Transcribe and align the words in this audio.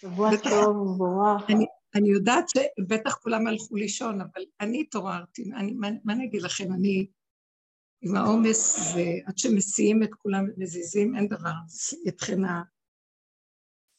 שבוע 0.00 0.30
טוב 0.42 0.76
ומבורך. 0.76 1.42
אני, 1.50 1.66
אני 1.94 2.08
יודעת 2.08 2.44
שבטח 2.48 3.14
כולם 3.14 3.46
הלכו 3.46 3.76
לישון, 3.76 4.20
אבל 4.20 4.44
אני 4.60 4.80
התעוררתי, 4.80 5.42
אני, 5.56 5.72
מה, 5.72 5.88
מה 6.04 6.12
אני 6.12 6.24
אגיד 6.24 6.42
לכם, 6.42 6.72
אני 6.72 7.06
עם 8.00 8.16
העומס, 8.16 8.78
ועד 8.78 9.38
שמסיעים 9.38 10.02
את 10.02 10.14
כולם 10.14 10.44
ומזיזים, 10.56 11.16
אין 11.16 11.28
דבר, 11.28 11.52
אתכן 12.08 12.44
ה... 12.44 12.62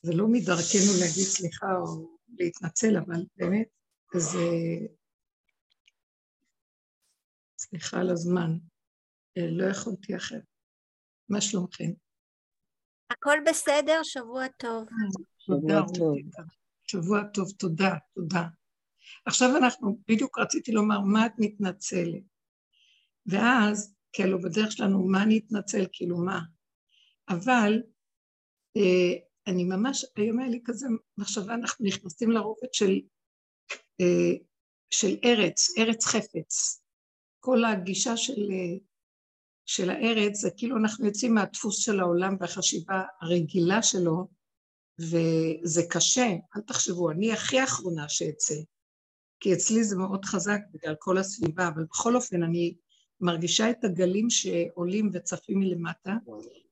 זה 0.02 0.12
לא 0.16 0.28
מדרכנו 0.28 0.92
להגיד 1.00 1.23
סליחה 1.23 1.68
או 1.77 2.18
להתנצל, 2.38 2.97
אבל 2.97 3.25
באמת, 3.36 3.68
אז 4.16 4.38
סליחה 7.59 8.00
על 8.00 8.09
הזמן, 8.09 8.57
לא 9.38 9.66
יכולתי 9.71 10.16
אחרת. 10.16 10.43
מה 11.29 11.41
שלומכם? 11.41 11.91
הכל 13.11 13.38
בסדר, 13.45 14.00
שבוע 14.04 14.47
טוב. 14.57 14.86
שבוע 15.50 15.86
טוב. 15.97 16.18
שבוע 16.88 17.23
טוב, 17.34 17.52
תודה, 17.52 17.95
תודה. 18.16 18.44
עכשיו 19.26 19.57
אנחנו, 19.57 19.99
בדיוק 20.07 20.40
רציתי 20.40 20.71
לומר, 20.71 20.99
מה 20.99 21.26
את 21.26 21.31
מתנצלת? 21.38 22.23
ואז, 23.26 23.95
כאילו, 24.13 24.41
בדרך 24.41 24.71
שלנו, 24.71 25.07
מה 25.07 25.23
אני 25.23 25.38
אתנצל, 25.38 25.85
כאילו, 25.91 26.17
מה? 26.17 26.40
אבל 27.30 27.81
אה, 28.77 29.13
אני 29.48 29.63
ממש, 29.63 30.05
היום 30.16 30.40
היה 30.40 30.49
לי 30.49 30.62
כזה 30.66 30.88
מחשבה, 31.17 31.54
אנחנו 31.54 31.85
נכנסים 31.85 32.31
לרובד 32.31 32.73
של, 32.73 32.99
אה, 34.02 34.34
של 34.90 35.18
ארץ, 35.26 35.77
ארץ 35.77 36.05
חפץ. 36.05 36.84
כל 37.40 37.66
הגישה 37.66 38.18
של, 38.18 38.52
אה, 38.52 38.77
של 39.66 39.90
הארץ 39.90 40.35
זה 40.35 40.49
כאילו 40.57 40.77
אנחנו 40.77 41.05
יוצאים 41.05 41.34
מהדפוס 41.34 41.77
של 41.85 41.99
העולם 41.99 42.35
והחשיבה 42.40 43.04
הרגילה 43.21 43.84
שלו, 43.84 44.38
וזה 44.99 45.81
קשה, 45.89 46.27
אל 46.55 46.62
תחשבו, 46.62 47.12
אני 47.12 47.34
הכי 47.34 47.63
אחרונה 47.63 48.09
שאצא, 48.09 48.55
כי 49.40 49.54
אצלי 49.54 49.84
זה 49.84 49.98
מאוד 49.98 50.26
חזק 50.26 50.60
בגלל 50.71 50.96
כל 50.99 51.18
הסביבה, 51.18 51.68
אבל 51.68 51.84
בכל 51.84 52.15
אופן 52.15 52.43
אני 52.43 52.76
מרגישה 53.21 53.70
את 53.70 53.84
הגלים 53.84 54.29
שעולים 54.29 55.09
וצפים 55.13 55.59
מלמטה, 55.59 56.13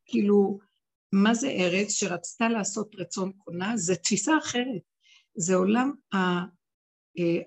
כאילו, 0.06 0.60
מה 1.12 1.34
זה 1.34 1.48
ארץ 1.48 1.92
שרצתה 1.92 2.50
לעשות 2.50 2.96
רצון 2.96 3.32
קונה? 3.38 3.78
זה 3.78 3.96
תפיסה 3.96 4.38
אחרת, 4.38 4.82
זה 5.36 5.56
עולם 5.56 5.92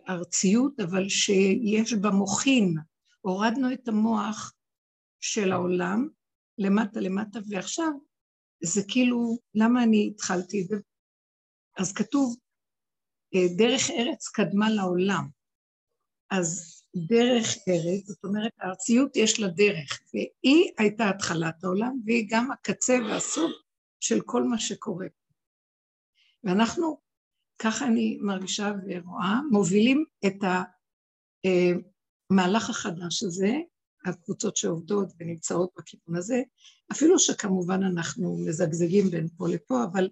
הארציות, 0.09 0.81
אבל 0.81 1.09
שיש 1.09 1.93
בה 1.93 2.11
מוחין, 2.11 2.75
הורדנו 3.21 3.73
את 3.73 3.89
המוח 3.89 4.53
של 5.21 5.53
העולם 5.53 6.09
למטה 6.59 7.01
למטה, 7.01 7.39
ועכשיו 7.49 7.91
זה 8.63 8.83
כאילו, 8.89 9.39
למה 9.55 9.83
אני 9.83 10.11
התחלתי? 10.15 10.69
אז 11.79 11.93
כתוב, 11.93 12.37
אה, 13.35 13.57
דרך 13.57 13.91
ארץ 13.91 14.29
קדמה 14.29 14.71
לעולם. 14.71 15.29
אז 16.31 16.81
דרך 16.97 17.47
ארץ, 17.69 18.07
זאת 18.07 18.25
אומרת, 18.25 18.53
הארציות 18.61 19.17
יש 19.17 19.41
לה 19.41 19.49
דרך, 19.49 20.01
והיא 20.15 20.73
הייתה 20.79 21.09
התחלת 21.09 21.65
העולם, 21.65 22.01
והיא 22.07 22.27
גם 22.31 22.51
הקצה 22.53 22.99
והסוף 23.09 23.53
של 24.01 24.21
כל 24.27 24.43
מה 24.43 24.59
שקורה. 24.59 25.07
ואנחנו, 26.45 27.01
ככה 27.59 27.87
אני 27.87 28.19
מרגישה 28.21 28.73
ורואה, 28.87 29.41
מובילים 29.51 30.05
את 30.27 30.37
המהלך 32.31 32.65
אה, 32.65 32.71
החדש 32.71 33.23
הזה, 33.23 33.53
הקבוצות 34.05 34.57
שעובדות 34.57 35.09
ונמצאות 35.19 35.71
בכיוון 35.79 36.17
הזה, 36.17 36.43
אפילו 36.93 37.19
שכמובן 37.19 37.83
אנחנו 37.83 38.37
מזגזגים 38.47 39.11
בין 39.11 39.29
פה 39.37 39.49
לפה, 39.49 39.85
אבל 39.85 40.09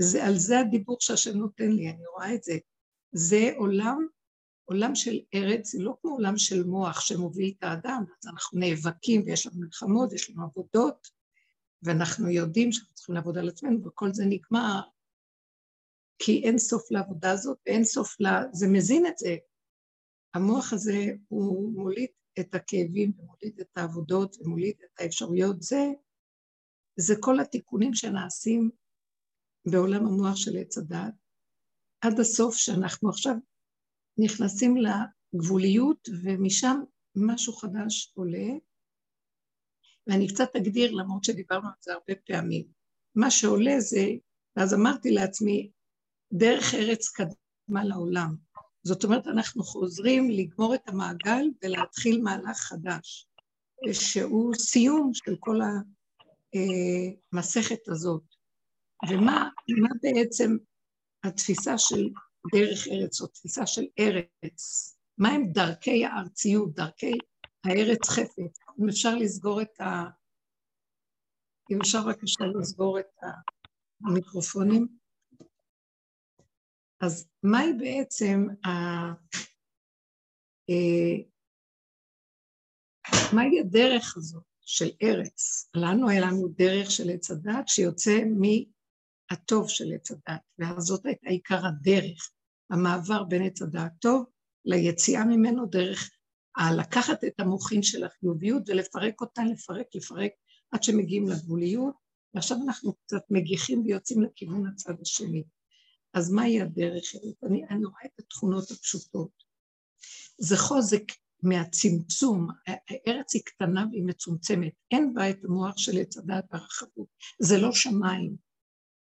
זה, 0.00 0.24
על 0.24 0.38
זה 0.38 0.60
הדיבור 0.60 0.96
שהשם 1.00 1.36
נותן 1.36 1.70
לי, 1.70 1.90
אני 1.90 2.06
רואה 2.06 2.34
את 2.34 2.42
זה. 2.42 2.58
זה 3.12 3.50
עולם, 3.56 4.06
עולם 4.64 4.94
של 4.94 5.18
ארץ, 5.34 5.72
זה 5.72 5.82
לא 5.82 5.96
כמו 6.00 6.10
עולם 6.10 6.38
של 6.38 6.64
מוח 6.64 7.00
שמוביל 7.00 7.54
את 7.58 7.62
האדם, 7.62 8.04
אז 8.22 8.28
אנחנו 8.28 8.58
נאבקים 8.60 9.22
ויש 9.26 9.46
לנו 9.46 9.60
מלחמות, 9.60 10.12
יש 10.12 10.30
לנו 10.30 10.44
עבודות, 10.44 11.08
ואנחנו 11.82 12.28
יודעים 12.28 12.72
שאנחנו 12.72 12.94
צריכים 12.94 13.14
לעבוד 13.14 13.38
על 13.38 13.48
עצמנו, 13.48 13.84
וכל 13.84 14.12
זה 14.12 14.24
נגמר 14.26 14.80
כי 16.18 16.42
אין 16.44 16.58
סוף 16.58 16.90
לעבודה 16.90 17.30
הזאת 17.30 17.58
ואין 17.66 17.84
סוף 17.84 18.20
ל... 18.20 18.26
זה 18.52 18.68
מזין 18.68 19.06
את 19.06 19.18
זה. 19.18 19.36
המוח 20.34 20.72
הזה 20.72 21.06
הוא 21.28 21.72
מוליד 21.72 22.10
את 22.40 22.54
הכאבים 22.54 23.12
ומוליד 23.18 23.60
את 23.60 23.78
העבודות 23.78 24.36
ומוליד 24.40 24.76
את 24.84 25.00
האפשרויות, 25.00 25.62
זה, 25.62 25.86
זה 26.96 27.14
כל 27.20 27.40
התיקונים 27.40 27.94
שנעשים 27.94 28.70
בעולם 29.70 30.06
המוח 30.06 30.36
של 30.36 30.56
עץ 30.56 30.78
הדת, 30.78 31.14
עד 32.00 32.20
הסוף 32.20 32.56
שאנחנו 32.56 33.08
עכשיו 33.08 33.34
נכנסים 34.18 34.74
לגבוליות 34.76 36.08
ומשם 36.22 36.80
משהו 37.16 37.52
חדש 37.52 38.12
עולה, 38.14 38.48
ואני 40.06 40.28
קצת 40.28 40.56
אגדיר 40.56 40.92
למרות 40.92 41.24
שדיברנו 41.24 41.66
על 41.66 41.74
זה 41.80 41.92
הרבה 41.92 42.14
פעמים. 42.26 42.66
מה 43.14 43.30
שעולה 43.30 43.80
זה, 43.80 44.06
ואז 44.56 44.74
אמרתי 44.74 45.10
לעצמי, 45.10 45.70
דרך 46.32 46.74
ארץ 46.74 47.08
קדמה 47.08 47.84
לעולם. 47.84 48.36
זאת 48.82 49.04
אומרת, 49.04 49.26
אנחנו 49.26 49.62
חוזרים 49.62 50.30
לגמור 50.30 50.74
את 50.74 50.88
המעגל 50.88 51.44
ולהתחיל 51.62 52.22
מהלך 52.22 52.56
חדש, 52.56 53.28
שהוא 53.92 54.54
סיום 54.54 55.10
של 55.14 55.36
כל 55.40 55.60
המסכת 57.32 57.88
הזאת. 57.88 58.22
ומה 59.08 59.48
בעצם 60.02 60.56
התפיסה 61.24 61.78
של 61.78 62.08
דרך 62.54 62.88
ארץ, 62.88 63.20
או 63.20 63.26
תפיסה 63.26 63.66
של 63.66 63.84
ארץ? 63.98 64.94
מה 65.18 65.28
הם 65.28 65.52
דרכי 65.52 66.04
הארציות, 66.04 66.74
דרכי 66.74 67.12
הארץ 67.64 68.08
חפץ? 68.08 68.58
אם 68.82 68.88
אפשר 68.88 69.14
לסגור 69.14 69.62
את 69.62 69.80
ה... 69.80 70.04
אם 71.70 71.78
אפשר 71.80 71.98
בבקשה 72.06 72.44
לסגור 72.60 72.98
את 73.00 73.16
המיקרופונים. 74.04 74.97
אז 77.00 77.28
מהי 77.42 77.72
בעצם 77.72 78.46
ה... 78.66 78.70
אה, 80.70 81.16
מהי 83.32 83.60
הדרך 83.60 84.16
הזאת 84.16 84.42
של 84.60 84.90
ארץ? 85.02 85.70
לנו 85.74 86.08
היה 86.08 86.20
לנו 86.20 86.48
דרך 86.48 86.90
של 86.90 87.10
עץ 87.10 87.30
הדת 87.30 87.68
שיוצא 87.68 88.18
מהטוב 88.40 89.68
של 89.68 89.92
עץ 89.94 90.10
הדת, 90.10 90.40
וזאת 90.76 91.06
הייתה 91.06 91.28
עיקר 91.28 91.66
הדרך, 91.66 92.30
המעבר 92.70 93.24
בין 93.24 93.42
עץ 93.42 93.62
הדת 93.62 93.92
טוב 94.00 94.24
ליציאה 94.64 95.24
ממנו 95.24 95.66
דרך 95.66 96.10
לקחת 96.78 97.24
את 97.24 97.40
המוחין 97.40 97.82
של 97.82 98.04
החיוביות 98.04 98.62
ולפרק 98.66 99.20
אותה, 99.20 99.42
לפרק, 99.44 99.86
לפרק, 99.94 100.30
עד 100.70 100.82
שמגיעים 100.82 101.28
לגבוליות, 101.28 101.94
ועכשיו 102.34 102.58
אנחנו 102.66 102.94
קצת 102.94 103.22
מגיחים 103.30 103.82
ויוצאים 103.82 104.22
לכיוון 104.22 104.66
הצד 104.66 104.94
השני. 105.02 105.44
אז 106.18 106.30
מהי 106.30 106.60
הדרך? 106.60 107.04
אני, 107.42 107.64
אני 107.70 107.84
רואה 107.84 108.04
את 108.06 108.18
התכונות 108.18 108.70
הפשוטות. 108.70 109.44
זה 110.38 110.56
חוזק 110.56 111.02
מהצמצום, 111.42 112.48
הארץ 112.66 113.34
היא 113.34 113.42
קטנה 113.44 113.86
והיא 113.90 114.04
מצומצמת, 114.04 114.72
אין 114.90 115.14
בה 115.14 115.30
את 115.30 115.44
המוח 115.44 115.78
של 115.78 115.98
עץ 116.00 116.16
הדעת 116.16 116.44
והרחבות, 116.50 117.08
זה 117.38 117.58
לא 117.58 117.72
שמיים, 117.72 118.36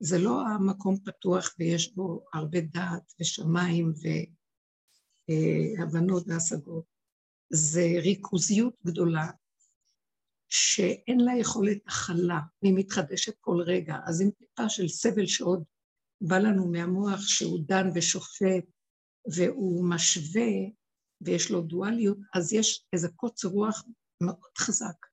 זה 0.01 0.19
לא 0.19 0.41
המקום 0.41 0.97
פתוח 1.05 1.55
ויש 1.59 1.95
בו 1.95 2.25
הרבה 2.35 2.61
דעת 2.61 3.15
ושמיים 3.21 3.93
והבנות 5.79 6.25
והשגות, 6.27 6.85
זה 7.51 7.87
ריכוזיות 8.03 8.75
גדולה 8.87 9.31
שאין 10.49 11.21
לה 11.21 11.33
יכולת 11.41 11.79
הכלה, 11.87 12.41
והיא 12.63 12.75
מתחדשת 12.77 13.35
כל 13.41 13.63
רגע, 13.67 13.97
אז 14.05 14.21
עם 14.21 14.31
טיפה 14.31 14.69
של 14.69 14.89
סבל 14.89 15.27
שעוד 15.27 15.65
בא 16.29 16.39
לנו 16.39 16.71
מהמוח 16.71 17.21
שהוא 17.21 17.61
דן 17.67 17.89
ושופט 17.95 18.65
והוא 19.37 19.85
משווה 19.89 20.51
ויש 21.21 21.51
לו 21.51 21.61
דואליות, 21.63 22.19
אז 22.35 22.53
יש 22.53 22.87
איזה 22.93 23.09
קוצר 23.17 23.49
רוח 23.49 23.85
מאוד 24.21 24.59
חזק. 24.59 25.07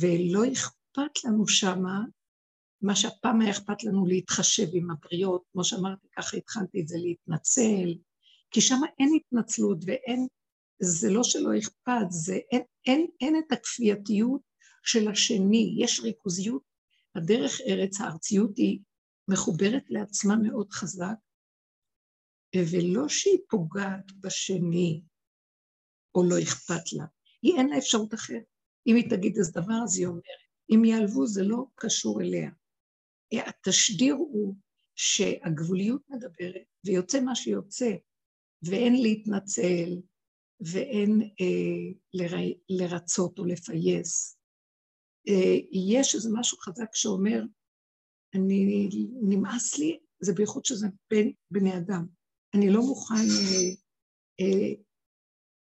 ולא 0.00 0.52
אכפת 0.52 1.24
לנו 1.24 1.48
שמה, 1.48 2.00
מה 2.82 2.96
שהפעם 2.96 3.40
היה 3.40 3.50
אכפת 3.50 3.84
לנו 3.84 4.06
להתחשב 4.06 4.66
עם 4.72 4.90
הבריות, 4.90 5.42
כמו 5.52 5.64
שאמרתי, 5.64 6.06
ככה 6.16 6.36
התחלתי 6.36 6.80
את 6.80 6.88
זה, 6.88 6.96
להתנצל, 6.98 7.94
כי 8.50 8.60
שם 8.60 8.80
אין 8.98 9.08
התנצלות 9.16 9.78
ואין, 9.86 10.26
זה 10.82 11.10
לא 11.10 11.24
שלא 11.24 11.58
אכפת, 11.58 12.06
זה 12.08 12.38
אין, 12.52 12.62
אין, 12.86 13.06
אין 13.20 13.36
את 13.38 13.52
הכפייתיות 13.52 14.40
של 14.84 15.08
השני, 15.08 15.76
יש 15.78 16.00
ריכוזיות, 16.00 16.62
הדרך 17.16 17.60
ארץ 17.68 18.00
הארציות 18.00 18.56
היא 18.56 18.80
מחוברת 19.28 19.84
לעצמה 19.88 20.36
מאוד 20.36 20.72
חזק, 20.72 21.16
ולא 22.56 23.08
שהיא 23.08 23.38
פוגעת 23.48 24.12
בשני, 24.20 25.02
או 26.14 26.22
לא 26.30 26.42
אכפת 26.42 26.92
לה, 26.92 27.04
היא 27.42 27.54
אין 27.58 27.68
לה 27.68 27.78
אפשרות 27.78 28.14
אחרת. 28.14 28.44
אם 28.86 28.96
היא 28.96 29.10
תגיד 29.10 29.36
איזה 29.36 29.52
דבר, 29.52 29.74
אז 29.84 29.98
היא 29.98 30.06
אומרת. 30.06 30.44
אם 30.74 30.84
יעלבו, 30.84 31.26
זה 31.26 31.42
לא 31.42 31.64
קשור 31.74 32.20
אליה. 32.20 32.50
התשדיר 33.32 34.14
הוא 34.14 34.54
שהגבוליות 34.94 36.02
מדברת, 36.08 36.66
ויוצא 36.86 37.20
מה 37.20 37.34
שיוצא, 37.34 37.90
ואין 38.62 39.02
להתנצל, 39.02 40.00
ואין 40.60 41.20
אה, 41.40 41.92
לר... 42.14 42.36
לרצות 42.68 43.38
או 43.38 43.44
לפייס. 43.44 44.38
אה, 45.28 45.56
יש 45.72 46.14
איזה 46.14 46.30
משהו 46.32 46.58
חזק 46.58 46.94
שאומר, 46.94 47.42
אני, 48.34 48.88
נמאס 49.22 49.78
לי, 49.78 49.98
זה 50.20 50.32
בייחוד 50.32 50.64
שזה 50.64 50.86
בין 51.10 51.32
בני 51.50 51.76
אדם. 51.76 52.06
אני 52.54 52.70
לא 52.70 52.80
מוכן, 52.80 53.14
אה, 53.14 53.70
אה, 54.40 54.74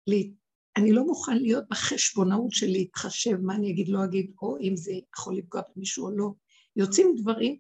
לי, 0.08 0.34
אני 0.78 0.92
לא 0.92 1.06
מוכן 1.06 1.38
להיות 1.38 1.64
בחשבונאות 1.70 2.52
של 2.52 2.68
להתחשב 2.68 3.38
מה 3.42 3.56
אני 3.56 3.72
אגיד, 3.72 3.88
לא 3.90 4.06
אגיד, 4.06 4.32
או 4.42 4.58
אם 4.62 4.76
זה 4.76 4.92
יכול 5.14 5.38
לפגוע 5.38 5.62
במישהו 5.76 6.06
או 6.06 6.12
לא. 6.12 6.32
יוצאים 6.76 7.16
דברים 7.22 7.60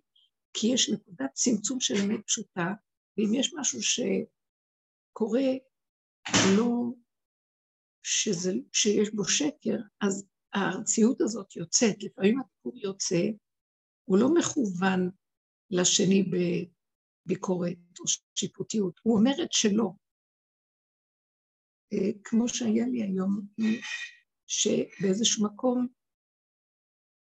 כי 0.53 0.67
יש 0.67 0.89
נקודת 0.89 1.33
צמצום 1.33 1.79
של 1.79 1.93
אמת 2.05 2.25
פשוטה, 2.25 2.73
ואם 3.17 3.33
יש 3.33 3.53
משהו 3.59 3.79
שקורה 3.81 5.51
לא, 6.57 6.91
שזה, 8.03 8.53
שיש 8.73 9.09
בו 9.13 9.25
שקר, 9.25 9.77
אז 10.01 10.27
הארציות 10.53 11.21
הזאת 11.21 11.55
יוצאת, 11.55 12.03
לפעמים 12.03 12.39
הדיבור 12.39 12.79
יוצא, 12.83 13.21
הוא 14.05 14.17
לא 14.17 14.33
מכוון 14.33 15.09
לשני 15.69 16.23
בביקורת 16.23 17.77
או 17.99 18.05
שיפוטיות, 18.35 18.99
הוא 19.03 19.17
אומר 19.17 19.43
את 19.43 19.51
שלו. 19.51 19.95
אה, 21.93 22.11
כמו 22.23 22.47
שהיה 22.47 22.87
לי 22.87 23.03
היום, 23.03 23.41
שבאיזשהו 24.47 25.45
מקום 25.45 25.87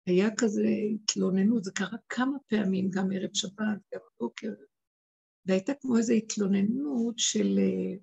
היה 0.06 0.28
כזה 0.38 0.68
התלוננות, 0.94 1.64
זה 1.64 1.72
קרה 1.76 1.98
כמה 2.10 2.38
פעמים, 2.48 2.90
גם 2.90 3.08
ערב 3.16 3.30
שבת, 3.34 3.82
גם 3.94 4.00
בבוקר, 4.16 4.54
והייתה 5.46 5.74
כמו 5.82 5.98
איזו 5.98 6.14
התלוננות 6.14 7.20
של... 7.20 7.58
אה, 7.60 7.98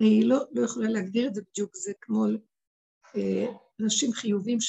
אני 0.00 0.24
לא, 0.24 0.38
לא 0.52 0.64
יכולה 0.64 0.88
להגדיר 0.88 1.28
את 1.28 1.34
זה 1.34 1.42
בדיוק, 1.42 1.76
זה 1.76 1.92
כמו 2.00 2.24
אה, 3.16 3.46
אנשים 3.82 4.12
חיובים 4.12 4.60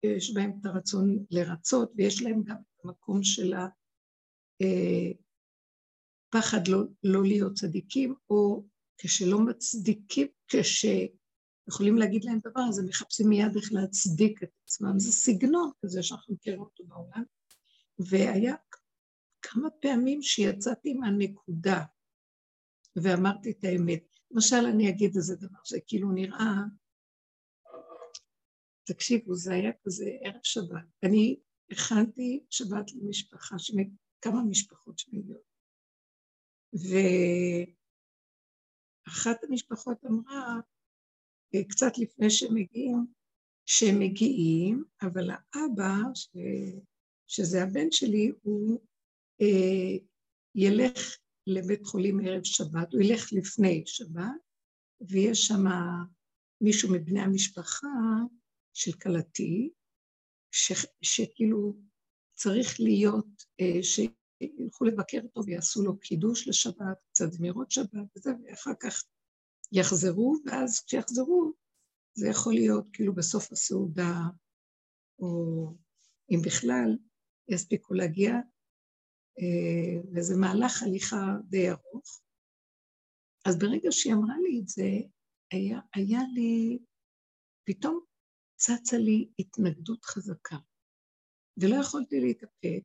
שיש 0.00 0.34
בהם 0.34 0.52
את 0.60 0.66
הרצון 0.66 1.24
לרצות, 1.30 1.92
ויש 1.96 2.22
להם 2.22 2.42
גם 2.42 2.56
את 2.56 2.84
המקום 2.84 3.22
של 3.22 3.54
הפחד 6.32 6.68
אה, 6.68 6.72
לא, 6.72 6.82
לא 7.04 7.22
להיות 7.22 7.54
צדיקים, 7.54 8.14
או 8.30 8.64
כשלא 8.98 9.38
מצדיקים, 9.38 10.26
כש... 10.48 10.86
יכולים 11.68 11.96
להגיד 11.96 12.24
להם 12.24 12.38
דבר, 12.38 12.60
אז 12.68 12.78
הם 12.78 12.86
מחפשים 12.86 13.28
מיד 13.28 13.56
איך 13.56 13.72
להצדיק 13.72 14.42
את 14.42 14.50
עצמם. 14.64 14.98
זה 14.98 15.12
סגנון 15.12 15.70
כזה 15.82 16.02
שאנחנו 16.02 16.34
מכירים 16.34 16.60
אותו 16.60 16.84
בעולם. 16.84 17.24
והיה 17.98 18.54
כמה 19.42 19.70
פעמים 19.70 20.22
שיצאתי 20.22 20.94
מהנקודה 20.94 21.84
ואמרתי 22.96 23.50
את 23.50 23.64
האמת. 23.64 24.04
למשל, 24.30 24.56
אני 24.56 24.88
אגיד 24.88 25.16
איזה 25.16 25.36
דבר 25.36 25.58
שכאילו 25.64 26.12
נראה, 26.12 26.54
תקשיבו, 28.88 29.34
זה 29.34 29.54
היה 29.54 29.72
כזה 29.84 30.04
ערב 30.24 30.40
שבת. 30.42 30.84
אני 31.02 31.40
הכנתי 31.70 32.44
שבת 32.50 32.92
למשפחה, 32.94 33.56
כמה 34.20 34.42
משפחות 34.42 34.98
שמגיעות. 34.98 35.48
ואחת 39.06 39.44
המשפחות 39.44 40.04
אמרה, 40.06 40.60
קצת 41.68 41.98
לפני 41.98 42.30
שהם 42.30 42.54
מגיעים, 42.54 43.06
שהם 43.66 43.98
מגיעים, 43.98 44.84
אבל 45.02 45.30
האבא, 45.30 45.96
ש... 46.14 46.28
שזה 47.26 47.62
הבן 47.62 47.90
שלי, 47.90 48.32
הוא 48.42 48.80
אה, 49.40 49.96
ילך 50.54 51.18
לבית 51.46 51.84
חולים 51.84 52.20
ערב 52.24 52.44
שבת, 52.44 52.92
הוא 52.92 53.02
ילך 53.02 53.32
לפני 53.32 53.82
שבת, 53.86 54.40
ויש 55.00 55.46
שם 55.46 55.64
מישהו 56.60 56.92
מבני 56.92 57.20
המשפחה 57.20 57.88
של 58.78 58.92
כלתי, 58.92 59.70
ש... 60.50 60.72
שכאילו 61.02 61.76
צריך 62.34 62.80
להיות, 62.80 63.26
אה, 63.60 63.82
שילכו 63.82 64.84
לבקר 64.84 65.20
אותו 65.22 65.40
ויעשו 65.46 65.82
לו 65.82 65.98
קידוש 65.98 66.48
לשבת, 66.48 66.98
קצת 67.10 67.32
זמירות 67.32 67.70
שבת 67.70 68.16
וזה, 68.16 68.30
ואחר 68.44 68.70
כך 68.82 69.04
יחזרו, 69.72 70.34
ואז 70.46 70.84
כשיחזרו, 70.84 71.52
זה 72.14 72.28
יכול 72.28 72.54
להיות 72.54 72.86
כאילו 72.92 73.14
בסוף 73.14 73.52
הסעודה, 73.52 74.14
או 75.18 75.74
אם 76.30 76.38
בכלל, 76.46 76.96
יספיקו 77.48 77.94
להגיע, 77.94 78.32
אה, 79.38 80.10
וזה 80.14 80.34
מהלך 80.36 80.82
הליכה 80.82 81.36
די 81.48 81.70
ארוך. 81.70 82.20
אז 83.44 83.58
ברגע 83.58 83.88
שהיא 83.90 84.14
אמרה 84.14 84.34
לי 84.42 84.60
את 84.62 84.68
זה, 84.68 84.90
היה, 85.52 85.80
היה 85.94 86.20
לי, 86.34 86.78
פתאום 87.64 88.08
צצה 88.58 88.98
לי 88.98 89.28
התנגדות 89.38 90.04
חזקה, 90.04 90.56
ולא 91.56 91.76
יכולתי 91.80 92.20
להתאפק, 92.20 92.84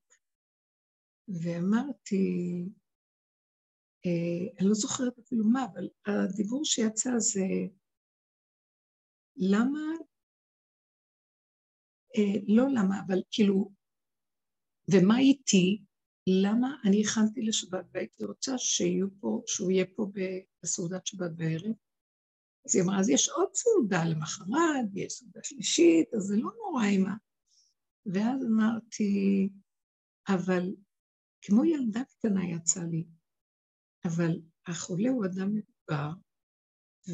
ואמרתי, 1.28 2.26
אה, 4.06 4.60
אני 4.60 4.68
לא 4.68 4.74
זוכרת 4.74 5.20
אפילו 5.20 5.46
מה, 5.46 5.66
אבל 5.74 5.90
הדיבור 6.06 6.66
שיצא 6.66 7.10
זה 7.18 7.46
למה, 9.36 9.80
אה, 12.18 12.40
לא 12.48 12.64
למה, 12.70 12.96
אבל 13.08 13.22
כאילו, 13.32 13.72
ומה 14.94 15.20
איתי, 15.20 15.82
למה 16.28 16.76
אני 16.86 17.02
הכנתי 17.02 17.42
לשבת 17.42 17.86
והייתי 17.92 18.26
רוצה 18.26 18.58
שיהיו 18.58 19.08
פה, 19.20 19.42
שהוא 19.48 19.72
יהיה 19.72 19.86
פה 19.96 20.08
בסעודת 20.64 21.08
שבת 21.08 21.32
בערב? 21.36 21.76
אז 22.66 22.76
היא 22.76 22.84
אמרה, 22.84 23.00
אז 23.00 23.10
יש 23.10 23.30
עוד 23.30 23.54
סעודה 23.54 24.04
למחרת, 24.06 24.86
ויש 24.94 25.14
סעודה 25.14 25.40
שלישית, 25.44 26.14
אז 26.14 26.24
זה 26.24 26.36
לא 26.36 26.52
נורא 26.58 26.86
עם 26.86 27.06
ה... 27.06 27.16
ואז 28.06 28.46
אמרתי, 28.46 29.50
אבל 30.28 30.76
כמו 31.42 31.66
ילדה 31.66 32.04
קטנה 32.04 32.46
יצא 32.46 32.84
לי, 32.84 33.06
אבל 34.06 34.42
החולה 34.68 35.10
הוא 35.10 35.26
אדם 35.26 35.50
מבוגר, 35.56 36.10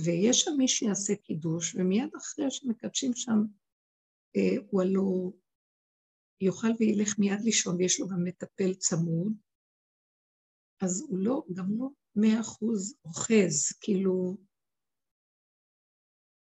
ויש 0.04 0.42
שם 0.42 0.51
מי 0.57 0.68
שיעשה 0.68 1.16
קידוש, 1.16 1.75
ומיד 1.75 2.10
אחרי 2.18 2.52
שמקדשים 2.52 3.12
שם, 3.16 3.40
אה, 4.36 4.66
הוא 4.69 4.81
הלא 4.81 5.31
יאכל 6.42 6.68
וילך 6.80 7.19
מיד 7.19 7.42
לישון, 7.44 7.75
ויש 7.75 8.00
לו 8.00 8.07
גם 8.07 8.24
מטפל 8.24 8.74
צמוד, 8.74 9.34
אז 10.81 11.02
הוא 11.10 11.19
לא, 11.19 11.44
גם 11.54 11.66
לא 11.78 11.88
מאה 12.16 12.42
אחוז 12.42 12.95
אוחז, 13.06 13.78
כאילו... 13.81 14.48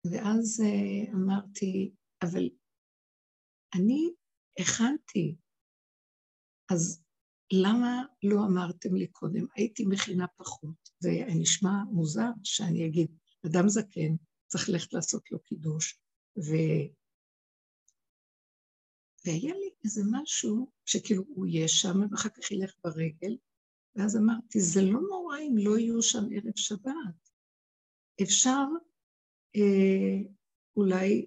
ואז 0.05 0.61
אה, 0.61 1.13
אמרתי, 1.13 1.91
אבל 2.23 2.49
אני 3.75 4.09
הכנתי, 4.59 5.35
אז 6.71 7.03
למה 7.53 8.03
לא 8.23 8.45
אמרתם 8.45 8.95
לי 8.95 9.07
קודם? 9.07 9.45
הייתי 9.55 9.85
מכינה 9.85 10.27
פחות. 10.27 10.89
זה 10.99 11.09
נשמע 11.35 11.83
מוזר 11.91 12.29
שאני 12.43 12.85
אגיד, 12.87 13.11
אדם 13.45 13.69
זקן, 13.69 14.15
צריך 14.47 14.69
ללכת 14.69 14.93
לעשות 14.93 15.31
לו 15.31 15.39
קידוש. 15.39 15.99
ו... 16.37 16.51
והיה 19.25 19.53
לי 19.53 19.69
איזה 19.83 20.01
משהו 20.11 20.71
שכאילו 20.85 21.23
הוא 21.27 21.45
יהיה 21.45 21.67
שם 21.67 21.97
ואחר 22.11 22.29
כך 22.29 22.51
ילך 22.51 22.73
ברגל, 22.83 23.37
ואז 23.95 24.17
אמרתי, 24.17 24.59
זה 24.59 24.81
לא 24.81 24.99
נורא 25.09 25.37
אם 25.39 25.55
לא 25.57 25.77
יהיו 25.77 26.01
שם 26.01 26.23
ערב 26.31 26.55
שבת. 26.55 27.29
אפשר 28.21 28.65
אה, 29.55 30.29
אולי 30.75 31.25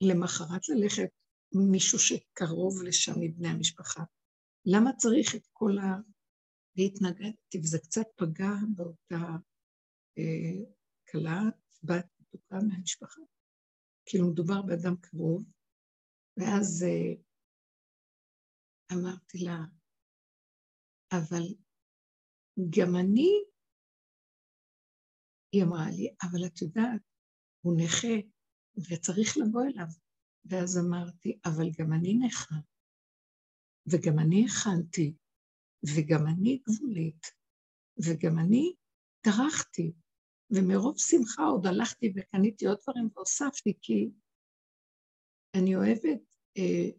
למחרת 0.00 0.68
ללכת 0.68 1.08
מישהו 1.70 1.98
שקרוב 1.98 2.82
לשם 2.82 3.12
מבני 3.20 3.48
המשפחה, 3.48 4.02
למה 4.66 4.90
צריך 4.96 5.34
את 5.34 5.46
כל 5.52 5.78
ה... 5.78 5.96
והתנגדתי, 6.76 7.58
וזה 7.58 7.78
קצת 7.78 8.06
פגע 8.16 8.52
באותה 8.76 9.36
אה, 10.18 10.64
כלה, 11.10 11.40
בת 11.82 12.06
מתוקה 12.20 12.56
מהמשפחה. 12.68 13.20
כאילו 14.06 14.30
מדובר 14.30 14.62
באדם 14.62 14.96
קרוב, 14.96 15.44
ואז 16.36 16.84
אה, 16.88 17.22
אמרתי 18.92 19.38
לה, 19.38 19.58
אבל 21.12 21.42
גם 22.70 22.96
אני, 22.96 23.30
היא 25.52 25.64
אמרה 25.64 25.90
לי, 25.90 26.14
אבל 26.22 26.46
את 26.46 26.62
יודעת, 26.62 27.09
הוא 27.60 27.74
נכה 27.76 28.14
וצריך 28.90 29.36
לבוא 29.38 29.62
אליו. 29.62 29.86
ואז 30.44 30.78
אמרתי, 30.78 31.38
אבל 31.44 31.70
גם 31.78 31.92
אני 31.92 32.14
נכה. 32.14 32.54
וגם 33.86 34.18
אני 34.18 34.46
הכנתי, 34.46 35.14
וגם 35.94 36.26
אני 36.26 36.62
גבולית, 36.68 37.26
וגם 38.04 38.38
אני 38.38 38.74
טרחתי, 39.20 39.92
ומרוב 40.50 40.98
שמחה 40.98 41.42
עוד 41.42 41.66
הלכתי 41.66 42.12
וקניתי 42.16 42.66
עוד 42.66 42.78
דברים 42.82 43.08
והוספתי, 43.14 43.78
כי 43.82 44.10
אני 45.54 45.76
אוהבת, 45.76 46.22
אה, 46.58 46.90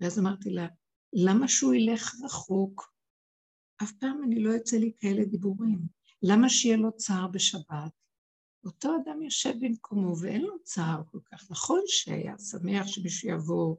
ואז 0.00 0.18
אמרתי 0.18 0.50
לה, 0.50 0.66
למה 1.12 1.48
שהוא 1.48 1.74
ילך 1.74 2.14
רחוק? 2.24 2.92
אף 3.82 3.92
פעם 4.00 4.22
אני 4.24 4.42
לא 4.42 4.50
יוצא 4.50 4.76
לי 4.76 4.92
כאלה 4.98 5.24
דיבורים. 5.24 5.78
למה 6.22 6.48
שיהיה 6.48 6.76
לו 6.76 6.96
צער 6.96 7.26
בשבת? 7.28 8.05
אותו 8.66 8.88
אדם 8.96 9.22
יושב 9.22 9.52
במקומו 9.60 10.14
ואין 10.22 10.42
לו 10.42 10.62
צער 10.62 11.02
כל 11.10 11.20
כך. 11.24 11.50
נכון 11.50 11.80
שהיה 11.86 12.38
שמח 12.38 12.86
שמישהו 12.86 13.30
יבוא 13.30 13.76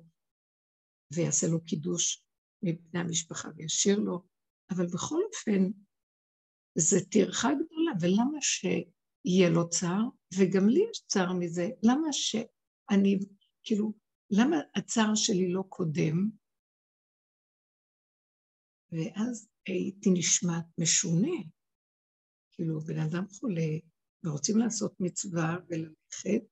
ויעשה 1.13 1.47
לו 1.47 1.65
קידוש 1.65 2.23
מבני 2.63 2.99
המשפחה 2.99 3.49
וישאיר 3.55 3.99
לו, 3.99 4.23
אבל 4.69 4.85
בכל 4.85 5.19
אופן, 5.27 5.71
זה 6.77 6.97
טרחה 7.11 7.47
גדולה, 7.53 7.91
ולמה 8.01 8.41
שיהיה 8.41 9.49
לו 9.49 9.69
צער? 9.69 10.03
וגם 10.37 10.69
לי 10.69 10.79
יש 10.91 11.03
צער 11.07 11.33
מזה, 11.39 11.69
למה 11.83 12.07
שאני, 12.11 13.19
כאילו, 13.63 13.93
למה 14.29 14.57
הצער 14.75 15.15
שלי 15.15 15.51
לא 15.51 15.63
קודם? 15.69 16.29
ואז 18.91 19.49
הייתי 19.67 20.09
נשמעת 20.13 20.65
משונה. 20.79 21.37
כאילו, 22.51 22.79
בן 22.79 22.99
אדם 22.99 23.27
חולה, 23.27 23.71
ורוצים 24.23 24.57
לעשות 24.57 24.93
מצווה 24.99 25.55
וללכת, 25.69 26.47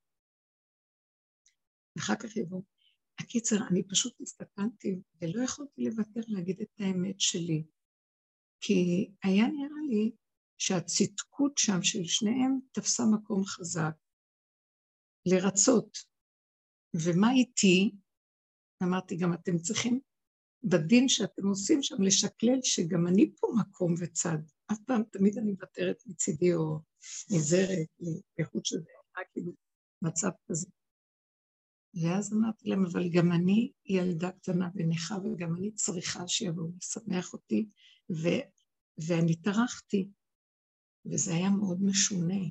ואחר 1.95 2.15
כך 2.15 2.37
יבואו. 2.37 2.63
הקיצר, 3.19 3.55
אני 3.71 3.83
פשוט 3.87 4.21
הסתכלתי 4.21 5.01
ולא 5.21 5.43
יכולתי 5.43 5.81
לוותר 5.81 6.19
להגיד 6.27 6.61
את 6.61 6.79
האמת 6.79 7.19
שלי. 7.19 7.63
כי 8.61 9.11
היה 9.23 9.47
נראה 9.47 9.81
לי 9.89 10.11
שהצדקות 10.57 11.57
שם 11.57 11.83
של 11.83 12.03
שניהם 12.03 12.59
תפסה 12.71 13.03
מקום 13.13 13.45
חזק. 13.45 13.95
לרצות. 15.25 15.97
ומה 17.05 17.31
איתי? 17.31 17.91
אמרתי, 18.83 19.17
גם 19.17 19.33
אתם 19.33 19.57
צריכים 19.57 19.99
בדין 20.69 21.09
שאתם 21.09 21.47
עושים 21.47 21.83
שם 21.83 22.01
לשקלל 22.01 22.59
שגם 22.63 23.07
אני 23.07 23.31
פה 23.39 23.47
מקום 23.59 23.95
וצד. 23.99 24.37
אף 24.71 24.77
פעם, 24.85 25.03
תמיד 25.11 25.37
אני 25.37 25.51
מוותרת 25.51 26.03
מצידי 26.05 26.53
או 26.53 26.79
נזהרת 27.31 27.87
לאיכות 28.37 28.65
של 28.65 28.77
זה, 28.77 29.21
כאילו 29.33 29.53
מצב 30.01 30.29
כזה. 30.49 30.67
ואז 32.03 32.33
אמרתי 32.33 32.69
להם, 32.69 32.85
אבל 32.85 33.09
גם 33.09 33.31
אני 33.31 33.71
ילדה 33.85 34.31
קטנה 34.31 34.69
ונכה, 34.75 35.15
וגם 35.15 35.55
אני 35.55 35.71
צריכה 35.71 36.27
שיבואו 36.27 36.71
לשמח 36.77 37.33
אותי, 37.33 37.69
ו, 38.11 38.27
ואני 39.07 39.35
טרחתי, 39.35 40.09
וזה 41.05 41.33
היה 41.33 41.49
מאוד 41.49 41.83
משונה 41.83 42.43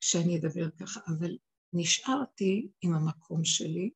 שאני 0.00 0.38
אדבר 0.38 0.70
ככה, 0.70 1.00
אבל 1.06 1.36
נשארתי 1.72 2.68
עם 2.80 2.94
המקום 2.94 3.44
שלי, 3.44 3.90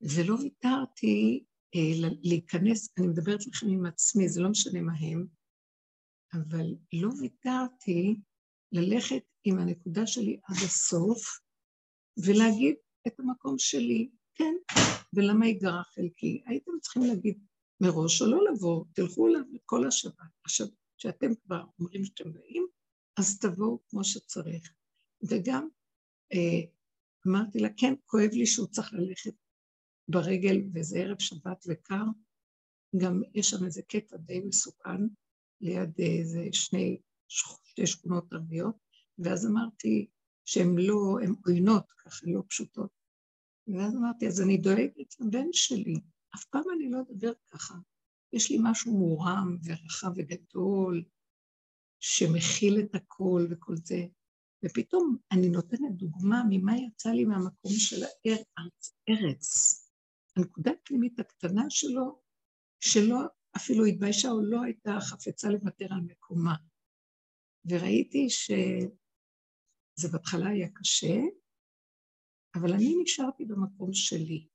ולא 0.00 0.34
ויתרתי 0.34 1.44
אה, 1.74 2.08
להיכנס, 2.22 2.92
אני 2.98 3.06
מדברת 3.06 3.46
לכם 3.46 3.66
עם 3.66 3.86
עצמי, 3.86 4.28
זה 4.28 4.40
לא 4.40 4.48
משנה 4.48 4.80
מה 4.80 4.92
הם, 5.00 5.26
אבל 6.32 6.66
לא 6.92 7.10
ויתרתי 7.20 8.20
ללכת 8.72 9.22
עם 9.44 9.58
הנקודה 9.58 10.06
שלי 10.06 10.40
עד 10.44 10.56
הסוף 10.56 11.22
ולהגיד 12.16 12.74
את 13.06 13.20
המקום 13.20 13.58
שלי, 13.58 14.10
כן, 14.34 14.54
ולמה 15.14 15.46
ייגרע 15.46 15.82
חלקי. 15.82 16.42
הייתם 16.46 16.72
צריכים 16.80 17.02
להגיד 17.02 17.38
מראש 17.80 18.22
או 18.22 18.26
לא 18.26 18.38
לבוא, 18.50 18.84
תלכו 18.94 19.28
אליו 19.28 19.40
כל 19.64 19.86
השבת. 19.86 20.14
עכשיו, 20.44 20.66
כשאתם 20.98 21.34
כבר 21.34 21.64
אומרים 21.78 22.04
שאתם 22.04 22.32
באים, 22.32 22.66
אז 23.18 23.38
תבואו 23.38 23.78
כמו 23.88 24.04
שצריך. 24.04 24.72
וגם 25.30 25.68
אה, 26.32 26.60
אמרתי 27.28 27.58
לה, 27.58 27.68
כן, 27.76 27.94
כואב 28.06 28.30
לי 28.32 28.46
שהוא 28.46 28.66
צריך 28.66 28.92
ללכת 28.92 29.34
ברגל 30.10 30.56
וזה 30.74 30.98
ערב 30.98 31.18
שבת 31.18 31.64
וקר, 31.68 32.04
גם 32.96 33.22
יש 33.34 33.50
שם 33.50 33.64
איזה 33.64 33.82
קטע 33.82 34.16
די 34.16 34.40
מסוכן 34.40 35.00
ליד 35.60 35.92
איזה 35.98 36.48
שני, 36.52 37.00
שתי 37.28 37.86
שכונות 37.86 38.32
ערביות, 38.32 38.74
ואז 39.18 39.46
אמרתי 39.46 40.06
שהן 40.44 40.78
לא, 40.78 41.18
הן 41.22 41.34
עוינות 41.46 41.92
ככה, 41.92 42.26
לא 42.26 42.42
פשוטות. 42.48 42.90
ואז 43.68 43.96
אמרתי, 43.96 44.28
אז 44.28 44.40
אני 44.40 44.56
דואגת 44.56 45.20
לבן 45.20 45.46
שלי, 45.52 45.94
אף 46.34 46.44
פעם 46.44 46.62
אני 46.76 46.90
לא 46.90 46.98
אדבר 47.00 47.32
ככה. 47.50 47.74
יש 48.32 48.50
לי 48.50 48.58
משהו 48.62 48.98
מורם 48.98 49.56
ורחב 49.64 50.10
וגדול, 50.16 51.04
שמכיל 52.00 52.80
את 52.80 52.94
הכל 52.94 53.46
וכל 53.50 53.76
זה. 53.76 54.06
ופתאום 54.64 55.16
אני 55.32 55.48
נותנת 55.48 55.96
דוגמה 55.96 56.42
ממה 56.50 56.72
יצא 56.76 57.10
לי 57.10 57.24
מהמקום 57.24 57.72
של 57.72 58.02
הארץ, 58.02 58.94
ארץ. 59.08 59.89
הנקודה 60.36 60.70
הפנימית 60.70 61.20
הקטנה 61.20 61.62
שלו, 61.68 62.22
שלא 62.80 63.18
אפילו 63.56 63.84
התביישה 63.84 64.28
או 64.28 64.42
לא 64.42 64.62
הייתה 64.62 64.90
חפצה 65.00 65.48
לוותר 65.48 65.86
על 65.90 66.00
מקומה. 66.00 66.54
וראיתי 67.64 68.30
שזה 68.30 70.08
בהתחלה 70.12 70.48
היה 70.48 70.68
קשה, 70.74 71.16
אבל 72.54 72.72
אני 72.72 72.94
נשארתי 73.02 73.44
במקום 73.44 73.90
שלי. 73.92 74.48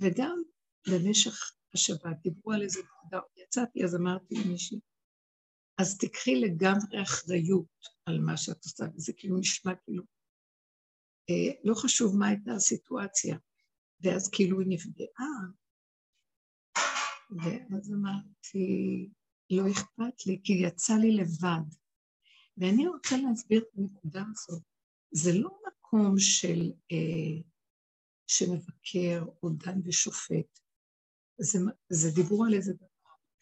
וגם 0.00 0.42
במשך 0.88 1.34
השבת 1.74 2.16
דיברו 2.22 2.52
על 2.52 2.62
איזה 2.62 2.80
נקודה, 2.80 3.20
יצאתי 3.36 3.84
אז 3.84 3.96
אמרתי 3.96 4.34
למישהי, 4.34 4.80
אז 5.80 5.98
תקחי 5.98 6.34
לגמרי 6.40 7.02
אחריות 7.02 7.78
על 8.06 8.20
מה 8.26 8.36
שאת 8.36 8.64
עושה, 8.64 8.84
וזה 8.94 9.12
כאילו 9.16 9.38
נשמע 9.38 9.74
כאילו, 9.84 10.02
לא 11.64 11.74
חשוב 11.74 12.16
מה 12.16 12.28
הייתה 12.28 12.52
הסיטואציה, 12.52 13.36
ואז 14.00 14.30
כאילו 14.32 14.60
היא 14.60 14.68
נפגעה, 14.68 15.36
ואז 17.30 17.92
אמרתי, 17.92 19.08
לא 19.50 19.70
אכפת 19.70 20.26
לי, 20.26 20.40
כי 20.44 20.52
יצא 20.52 20.94
לי 20.94 21.16
לבד. 21.16 21.66
ואני 22.58 22.86
רוצה 22.86 23.16
להסביר 23.16 23.62
את 23.62 23.78
הנקודה 23.78 24.24
הזאת. 24.32 24.62
זה 25.10 25.30
לא 25.32 25.50
מקום 25.68 26.14
של, 26.18 26.72
אה, 26.92 27.42
שמבקר 28.26 29.24
או 29.42 29.50
דן 29.50 29.80
ושופט. 29.84 30.58
זה, 31.40 31.58
זה 31.88 32.10
דיבור 32.10 32.46
על 32.46 32.54
איזה 32.54 32.72
דבר, 32.72 32.86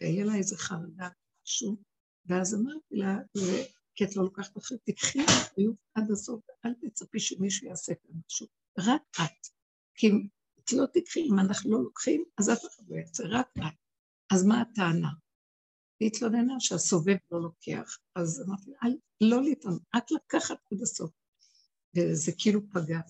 והיה 0.01 0.25
לה 0.25 0.35
איזה 0.35 0.57
חרדה, 0.57 1.09
משהו, 1.45 1.83
ואז 2.27 2.55
אמרתי 2.55 2.97
לה, 2.97 3.19
כי 3.95 4.05
את 4.05 4.17
לא 4.17 4.23
לוקחת 4.23 4.59
אחרי, 4.59 4.79
תקחי 4.85 5.19
אחריות 5.25 5.77
עד 5.95 6.11
הסוף, 6.11 6.45
ואל 6.65 6.73
תצפי 6.75 7.21
שמישהו 7.21 7.67
יעשה 7.67 7.93
כאן 7.95 8.15
משהו, 8.27 8.47
רק 8.79 9.03
את. 9.13 9.47
כי 9.95 10.11
את 10.61 10.73
לא 10.73 10.85
תקחי, 10.93 11.21
אם 11.21 11.39
אנחנו 11.39 11.71
לא 11.71 11.83
לוקחים, 11.83 12.25
אז 12.39 12.51
אף 12.51 12.65
אחד 12.65 12.83
לא 12.89 12.97
יעשה, 12.97 13.25
רק 13.31 13.49
את. 13.59 13.63
אז 14.33 14.45
מה 14.45 14.61
הטענה? 14.61 15.09
היא 16.01 16.09
התלוננה 16.09 16.55
שהסובב 16.61 17.17
לא 17.31 17.43
לוקח, 17.43 17.99
אז 18.15 18.43
אמרתי 18.47 18.71
לה, 18.71 18.91
לא 19.21 19.43
לטעון, 19.43 19.79
רק 19.97 20.11
לקחת 20.11 20.57
עד 20.73 20.83
הסוף. 20.83 21.11
וזה 21.97 22.33
כאילו 22.39 22.61
פגע. 22.71 23.01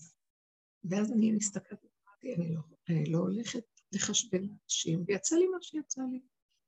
ואז 0.85 1.13
אני 1.13 1.33
מסתכלת 1.33 1.79
ואמרתי, 1.85 2.35
אני 2.35 2.55
לא, 2.55 2.61
אני 2.89 3.13
לא 3.13 3.19
הולכת 3.19 3.65
לחשבן 3.93 4.47
אנשים, 4.65 5.05
ויצא 5.07 5.37
לי 5.37 5.47
מה 5.47 5.59
שיצא 5.61 6.03
לי. 6.13 6.21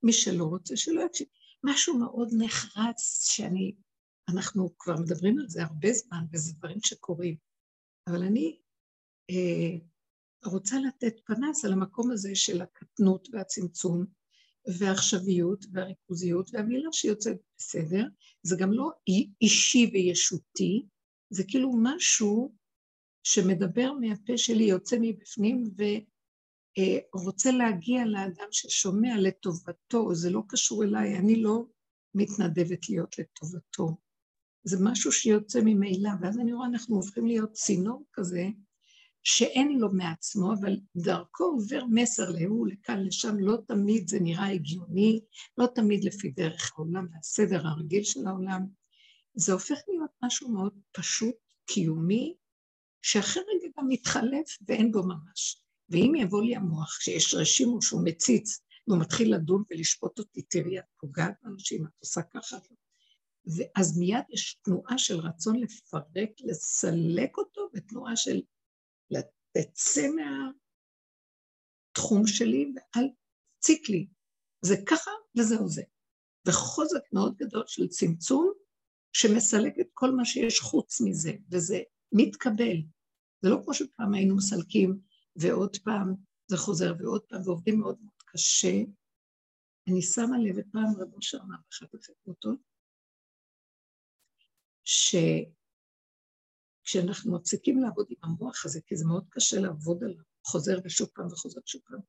מי 0.02 0.12
שלא 0.12 0.44
רוצה, 0.44 0.76
שלא 0.76 1.00
יקשיב. 1.00 1.26
משהו 1.64 1.99
מאוד 1.99 2.28
נחרץ 2.38 3.28
שאני, 3.30 3.76
אנחנו 4.28 4.78
כבר 4.78 4.97
מדברים 4.97 5.38
על 5.38 5.49
זה 5.49 5.62
הרבה 5.62 5.92
זמן, 5.92 6.25
וזה 6.33 6.52
דברים 6.52 6.78
שקורים. 6.85 7.37
אבל 8.09 8.23
אני 8.23 8.59
אה, 9.30 9.78
רוצה 10.45 10.76
לתת 10.88 11.21
פנס 11.26 11.64
על 11.64 11.73
המקום 11.73 12.11
הזה 12.11 12.30
של 12.35 12.62
הקטנות 12.62 13.28
והצמצום, 13.33 14.04
והעכשוויות 14.78 15.64
והריכוזיות, 15.73 16.50
והמילה 16.52 16.88
שיוצאת 16.92 17.37
בסדר, 17.59 18.04
זה 18.42 18.56
גם 18.59 18.73
לא 18.73 18.90
אישי 19.42 19.90
וישותי, 19.92 20.87
זה 21.30 21.45
כאילו 21.49 21.73
משהו 21.83 22.54
שמדבר 23.23 23.92
מהפה 23.92 24.37
שלי, 24.37 24.64
יוצא 24.64 24.97
מבפנים 25.00 25.62
ורוצה 26.78 27.50
להגיע 27.50 28.04
לאדם 28.04 28.49
ששומע 28.50 29.14
לטובתו, 29.18 30.14
זה 30.14 30.30
לא 30.30 30.42
קשור 30.49 30.85
אליי, 30.85 31.18
אני 31.18 31.42
לא 31.42 31.64
מתנדבת 32.14 32.88
להיות 32.88 33.18
לטובתו. 33.18 33.97
זה 34.68 34.76
משהו 34.80 35.12
שיוצא 35.12 35.61
ממילא, 35.64 36.11
ואז 36.20 36.38
אני 36.38 36.52
רואה, 36.52 36.66
אנחנו 36.66 36.96
הופכים 36.96 37.26
להיות 37.26 37.52
צינור 37.52 38.04
כזה, 38.12 38.49
שאין 39.23 39.78
לו 39.78 39.92
מעצמו, 39.92 40.52
אבל 40.52 40.76
דרכו 40.96 41.44
עובר 41.44 41.85
מסר 41.90 42.30
להוא, 42.30 42.68
לכאן, 42.68 43.04
לשם, 43.06 43.38
לא 43.38 43.58
תמיד 43.68 44.08
זה 44.08 44.20
נראה 44.20 44.46
הגיוני, 44.52 45.20
לא 45.58 45.66
תמיד 45.75 46.04
לפי 46.04 46.30
דרך 46.30 46.73
העולם 46.76 47.06
והסדר 47.12 47.66
הרגיל 47.66 48.04
של 48.04 48.26
העולם. 48.26 48.66
זה 49.35 49.52
הופך 49.52 49.78
להיות 49.88 50.11
משהו 50.25 50.49
מאוד 50.49 50.73
פשוט, 50.92 51.35
קיומי, 51.66 52.35
שאחרי 53.02 53.42
רגע 53.42 53.68
גם 53.78 53.88
מתחלף 53.88 54.58
ואין 54.68 54.92
בו 54.92 55.02
ממש. 55.02 55.62
ואם 55.90 56.14
יבוא 56.14 56.42
לי 56.42 56.56
המוח, 56.56 57.00
שיש 57.00 57.35
רשימו 57.35 57.82
שהוא 57.82 58.04
מציץ, 58.04 58.61
והוא 58.88 59.00
מתחיל 59.00 59.35
לדון 59.35 59.62
ולשפוט 59.70 60.18
אותי, 60.18 60.42
תראי, 60.42 60.78
את 60.78 60.85
פוגעת 61.00 61.35
באנשים, 61.42 61.87
את 61.87 61.92
עושה 62.00 62.23
ככה. 62.23 62.56
ואז 63.46 63.98
מיד 63.98 64.24
יש 64.30 64.54
תנועה 64.54 64.98
של 64.98 65.16
רצון 65.16 65.60
לפרק, 65.60 66.30
לסלק 66.44 67.38
אותו, 67.38 67.68
ותנועה 67.74 68.16
של 68.16 68.40
תצא 69.56 70.08
מהתחום 71.96 72.26
שלי 72.26 72.72
ואל 72.74 73.08
תציק 73.58 73.88
לי, 73.88 74.06
זה 74.64 74.74
ככה 74.86 75.10
וזהו 75.38 75.68
זה. 75.68 75.82
וחוזק 76.48 77.12
מאוד 77.12 77.36
גדול 77.36 77.64
של 77.66 77.88
צמצום, 77.88 78.52
שמסלק 79.12 79.74
את 79.80 79.86
כל 79.94 80.10
מה 80.10 80.24
שיש 80.24 80.60
חוץ 80.60 81.00
מזה, 81.00 81.32
וזה 81.50 81.78
מתקבל. 82.12 82.76
זה 83.42 83.48
לא 83.48 83.60
כמו 83.64 83.74
שפעם 83.74 84.14
היינו 84.14 84.36
מסלקים, 84.36 85.00
ועוד 85.36 85.76
פעם 85.84 86.14
זה 86.46 86.56
חוזר, 86.56 86.94
ועוד 86.98 87.22
פעם, 87.22 87.42
ועובדים 87.44 87.80
מאוד 87.80 87.98
מאוד 88.00 88.22
קשה. 88.26 88.82
אני 89.88 90.02
שמה 90.02 90.38
לב 90.38 90.58
את 90.58 90.66
פעם 90.72 90.94
רבו 90.98 91.22
שאמר 91.22 91.56
באחת 91.80 91.94
הפקודות, 91.94 92.60
שכשאנחנו 96.85 97.35
מפסיקים 97.35 97.78
לעבוד 97.83 98.07
עם 98.11 98.16
המוח 98.23 98.66
הזה, 98.66 98.81
כי 98.87 98.97
זה 98.97 99.05
מאוד 99.05 99.25
קשה 99.31 99.61
לעבוד 99.61 100.05
עליו, 100.05 100.23
חוזר 100.45 100.78
ושוב 100.85 101.09
פעם 101.14 101.26
וחוזר 101.26 101.61
שוב 101.66 101.81
פעם, 101.88 102.00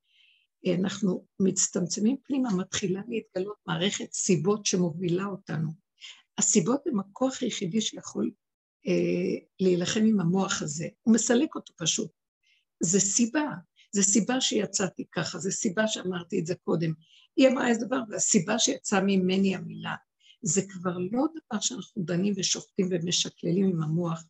אנחנו 0.79 1.25
מצטמצמים 1.39 2.17
פנימה, 2.23 2.49
מתחילה 2.53 3.01
להתגלות 3.07 3.57
מערכת 3.67 4.13
סיבות 4.13 4.65
שמובילה 4.65 5.25
אותנו. 5.25 5.71
הסיבות 6.37 6.87
הן 6.87 6.99
הכוח 6.99 7.41
היחידי 7.41 7.81
שיכול 7.81 8.31
אה, 8.87 9.45
להילחם 9.59 10.03
עם 10.05 10.19
המוח 10.19 10.61
הזה, 10.61 10.87
הוא 11.01 11.13
מסלק 11.13 11.55
אותו 11.55 11.73
פשוט. 11.77 12.11
זה 12.79 12.99
סיבה, 12.99 13.45
זה 13.91 14.03
סיבה 14.03 14.41
שיצאתי 14.41 15.05
ככה, 15.11 15.39
זה 15.39 15.51
סיבה 15.51 15.87
שאמרתי 15.87 16.39
את 16.39 16.45
זה 16.45 16.55
קודם. 16.55 16.93
היא 17.35 17.47
אמרה 17.47 17.67
איזה 17.67 17.85
דבר, 17.85 17.99
והסיבה 18.09 18.59
שיצאה 18.59 19.01
ממני 19.01 19.55
המילה. 19.55 19.95
זה 20.47 20.61
כבר 20.69 20.97
לא 20.97 21.23
דבר 21.31 21.59
שאנחנו 21.61 22.03
דנים 22.03 22.33
ושופטים 22.37 22.87
ומשקללים 22.91 23.65
עם 23.65 23.83
המוח. 23.83 24.23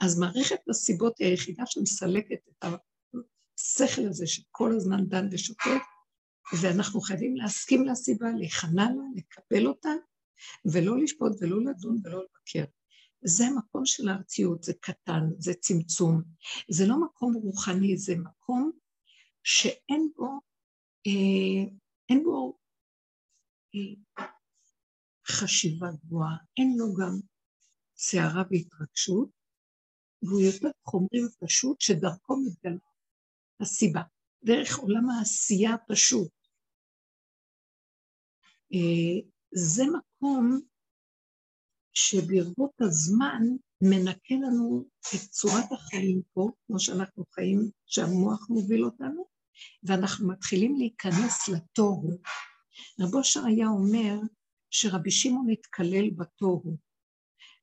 אז 0.00 0.18
מערכת 0.18 0.58
הסיבות 0.70 1.18
היא 1.18 1.28
היחידה 1.28 1.62
שמסלקת 1.66 2.48
את 2.48 2.64
השכל 2.64 4.06
הזה 4.08 4.26
שכל 4.26 4.72
הזמן 4.76 5.06
דן 5.06 5.28
ושופט, 5.32 5.82
ואנחנו 6.60 7.00
חייבים 7.00 7.36
להסכים 7.36 7.84
לסיבה, 7.84 8.26
להיכנע 8.38 8.84
לה, 8.84 9.02
לקבל 9.16 9.66
אותה, 9.66 9.90
ולא 10.72 10.98
לשפוט 10.98 11.32
ולא 11.40 11.56
לדון 11.64 12.00
ולא 12.04 12.18
לבקר. 12.18 12.64
זה 13.24 13.46
המקום 13.46 13.86
של 13.86 14.08
הארציות, 14.08 14.62
זה 14.62 14.72
קטן, 14.80 15.22
זה 15.38 15.54
צמצום, 15.54 16.22
זה 16.70 16.86
לא 16.86 17.00
מקום 17.00 17.34
רוחני, 17.34 17.96
זה 17.96 18.14
מקום 18.16 18.70
שאין 19.44 20.10
בו, 20.16 20.40
אה, 21.06 21.72
אין 22.08 22.24
בו 22.24 22.58
אה, 23.74 24.24
חשיבה 25.26 25.86
גבוהה, 26.04 26.36
אין 26.58 26.74
לו 26.78 26.94
גם 26.94 27.20
סערה 27.96 28.42
והתרגשות, 28.50 29.28
והוא 30.22 30.40
יותר 30.40 30.68
חומרי 30.84 31.24
ופשוט 31.24 31.80
שדרכו 31.80 32.36
מתגלה 32.36 32.78
הסיבה, 33.60 34.02
דרך 34.44 34.78
עולם 34.78 35.10
העשייה 35.10 35.74
הפשוט. 35.74 36.30
אה, 38.72 39.28
זה 39.52 39.82
מקום 39.98 40.60
שברבות 41.92 42.74
הזמן 42.80 43.42
מנקה 43.82 44.34
לנו 44.34 44.84
את 45.14 45.20
צורת 45.30 45.72
החיים 45.72 46.22
פה, 46.32 46.50
כמו 46.66 46.80
שאנחנו 46.80 47.24
חיים, 47.34 47.70
שהמוח 47.86 48.46
מוביל 48.50 48.84
אותנו, 48.84 49.24
ואנחנו 49.82 50.28
מתחילים 50.28 50.76
להיכנס 50.76 51.48
לתוהו. 51.48 52.10
רבו 53.00 53.18
אושר 53.18 53.40
היה 53.46 53.66
אומר 53.68 54.18
שרבי 54.70 55.10
שמעון 55.10 55.50
התקלל 55.50 56.10
בתוהו. 56.10 56.76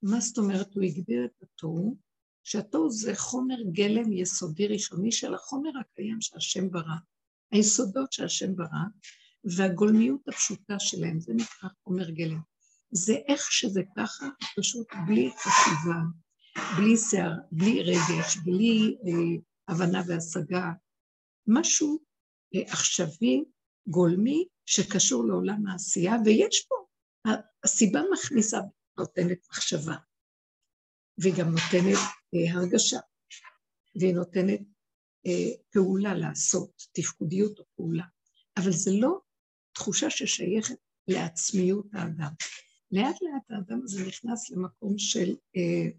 מה 0.04 0.20
זאת 0.20 0.38
אומרת? 0.38 0.76
הוא 0.76 0.84
הגדיר 0.84 1.26
את 1.26 1.44
התוהו, 1.44 1.98
שהתוהו 2.44 2.92
זה 2.92 3.16
חומר 3.16 3.58
גלם 3.72 4.12
יסודי 4.12 4.68
ראשוני 4.68 5.12
של 5.12 5.34
החומר 5.34 5.70
הקיים 5.80 6.22
שהשם 6.22 6.70
ברא, 6.72 6.96
היסודות 7.52 8.14
שהשם 8.14 8.56
ברא, 8.56 8.84
והגולמיות 9.44 10.28
הפשוטה 10.28 10.80
שלהם, 10.80 11.20
זה 11.20 11.34
נקרא 11.34 11.70
חומר 11.84 12.10
גלם. 12.10 12.40
זה 12.92 13.14
איך 13.28 13.52
שזה 13.52 13.82
ככה, 13.98 14.26
פשוט 14.58 14.88
בלי 15.08 15.32
חשיבה, 15.38 16.00
בלי 16.78 16.98
שיער, 16.98 17.34
בלי 17.52 17.84
רגש, 17.84 18.38
בלי 18.46 18.98
אה, 19.06 19.41
הבנה 19.67 20.02
והשגה, 20.08 20.72
משהו 21.48 22.00
אה, 22.56 22.62
עכשווי, 22.62 23.43
גולמי, 23.88 24.46
שקשור 24.65 25.28
לעולם 25.28 25.67
העשייה, 25.67 26.15
ויש 26.26 26.65
פה, 26.70 26.76
הסיבה 27.63 28.00
מכניסה, 28.13 28.58
נותנת 28.98 29.38
מחשבה, 29.50 29.96
והיא 31.18 31.34
גם 31.40 31.52
נותנת 31.52 31.98
אה, 32.34 32.54
הרגשה, 32.54 33.00
והיא 34.00 34.16
נותנת 34.16 34.62
אה, 35.28 35.63
פעולה 35.70 36.13
לעשות, 36.13 36.72
תפקודיות 36.92 37.60
או 37.60 37.66
פעולה, 37.76 38.06
אבל 38.58 38.72
זה 38.72 38.92
לא 38.94 39.20
תחושה 39.74 40.10
ששייכת 40.10 40.76
לעצמיות 41.08 41.86
האדם. 41.94 42.34
לאט 42.92 43.16
לאט 43.22 43.52
האדם 43.52 43.82
הזה 43.84 44.08
נכנס 44.08 44.50
למקום 44.50 44.98
של 44.98 45.36
אה, 45.56 45.90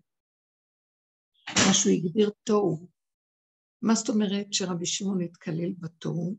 מה 1.67 1.75
שהוא 1.75 1.93
הגדיר 1.93 2.31
תוהו. 2.45 2.89
מה 3.83 3.95
זאת 3.95 4.09
אומרת 4.09 4.47
שרבי 4.53 4.87
שמעון 4.87 5.21
התקלל 5.21 5.73
בתוהו? 5.79 6.37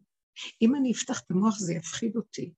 אם 0.62 0.75
אני 0.75 0.91
אפתח 0.91 1.21
את 1.21 1.32
המוח 1.32 1.60
זה 1.60 1.73
יפחיד 1.73 2.15
אותי, 2.15 2.54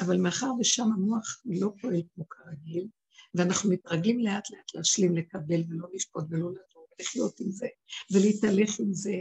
אבל 0.00 0.16
מאחר 0.16 0.50
ושם 0.60 0.92
המוח 0.92 1.40
לא 1.44 1.72
פועל 1.80 2.02
כמו 2.14 2.28
כרגיל, 2.28 2.88
ואנחנו 3.34 3.70
מתרגלים 3.70 4.20
לאט 4.20 4.50
לאט 4.50 4.74
להשלים, 4.74 5.16
לקבל 5.16 5.62
ולא 5.68 5.88
לשפוט 5.94 6.24
ולא 6.30 6.50
לדון, 6.50 6.84
ולחיות 7.00 7.40
עם 7.40 7.50
זה, 7.50 7.66
ולהתהלך 8.10 8.80
עם 8.80 8.92
זה, 8.92 9.14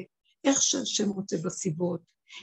איך 0.43 0.61
שהשם 0.61 1.09
רוצה 1.09 1.37
בסיבות, 1.37 2.01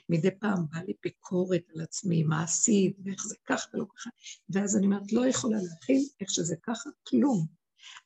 מדי 0.09 0.31
פעם 0.41 0.67
בא 0.71 0.79
לי 0.79 0.93
ביקורת 1.03 1.62
על 1.75 1.81
עצמי, 1.81 2.23
מה 2.23 2.43
עשית, 2.43 2.97
ואיך 3.05 3.27
זה 3.27 3.35
ככה 3.47 3.69
ולא 3.75 3.85
ככה, 3.97 4.11
ואז 4.51 4.77
אני 4.77 4.87
אומרת, 4.87 5.12
לא 5.12 5.27
יכולה 5.27 5.57
להכיל 5.62 6.09
איך 6.21 6.31
שזה 6.31 6.57
ככה, 6.62 6.91
כלום. 7.09 7.47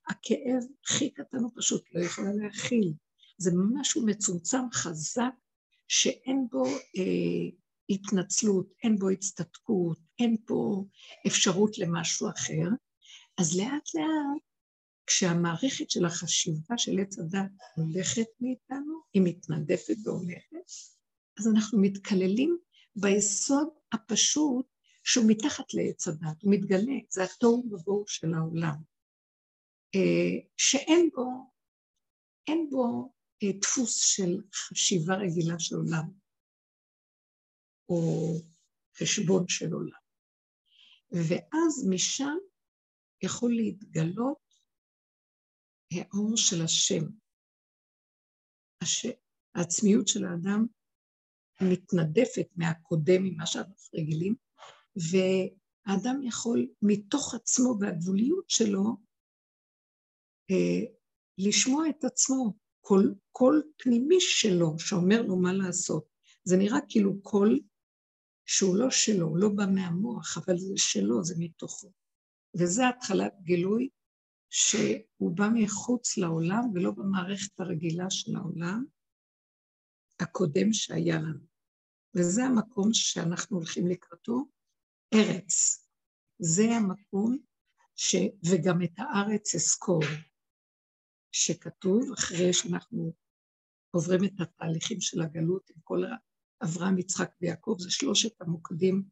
הכאב 0.09 0.63
הכי 0.85 1.11
קטן 1.11 1.39
הוא 1.39 1.51
פשוט 1.57 1.83
לא 1.93 2.01
יכולה 2.01 2.33
להכיל. 2.33 2.93
זה 3.39 3.51
משהו 3.55 4.07
מצומצם, 4.07 4.71
חזק, 4.73 5.33
שאין 5.89 6.47
בו 6.51 6.67
אה, 6.67 7.51
התנצלות, 7.91 8.73
אין 8.83 8.97
בו 8.99 9.09
הצטדקות, 9.11 9.99
אין 10.19 10.37
פה 10.47 10.85
אפשרות 11.27 11.79
למשהו 11.79 12.29
אחר. 12.29 12.69
אז 13.39 13.57
לאט 13.57 13.95
לאט, 13.95 14.43
כשהמערכת 15.07 15.91
של 15.91 16.05
החשיבה 16.05 16.79
של 16.79 16.99
עץ 16.99 17.19
הדת 17.19 17.51
הולכת 17.77 18.27
מאיתנו, 18.41 19.01
היא 19.15 19.23
מתנדפת 19.25 19.97
והולכת, 20.05 20.71
אז 21.39 21.49
אנחנו 21.49 21.81
מתקללים 21.81 22.59
ביסוד 22.97 23.69
הפשוט 23.93 24.67
שהוא 25.05 25.25
מתחת 25.29 25.75
לעץ 25.75 26.09
הדת, 26.09 26.43
הוא 26.43 26.53
מתגלה, 26.53 26.95
זה 27.11 27.25
התוהו 27.25 27.69
ובוהו 27.71 28.05
של 28.07 28.35
העולם, 28.35 28.77
אה, 29.95 30.49
שאין 30.57 31.11
בו, 31.15 31.51
אין 32.49 32.69
בו 32.71 33.13
אה, 33.43 33.49
דפוס 33.61 33.97
של 33.97 34.41
חשיבה 34.55 35.15
רגילה 35.15 35.59
של 35.59 35.77
עולם, 35.77 36.26
או 37.89 38.33
חשבון 38.99 39.49
של 39.49 39.73
עולם. 39.73 40.07
ואז 41.11 41.89
משם 41.91 42.37
יכול 43.23 43.53
להתגלות 43.53 44.39
האור 45.93 46.37
של 46.37 46.63
השם. 46.65 47.03
הש... 48.83 49.07
העצמיות 49.55 50.09
של 50.09 50.25
האדם 50.25 50.67
מתנדפת 51.61 52.47
מהקודם, 52.57 53.23
ממה 53.23 53.47
שאנחנו 53.47 53.75
רגילים, 53.95 54.35
והאדם 54.97 56.23
יכול 56.23 56.69
מתוך 56.83 57.35
עצמו 57.35 57.77
והגבוליות 57.81 58.51
שלו 58.51 58.97
אה, 60.51 60.93
לשמוע 61.39 61.89
את 61.89 62.05
עצמו, 62.05 62.55
קול, 62.81 63.15
קול 63.33 63.63
פנימי 63.79 64.21
שלו 64.21 64.79
שאומר 64.79 65.23
לו 65.23 65.37
מה 65.37 65.53
לעשות. 65.53 66.09
זה 66.45 66.57
נראה 66.57 66.79
כאילו 66.89 67.23
קול 67.23 67.61
שהוא 68.47 68.77
לא 68.77 68.91
שלו, 68.91 69.27
הוא 69.27 69.39
לא 69.39 69.49
בא 69.49 69.65
מהמוח, 69.75 70.39
אבל 70.39 70.59
זה 70.59 70.75
שלו, 70.77 71.25
זה 71.25 71.35
מתוכו. 71.39 71.93
וזה 72.59 72.89
התחלת 72.89 73.33
גילוי 73.43 73.89
שהוא 74.51 75.37
בא 75.37 75.49
מחוץ 75.55 76.17
לעולם 76.17 76.63
ולא 76.75 76.91
במערכת 76.91 77.61
הרגילה 77.61 78.11
של 78.11 78.37
העולם, 78.37 78.85
הקודם 80.21 80.73
שהיה 80.73 81.17
לנו. 81.17 81.47
וזה 82.15 82.45
המקום 82.45 82.89
שאנחנו 82.93 83.57
הולכים 83.57 83.87
לקראתו, 83.87 84.45
ארץ. 85.15 85.87
זה 86.39 86.63
המקום, 86.63 87.39
ש... 87.97 88.17
וגם 88.51 88.83
את 88.83 88.93
הארץ 88.99 89.55
אזכור, 89.55 90.03
שכתוב 91.33 92.13
אחרי 92.13 92.53
שאנחנו 92.53 93.13
עוברים 93.91 94.25
את 94.25 94.41
התהליכים 94.41 95.01
של 95.01 95.23
הגלות 95.23 95.71
עם 95.71 95.77
כל 95.85 96.05
אברהם, 96.63 96.99
יצחק 96.99 97.31
ויעקב, 97.41 97.77
זה 97.79 97.91
שלושת 97.91 98.41
המוקדים 98.41 99.03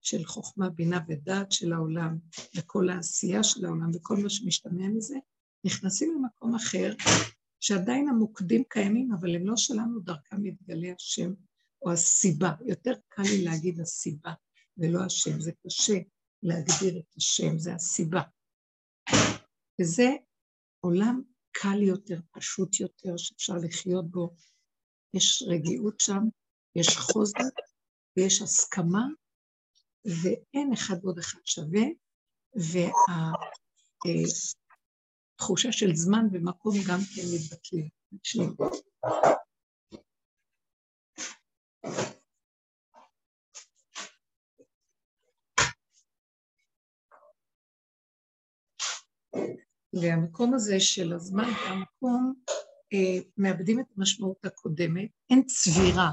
של 0.00 0.24
חוכמה, 0.24 0.70
בינה 0.70 1.00
ודעת 1.08 1.52
של 1.52 1.72
העולם, 1.72 2.18
וכל 2.56 2.88
העשייה 2.88 3.42
של 3.42 3.64
העולם 3.64 3.90
וכל 3.94 4.16
מה 4.16 4.30
שמשתמע 4.30 4.88
מזה, 4.88 5.16
נכנסים 5.64 6.14
למקום 6.14 6.54
אחר, 6.54 6.94
שעדיין 7.60 8.08
המוקדים 8.08 8.62
קיימים, 8.68 9.12
אבל 9.12 9.34
הם 9.34 9.46
לא 9.46 9.56
שלנו, 9.56 10.00
דרכם 10.00 10.42
מתגלה 10.42 10.88
השם, 10.96 11.32
או 11.82 11.92
הסיבה. 11.92 12.52
יותר 12.66 12.92
קל 13.08 13.22
לי 13.22 13.44
להגיד 13.44 13.80
הסיבה. 13.80 14.32
ולא 14.78 15.04
השם. 15.04 15.40
זה 15.40 15.52
קשה 15.66 15.98
להגדיר 16.42 16.98
את 16.98 17.16
השם, 17.16 17.58
זה 17.58 17.74
הסיבה. 17.74 18.22
וזה 19.80 20.08
עולם 20.80 21.22
קל 21.52 21.82
יותר, 21.82 22.20
פשוט 22.30 22.80
יותר, 22.80 23.16
שאפשר 23.16 23.54
לחיות 23.54 24.10
בו. 24.10 24.34
יש 25.14 25.42
רגיעות 25.46 26.00
שם, 26.00 26.22
יש 26.80 26.96
חוזק, 26.96 27.54
ויש 28.16 28.42
הסכמה, 28.42 29.06
ואין 30.04 30.72
אחד 30.72 30.96
ועוד 31.02 31.18
אחד 31.18 31.38
שווה, 31.44 31.82
והתחושה 35.36 35.72
של 35.72 35.94
זמן 35.94 36.26
ומקום 36.32 36.74
גם 36.88 36.98
כן 37.14 37.22
מתבטלים. 37.34 37.88
והמקום 50.02 50.54
הזה 50.54 50.80
של 50.80 51.12
הזמן 51.12 51.44
והמקום, 51.44 52.34
אה, 52.92 53.18
מאבדים 53.36 53.80
את 53.80 53.86
המשמעות 53.96 54.44
הקודמת, 54.44 55.10
אין 55.30 55.42
צבירה, 55.46 56.12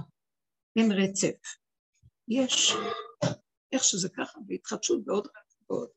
אין 0.76 0.92
רצף. 0.92 1.38
יש 2.28 2.72
איך 3.72 3.84
שזה 3.84 4.10
ככה, 4.18 4.40
והתחדשות 4.48 5.00
ועוד 5.08 5.28
ועוד. 5.70 5.90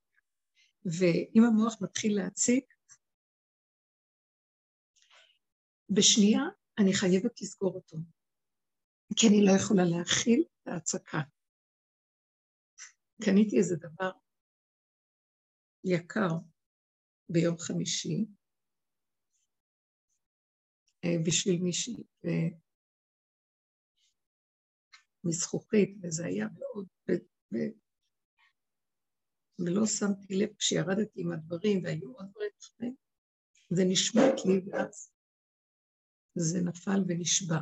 ואם 0.84 1.42
המוח 1.44 1.82
מתחיל 1.82 2.16
להציג, 2.16 2.64
בשנייה 5.90 6.42
אני 6.78 6.92
חייבת 6.94 7.40
לסגור 7.40 7.74
אותו, 7.74 7.96
כי 9.16 9.26
אני 9.28 9.44
לא 9.46 9.52
יכולה 9.60 9.82
להכיל 9.84 10.44
את 10.62 10.68
ההצקה. 10.68 11.18
קניתי 13.24 13.58
איזה 13.58 13.76
דבר 13.76 14.10
יקר 15.84 16.28
ביום 17.28 17.58
חמישי 17.58 18.26
אה, 21.04 21.16
בשביל 21.26 21.62
מישהי, 21.62 21.96
מזכוכית, 25.28 25.96
וזה 26.02 26.26
היה 26.26 26.46
מאוד... 26.58 26.86
ו, 27.08 27.12
ו, 27.54 27.56
ולא 29.58 29.86
שמתי 29.86 30.34
לב 30.34 30.56
כשירדתי 30.58 31.20
עם 31.20 31.32
הדברים, 31.32 31.84
והיו 31.84 32.12
עוד 32.12 32.26
דברים 32.30 32.50
זה 33.70 33.82
נשמט 33.88 34.34
לי, 34.46 34.70
ואז 34.70 35.12
זה 36.34 36.58
נפל 36.60 37.04
ונשבר. 37.08 37.60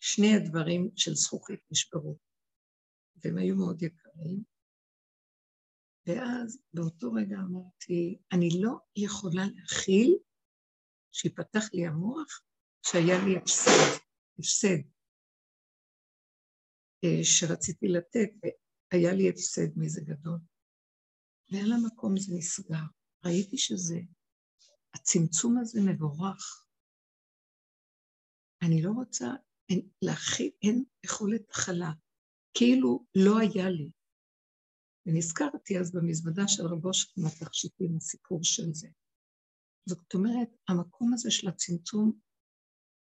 שני 0.00 0.34
הדברים 0.36 0.90
של 0.96 1.14
זכוכית 1.14 1.60
נשברו, 1.70 2.18
והם 3.16 3.38
היו 3.38 3.56
מאוד 3.56 3.82
יקרים. 3.82 4.42
ואז 6.06 6.62
באותו 6.74 7.12
רגע 7.12 7.36
אמרתי, 7.36 8.18
אני 8.32 8.48
לא 8.62 8.72
יכולה 8.96 9.42
להכיל 9.54 10.18
שיפתח 11.12 11.64
לי 11.72 11.86
המוח 11.86 12.42
שהיה 12.86 13.16
לי 13.24 13.36
הפסד, 13.36 13.98
הפסד, 14.38 14.82
שרציתי 17.22 17.88
לתת, 17.88 18.30
והיה 18.92 19.12
לי 19.12 19.28
הפסד 19.28 19.68
מזה 19.76 20.00
גדול. 20.00 20.38
ועל 21.52 21.72
המקום 21.72 22.16
זה 22.16 22.34
נסגר. 22.36 22.84
ראיתי 23.24 23.58
שזה, 23.58 24.00
הצמצום 24.94 25.58
הזה 25.58 25.80
מבורך. 25.80 26.66
אני 28.62 28.82
לא 28.82 28.90
רוצה 28.90 29.26
אין, 29.68 29.88
להכיל, 30.02 30.50
אין 30.62 30.84
יכולת 31.04 31.50
הכלה, 31.50 31.92
כאילו 32.54 33.06
לא 33.14 33.38
היה 33.38 33.70
לי. 33.70 33.90
ונזכרתי 35.06 35.78
אז 35.78 35.92
במזוודה 35.92 36.42
של 36.48 36.62
רבו 36.66 36.94
של 36.94 37.08
התכשיטים, 37.26 37.96
הסיפור 37.96 38.40
של 38.42 38.72
זה. 38.72 38.88
זאת 39.88 40.14
אומרת, 40.14 40.48
המקום 40.68 41.14
הזה 41.14 41.30
של 41.30 41.48
הצמצום 41.48 42.12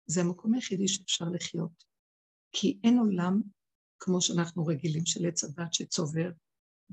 זה 0.05 0.21
המקום 0.21 0.53
היחידי 0.53 0.87
שאפשר 0.87 1.25
לחיות. 1.35 1.83
כי 2.51 2.79
אין 2.83 2.97
עולם 2.97 3.41
כמו 3.99 4.21
שאנחנו 4.21 4.65
רגילים 4.65 5.05
של 5.05 5.27
עץ 5.27 5.43
הדת 5.43 5.73
שצובר 5.73 6.29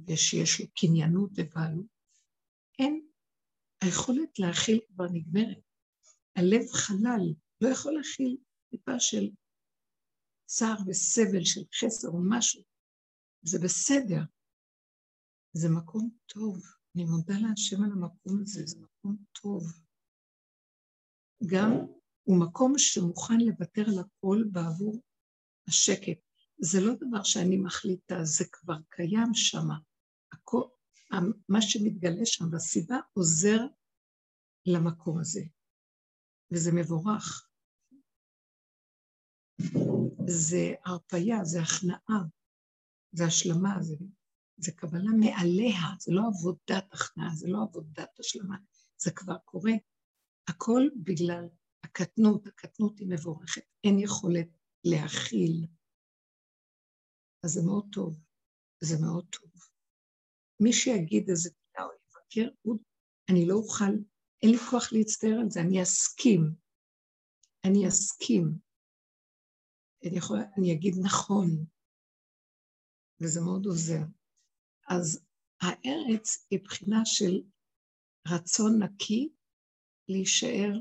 ושיש 0.07 0.61
לו 0.61 0.67
קניינות 0.75 1.31
ובעלות. 1.35 1.87
אין, 2.79 3.07
היכולת 3.83 4.39
להכיל 4.39 4.81
כבר 4.89 5.07
נגמרת. 5.13 5.59
הלב 6.37 6.67
חלל, 6.73 7.35
לא 7.61 7.69
יכול 7.69 7.93
להכיל 7.93 8.37
טיפה 8.71 9.01
של 9.01 9.31
צער 10.47 10.77
וסבל 10.87 11.45
של 11.45 11.61
חסר 11.75 12.09
או 12.09 12.21
משהו. 12.29 12.63
זה 13.43 13.59
בסדר. 13.65 14.21
זה 15.53 15.69
מקום 15.69 16.11
טוב. 16.27 16.63
אני 16.95 17.05
מודה 17.05 17.35
להשם 17.35 17.83
על 17.85 17.93
המקום 17.93 18.41
הזה, 18.43 18.67
זה 18.67 18.81
מקום 18.81 19.17
טוב. 19.33 19.63
גם 21.47 21.71
הוא 22.23 22.41
מקום 22.41 22.73
שמוכן 22.79 23.41
לוותר 23.41 23.83
על 23.83 23.99
הכל 23.99 24.45
בעבור 24.53 25.01
השקט. 25.69 26.30
זה 26.63 26.81
לא 26.81 26.95
דבר 26.95 27.23
שאני 27.23 27.57
מחליטה, 27.57 28.25
זה 28.25 28.45
כבר 28.53 28.77
קיים 28.89 29.35
שם. 29.35 29.69
מה 31.49 31.63
שמתגלה 31.63 32.27
שם 32.27 32.51
בסיבה 32.51 32.97
עוזר 33.13 33.61
למקום 34.67 35.19
הזה, 35.21 35.41
וזה 36.53 36.71
מבורך. 36.73 37.49
זה 40.27 40.75
הרפייה, 40.85 41.45
זה 41.45 41.63
הכנעה, 41.63 42.23
זה 43.13 43.25
השלמה, 43.25 43.83
זה, 43.83 43.97
זה 44.57 44.73
קבלה 44.73 45.11
מעליה, 45.21 45.81
זה 46.01 46.13
לא 46.13 46.23
עבודת 46.27 46.85
הכנעה, 46.93 47.35
זה 47.35 47.49
לא 47.49 47.63
עבודת 47.63 48.21
השלמה, 48.21 48.57
זה 48.99 49.11
כבר 49.11 49.39
קורה. 49.45 49.73
הכל 50.49 50.83
בגלל 51.03 51.49
הקטנות, 51.85 52.47
הקטנות 52.47 52.99
היא 52.99 53.09
מבורכת, 53.11 53.63
אין 53.85 53.99
יכולת 53.99 54.49
להכיל. 54.85 55.67
אז 57.45 57.51
זה 57.51 57.61
מאוד 57.67 57.87
טוב, 57.93 58.25
זה 58.81 58.97
מאוד 59.03 59.27
טוב. 59.31 59.51
מי 60.61 60.73
שיגיד 60.73 61.29
איזה 61.31 61.51
מילה 61.51 61.87
או 61.87 61.93
יבקר, 61.93 62.51
אני 63.31 63.47
לא 63.49 63.55
אוכל, 63.55 63.95
אין 64.43 64.51
לי 64.51 64.59
כוח 64.71 64.93
להצטער 64.93 65.39
על 65.41 65.51
זה, 65.51 65.61
אני 65.61 65.83
אסכים. 65.83 66.55
אני 67.65 67.89
אסכים. 67.89 68.59
אני, 70.07 70.19
יכול, 70.19 70.39
אני 70.59 70.73
אגיד 70.73 70.95
נכון, 71.03 71.47
וזה 73.21 73.41
מאוד 73.41 73.67
עוזר. 73.67 74.03
אז 74.89 75.27
הארץ 75.63 76.47
היא 76.51 76.61
בחינה 76.65 77.01
של 77.05 77.43
רצון 78.29 78.83
נקי 78.83 79.29
להישאר 80.09 80.73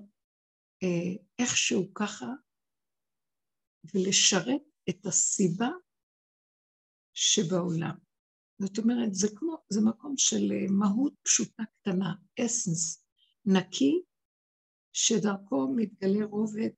אה, 0.84 1.24
איכשהו 1.39 1.93
ככה 1.93 2.28
ולשרת 3.93 4.62
את 4.89 5.06
הסיבה 5.06 5.69
שבעולם. 7.21 7.95
זאת 8.62 8.77
אומרת, 8.77 9.13
זה 9.13 9.27
כמו, 9.36 9.58
זה 9.69 9.82
מקום 9.82 10.13
של 10.17 10.51
אה, 10.51 10.65
מהות 10.69 11.13
פשוטה 11.23 11.63
קטנה, 11.63 12.13
אסנס, 12.45 13.05
נקי, 13.45 14.01
שדרכו 14.93 15.73
מתגלה 15.75 16.25
רובד 16.25 16.69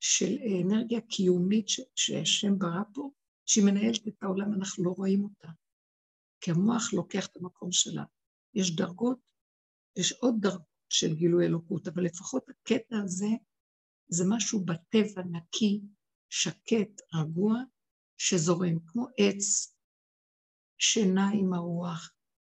של 0.00 0.38
אנרגיה 0.64 1.00
קיומית 1.00 1.66
שהשם 1.96 2.58
ברא 2.58 2.82
פה, 2.94 3.10
שהיא 3.46 3.64
מנהלת 3.64 4.08
את 4.08 4.22
העולם, 4.22 4.54
אנחנו 4.54 4.84
לא 4.84 4.90
רואים 4.90 5.24
אותה. 5.24 5.48
כי 6.40 6.50
המוח 6.50 6.92
לוקח 6.92 7.26
את 7.26 7.36
המקום 7.36 7.72
שלה. 7.72 8.04
יש 8.54 8.76
דרגות, 8.76 9.18
יש 9.98 10.12
עוד 10.12 10.34
דרגות 10.40 10.62
של 10.88 11.14
גילוי 11.14 11.46
אלוקות, 11.46 11.88
אבל 11.88 12.04
לפחות 12.04 12.48
הקטע 12.48 12.96
הזה 13.04 13.28
זה 14.08 14.24
משהו 14.28 14.64
בטבע 14.64 15.22
נקי, 15.22 15.80
שקט, 16.30 17.00
רגוע, 17.14 17.54
שזורם, 18.18 18.78
כמו 18.86 19.06
עץ 19.18 19.76
שנע 20.78 21.26
עם 21.40 21.52
הרוח, 21.52 22.14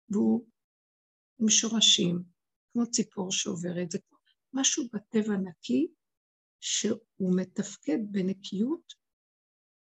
והוא 0.09 0.47
עם 1.41 1.49
שורשים, 1.49 2.23
כמו 2.73 2.91
ציפור 2.91 3.31
שעוברת, 3.31 3.91
זה 3.91 3.99
משהו 4.53 4.83
בטבע 4.93 5.37
נקי, 5.37 5.87
שהוא 6.59 7.35
מתפקד 7.41 7.97
בנקיות 8.11 8.93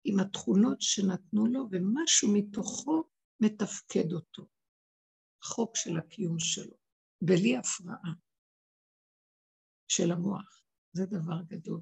עם 0.05 0.21
התכונות 0.21 0.81
שנתנו 0.81 1.47
לו, 1.47 1.69
ומשהו 1.71 2.33
מתוכו 2.33 3.05
מתפקד 3.41 4.13
אותו. 4.13 4.47
חוק 5.45 5.77
של 5.77 5.99
הקיום 5.99 6.39
שלו, 6.39 6.77
בלי 7.23 7.57
הפרעה 7.57 8.13
של 9.89 10.13
המוח. 10.13 10.63
זה 10.93 11.07
דבר 11.07 11.43
גדול. 11.47 11.81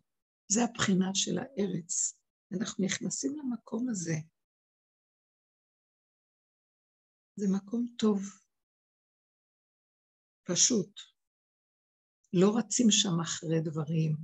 זה 0.48 0.64
הבחינה 0.64 1.10
של 1.14 1.38
הארץ. 1.38 2.18
אנחנו 2.52 2.85
נכנסים 2.85 3.37
למקום 3.38 3.88
הזה. 3.88 4.14
זה 7.37 7.46
מקום 7.57 7.87
טוב, 7.98 8.20
פשוט. 10.44 11.00
לא 12.33 12.59
רצים 12.59 12.87
שם 12.90 13.20
אחרי 13.22 13.61
דברים, 13.64 14.16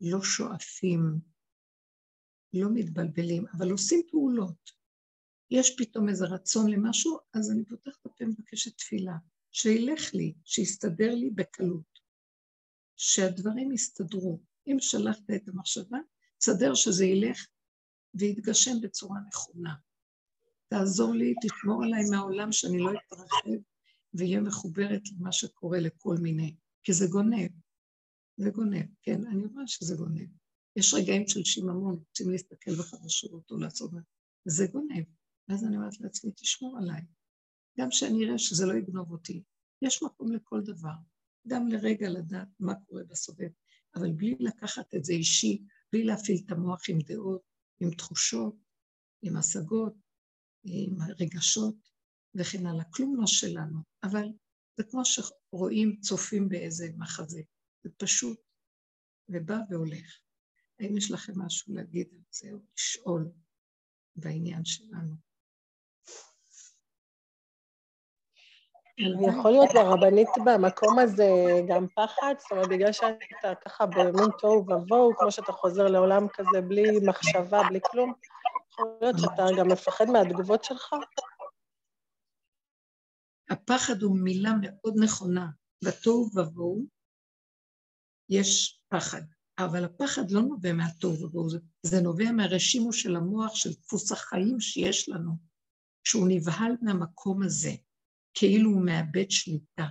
לא 0.00 0.22
שואפים, 0.22 1.20
לא 2.52 2.68
מתבלבלים, 2.74 3.44
אבל 3.56 3.70
עושים 3.70 4.00
פעולות. 4.10 4.70
יש 5.50 5.76
פתאום 5.78 6.08
איזה 6.08 6.24
רצון 6.24 6.70
למשהו, 6.70 7.18
אז 7.34 7.50
אני 7.50 7.64
פותחת 7.64 8.00
את 8.00 8.06
הפה 8.06 8.24
ומבקשת 8.24 8.78
תפילה, 8.78 9.16
שילך 9.52 10.14
לי, 10.14 10.34
שיסתדר 10.44 11.14
לי 11.14 11.30
בקלות, 11.30 11.98
שהדברים 12.96 13.72
יסתדרו. 13.72 14.40
אם 14.66 14.76
שלחת 14.80 15.30
את 15.36 15.48
המחשבה, 15.48 15.98
תסדר 16.42 16.74
שזה 16.74 17.04
ילך 17.04 17.46
ויתגשם 18.14 18.80
בצורה 18.82 19.20
נכונה. 19.28 19.74
תעזור 20.68 21.14
לי, 21.14 21.34
תשמור 21.42 21.84
עליי 21.84 22.02
מהעולם 22.10 22.52
שאני 22.52 22.78
לא 22.78 22.90
אתרחב 22.90 23.50
ואהיה 24.14 24.40
מחוברת 24.40 25.02
למה 25.12 25.32
שקורה 25.32 25.80
לכל 25.80 26.16
מיני, 26.22 26.56
כי 26.82 26.92
זה 26.92 27.06
גונב. 27.06 27.50
זה 28.36 28.50
גונב, 28.50 28.86
כן, 29.02 29.26
אני 29.26 29.46
רואה 29.46 29.66
שזה 29.66 29.94
גונב. 29.96 30.28
יש 30.76 30.94
רגעים 30.94 31.28
של 31.28 31.44
שיממון, 31.44 31.94
רוצים 32.08 32.30
להסתכל 32.30 32.74
בחדשות 32.74 33.50
או 33.50 33.58
לעשות 33.58 33.90
זה 34.44 34.66
גונב. 34.66 35.04
ואז 35.48 35.64
אני 35.64 35.76
אומרת 35.76 36.00
לעצמי, 36.00 36.32
תשמור 36.32 36.78
עליי. 36.78 37.02
גם 37.78 37.90
שאני 37.90 38.24
אראה 38.24 38.38
שזה 38.38 38.66
לא 38.66 38.74
יגנוב 38.74 39.12
אותי. 39.12 39.42
יש 39.82 40.02
מקום 40.02 40.32
לכל 40.32 40.60
דבר. 40.60 40.94
גם 41.48 41.68
לרגע 41.68 42.08
לדעת 42.08 42.48
מה 42.60 42.74
קורה 42.74 43.04
בסובב, 43.04 43.48
אבל 43.94 44.12
בלי 44.12 44.36
לקחת 44.40 44.94
את 44.94 45.04
זה 45.04 45.12
אישי, 45.12 45.62
בלי 45.92 46.04
להפעיל 46.04 46.38
את 46.46 46.52
המוח 46.52 46.80
עם 46.88 46.98
דעות, 46.98 47.42
עם 47.80 47.90
תחושות, 47.90 48.56
עם 49.22 49.36
השגות, 49.36 49.94
עם 50.64 50.96
רגשות 51.20 51.76
וכן 52.34 52.66
הלאה. 52.66 52.84
כלום 52.90 53.16
לא 53.16 53.26
שלנו, 53.26 53.78
אבל 54.02 54.24
זה 54.76 54.84
כמו 54.90 55.02
שרואים 55.04 56.00
צופים 56.00 56.48
באיזה 56.48 56.88
מחזה. 56.98 57.42
זה 57.84 57.90
פשוט, 57.96 58.38
ובא 59.28 59.56
והולך. 59.70 60.20
האם 60.78 60.96
יש 60.96 61.10
לכם 61.10 61.32
משהו 61.36 61.74
להגיד 61.74 62.08
על 62.12 62.22
זה 62.30 62.52
או 62.52 62.58
לשאול 62.76 63.32
בעניין 64.16 64.64
שלנו? 64.64 65.31
יכול 68.98 69.50
להיות 69.50 69.74
לרבנית 69.74 70.28
במקום 70.44 70.98
הזה 70.98 71.30
גם 71.68 71.86
פחד? 71.94 72.34
זאת 72.38 72.52
אומרת, 72.52 72.68
בגלל 72.68 72.92
שאתה 72.92 73.54
ככה 73.64 73.86
במין 73.86 74.30
תוהו 74.38 74.64
ובוהו, 74.68 75.16
כמו 75.18 75.32
שאתה 75.32 75.52
חוזר 75.52 75.86
לעולם 75.86 76.26
כזה 76.32 76.60
בלי 76.60 76.98
מחשבה, 77.06 77.62
בלי 77.68 77.80
כלום, 77.90 78.12
יכול 78.72 78.86
להיות 79.00 79.16
שאתה 79.18 79.46
גם 79.58 79.68
מפחד 79.68 80.04
מהתגובות 80.04 80.64
שלך? 80.64 80.94
הפחד 83.50 84.02
הוא 84.02 84.16
מילה 84.16 84.50
מאוד 84.62 84.94
נכונה. 85.02 85.46
בתוהו 85.84 86.30
ובוהו 86.34 86.86
יש 88.28 88.82
פחד, 88.88 89.22
אבל 89.58 89.84
הפחד 89.84 90.30
לא 90.30 90.42
נובע 90.42 90.72
מהתוהו 90.72 91.22
ובוהו, 91.22 91.50
זה, 91.50 91.58
זה 91.82 92.00
נובע 92.00 92.32
מהרשימו 92.32 92.92
של 92.92 93.16
המוח, 93.16 93.54
של 93.54 93.70
דפוס 93.72 94.12
החיים 94.12 94.60
שיש 94.60 95.08
לנו, 95.08 95.32
שהוא 96.04 96.28
נבהל 96.28 96.76
מהמקום 96.82 97.42
הזה. 97.42 97.70
כאילו 98.34 98.70
הוא 98.70 98.84
מאבד 98.84 99.30
שליטה, 99.30 99.86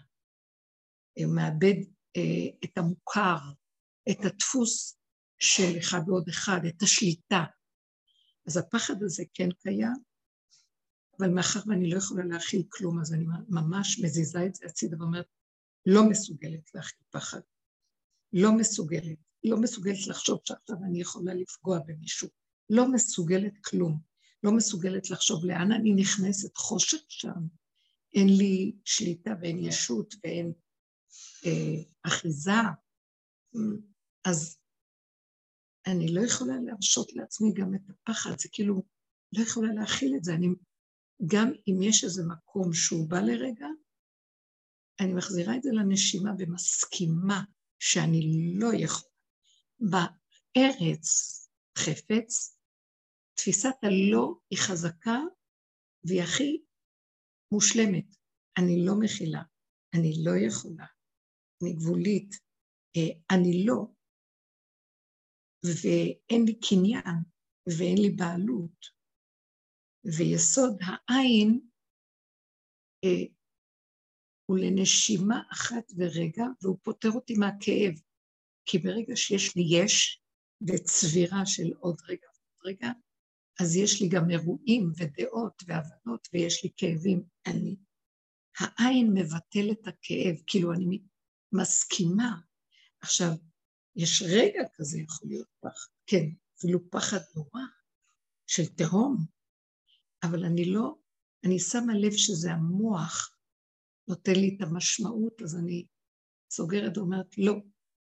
הוא 1.17 1.35
מאבד 1.35 1.75
אה, 2.17 2.47
את 2.63 2.77
המוכר, 2.77 3.37
את 4.11 4.25
הדפוס 4.25 4.97
של 5.39 5.77
אחד 5.79 6.01
ועוד 6.07 6.29
אחד, 6.29 6.59
את 6.67 6.81
השליטה. 6.81 7.43
אז 8.47 8.57
הפחד 8.57 9.03
הזה 9.03 9.23
כן 9.33 9.49
קיים, 9.51 9.93
אבל 11.19 11.29
מאחר 11.29 11.59
ואני 11.67 11.89
לא 11.89 11.97
יכולה 11.97 12.25
להכיל 12.25 12.63
כלום, 12.69 13.01
אז 13.01 13.13
אני 13.13 13.25
ממש 13.49 13.99
מזיזה 13.99 14.45
את 14.45 14.55
זה 14.55 14.65
הצידה 14.65 14.97
ואומרת, 14.99 15.25
לא 15.85 16.09
מסוגלת 16.09 16.75
להכיל 16.75 16.99
פחד. 17.09 17.41
לא 18.33 18.51
מסוגלת. 18.57 19.17
לא 19.43 19.57
מסוגלת 19.57 20.07
לחשוב 20.07 20.39
שעכשיו 20.45 20.77
אני 20.83 21.01
יכולה 21.01 21.33
לפגוע 21.33 21.79
במישהו. 21.85 22.29
לא 22.69 22.91
מסוגלת 22.91 23.53
כלום. 23.65 23.99
לא 24.43 24.51
מסוגלת 24.51 25.09
לחשוב 25.09 25.45
לאן 25.45 25.71
אני 25.71 25.93
נכנסת, 25.93 26.57
חושך 26.57 27.01
שם. 27.07 27.60
אין 28.13 28.27
לי 28.37 28.75
שליטה 28.85 29.31
ואין 29.41 29.57
ישות 29.57 30.13
ואין 30.23 30.53
אה, 31.45 31.83
אחיזה, 32.07 32.61
אז 34.25 34.59
אני 35.87 36.13
לא 36.13 36.21
יכולה 36.21 36.53
להרשות 36.65 37.13
לעצמי 37.13 37.53
גם 37.53 37.75
את 37.75 37.81
הפחד, 37.89 38.39
זה 38.39 38.49
כאילו, 38.51 38.83
לא 39.33 39.43
יכולה 39.43 39.73
להכיל 39.73 40.15
את 40.17 40.23
זה. 40.23 40.33
אני, 40.33 40.47
גם 41.27 41.51
אם 41.67 41.81
יש 41.81 42.03
איזה 42.03 42.23
מקום 42.27 42.73
שהוא 42.73 43.09
בא 43.09 43.19
לרגע, 43.19 43.67
אני 44.99 45.13
מחזירה 45.13 45.55
את 45.55 45.63
זה 45.63 45.69
לנשימה 45.73 46.31
ומסכימה 46.39 47.43
שאני 47.79 48.53
לא 48.59 48.67
יכולה. 48.73 49.11
בארץ 49.79 51.37
חפץ, 51.77 52.57
תפיסת 53.33 53.75
הלא 53.83 54.35
היא 54.49 54.59
חזקה 54.59 55.19
והיא 56.03 56.21
הכי 56.21 56.61
מושלמת. 57.51 58.15
אני 58.57 58.85
לא 58.85 58.93
מכילה, 58.99 59.41
אני 59.95 60.13
לא 60.23 60.31
יכולה, 60.47 60.85
אני 61.63 61.73
גבולית, 61.73 62.35
אה, 62.97 63.35
אני 63.37 63.65
לא, 63.65 63.87
ואין 65.65 66.45
לי 66.45 66.59
קניין 66.59 67.17
ואין 67.77 67.97
לי 67.97 68.09
בעלות, 68.09 68.85
ויסוד 70.17 70.77
העין 70.81 71.59
אה, 73.03 73.25
הוא 74.45 74.57
לנשימה 74.57 75.41
אחת 75.53 75.91
ורגע, 75.97 76.45
והוא 76.61 76.77
פותר 76.83 77.09
אותי 77.15 77.33
מהכאב, 77.33 77.93
כי 78.65 78.77
ברגע 78.77 79.15
שיש 79.15 79.55
לי 79.55 79.63
יש, 79.69 80.21
וצבירה 80.67 81.45
של 81.45 81.73
עוד 81.79 81.97
רגע 82.07 82.27
ועוד 82.27 82.59
רגע, 82.65 82.91
אז 83.61 83.75
יש 83.75 84.01
לי 84.01 84.09
גם 84.09 84.29
אירועים 84.29 84.91
ודעות 84.97 85.63
והבנות 85.67 86.27
ויש 86.33 86.63
לי 86.63 86.69
כאבים. 86.77 87.23
אני, 87.45 87.75
העין 88.59 89.13
מבטל 89.13 89.71
את 89.71 89.87
הכאב, 89.87 90.35
כאילו 90.47 90.73
אני 90.73 91.01
מסכימה. 91.53 92.41
עכשיו, 93.01 93.31
יש 93.95 94.23
רגע 94.25 94.61
כזה 94.75 94.99
יכול 94.99 95.29
להיות 95.29 95.47
פחד, 95.59 95.89
כן, 96.07 96.25
אפילו 96.57 96.89
פחד 96.91 97.19
נורא 97.35 97.61
של 98.47 98.65
תהום, 98.65 99.25
אבל 100.23 100.45
אני 100.45 100.65
לא, 100.65 100.95
אני 101.45 101.59
שמה 101.59 101.93
לב 101.93 102.11
שזה 102.11 102.51
המוח 102.51 103.35
נותן 104.07 104.35
לי 104.35 104.55
את 104.55 104.61
המשמעות, 104.61 105.41
אז 105.41 105.55
אני 105.55 105.85
סוגרת 106.51 106.97
ואומרת, 106.97 107.37
לא, 107.37 107.53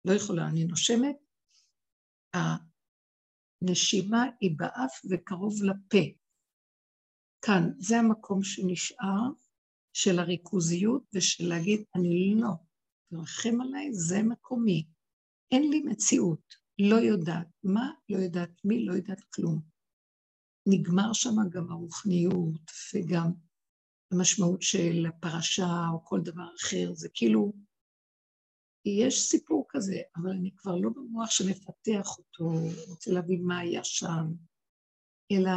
לא 0.06 0.14
יכולה, 0.14 0.48
אני 0.48 0.66
נושמת, 0.66 1.16
נשימה 3.62 4.26
היא 4.42 4.58
באף 4.58 5.02
וקרוב 5.10 5.64
לפה. 5.64 6.25
כאן, 7.46 7.70
זה 7.78 8.00
המקום 8.00 8.44
שנשאר 8.44 9.30
של 9.94 10.20
הריכוזיות 10.20 11.04
ושל 11.14 11.48
להגיד, 11.48 11.84
אני 11.96 12.36
לא, 12.42 12.52
תרחם 13.10 13.62
עליי, 13.62 13.94
זה 13.94 14.24
מקומי. 14.24 14.88
אין 15.52 15.70
לי 15.70 15.84
מציאות, 15.84 16.56
לא 16.80 16.96
יודעת 16.96 17.48
מה, 17.64 17.92
לא 18.10 18.18
יודעת 18.18 18.50
מי, 18.64 18.86
לא 18.86 18.94
יודעת 18.94 19.22
כלום. 19.34 19.62
נגמר 20.68 21.14
שם 21.14 21.36
גם 21.50 21.72
הרוחניות 21.72 22.72
וגם 22.94 23.32
המשמעות 24.12 24.62
של 24.62 25.06
הפרשה 25.10 25.88
או 25.94 26.06
כל 26.06 26.20
דבר 26.22 26.48
אחר, 26.62 26.94
זה 26.94 27.10
כאילו 27.14 27.54
יש 28.86 29.22
סיפור 29.22 29.66
כזה, 29.70 30.00
אבל 30.16 30.30
אני 30.30 30.52
כבר 30.58 30.76
לא 30.76 30.90
במוח 30.90 31.32
שמפתח 31.32 32.18
אותו, 32.18 32.52
רוצה 32.90 33.12
להבין 33.12 33.44
מה 33.44 33.60
היה 33.60 33.84
שם, 33.84 34.26
אלא 35.32 35.52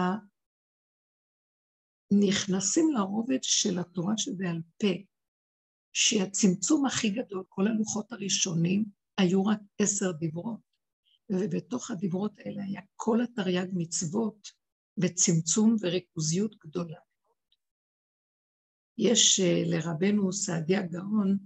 נכנסים 2.10 2.92
לרובד 2.92 3.42
של 3.42 3.78
התורה 3.78 4.14
שבעל 4.16 4.60
פה, 4.78 4.88
שהצמצום 5.92 6.86
הכי 6.86 7.10
גדול, 7.10 7.44
כל 7.48 7.66
הלוחות 7.66 8.12
הראשונים, 8.12 8.84
היו 9.18 9.46
רק 9.46 9.58
עשר 9.78 10.12
דיברות, 10.12 10.60
ובתוך 11.30 11.90
הדיברות 11.90 12.32
האלה 12.38 12.64
היה 12.64 12.80
כל 12.96 13.20
התרי"ג 13.22 13.66
מצוות 13.72 14.48
בצמצום 14.96 15.76
וריכוזיות 15.80 16.54
גדולה. 16.66 16.98
יש 18.98 19.40
אה, 19.40 19.62
לרבנו 19.66 20.32
סעדיה 20.32 20.82
גאון 20.82 21.38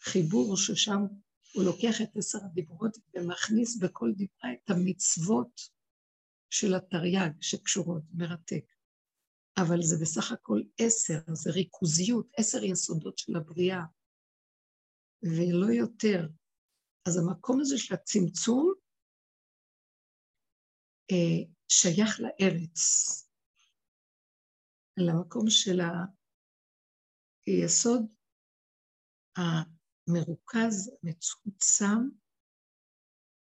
חיבור 0.00 0.56
ששם 0.56 1.00
הוא 1.54 1.64
לוקח 1.64 2.00
את 2.02 2.16
עשר 2.16 2.38
הדיברות 2.44 2.96
ומכניס 3.14 3.76
בכל 3.76 4.12
דברה 4.16 4.52
את 4.52 4.70
המצוות 4.70 5.60
של 6.50 6.74
התרי"ג 6.74 7.30
שקשורות, 7.40 8.02
מרתק. 8.14 8.71
אבל 9.60 9.82
זה 9.82 9.96
בסך 10.00 10.32
הכל 10.32 10.60
עשר, 10.78 11.18
זה 11.32 11.50
ריכוזיות, 11.50 12.26
עשר 12.38 12.64
יסודות 12.64 13.18
של 13.18 13.36
הבריאה, 13.36 13.82
ולא 15.22 15.72
יותר. 15.72 16.28
אז 17.08 17.16
המקום 17.16 17.60
הזה 17.60 17.78
של 17.78 17.94
הצמצום 17.94 18.74
אה, 21.12 21.50
שייך 21.68 22.20
לארץ, 22.20 22.82
למקום 24.96 25.50
של 25.50 25.80
היסוד 27.46 28.02
מרוכז, 30.08 30.90
מצומצם, 31.02 32.08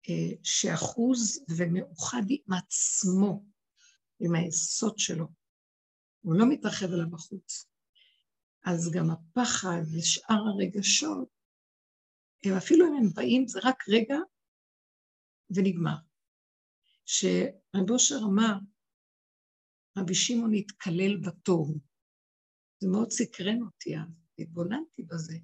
אה, 0.10 0.36
שאחוז 0.43 1.45
ומאוחד 1.57 2.21
עם 2.29 2.53
עצמו, 2.53 3.45
עם 4.19 4.36
היסוד 4.36 4.99
שלו. 4.99 5.27
הוא 6.27 6.35
לא 6.35 6.45
מתרחב 6.49 6.85
עליו 6.93 7.09
בחוץ. 7.09 7.69
אז 8.65 8.91
גם 8.93 9.09
הפחד 9.09 9.81
ושאר 9.97 10.35
הרגשות, 10.35 11.29
אפילו 12.57 12.87
אם 12.87 12.93
הם 12.93 13.09
באים, 13.15 13.47
זה 13.47 13.59
רק 13.63 13.83
רגע 13.89 14.15
ונגמר. 15.49 15.95
שרב 17.05 17.89
אושר 17.89 18.19
אמר, 18.25 18.53
רבי 19.97 20.15
שמעון 20.15 20.53
התקלל 20.53 21.17
בתור. 21.17 21.75
זה 22.79 22.87
מאוד 22.91 23.11
סקרן 23.11 23.61
אותי 23.61 23.97
אז, 23.97 24.23
התבוננתי 24.39 25.03
בזה. 25.03 25.37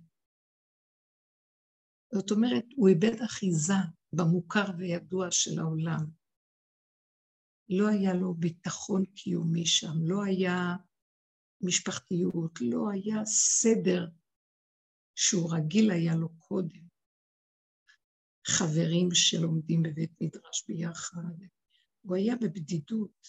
זאת 2.13 2.31
אומרת, 2.31 2.65
הוא 2.75 2.89
איבד 2.89 3.21
אחיזה 3.25 3.73
במוכר 4.13 4.65
וידוע 4.77 5.27
של 5.31 5.59
העולם. 5.59 6.22
לא 7.69 7.88
היה 7.88 8.13
לו 8.13 8.34
ביטחון 8.34 9.06
קיומי 9.06 9.65
שם, 9.65 9.93
לא 10.02 10.23
היה 10.23 10.76
משפחתיות, 11.62 12.60
לא 12.62 12.89
היה 12.89 13.26
סדר 13.26 14.08
שהוא 15.15 15.54
רגיל 15.56 15.91
היה 15.91 16.15
לו 16.15 16.30
קודם. 16.38 16.84
חברים 18.47 19.10
שלומדים 19.13 19.84
בבית 19.84 20.12
מדרש 20.21 20.65
ביחד. 20.67 21.36
הוא 22.02 22.15
היה 22.15 22.36
בבדידות, 22.36 23.28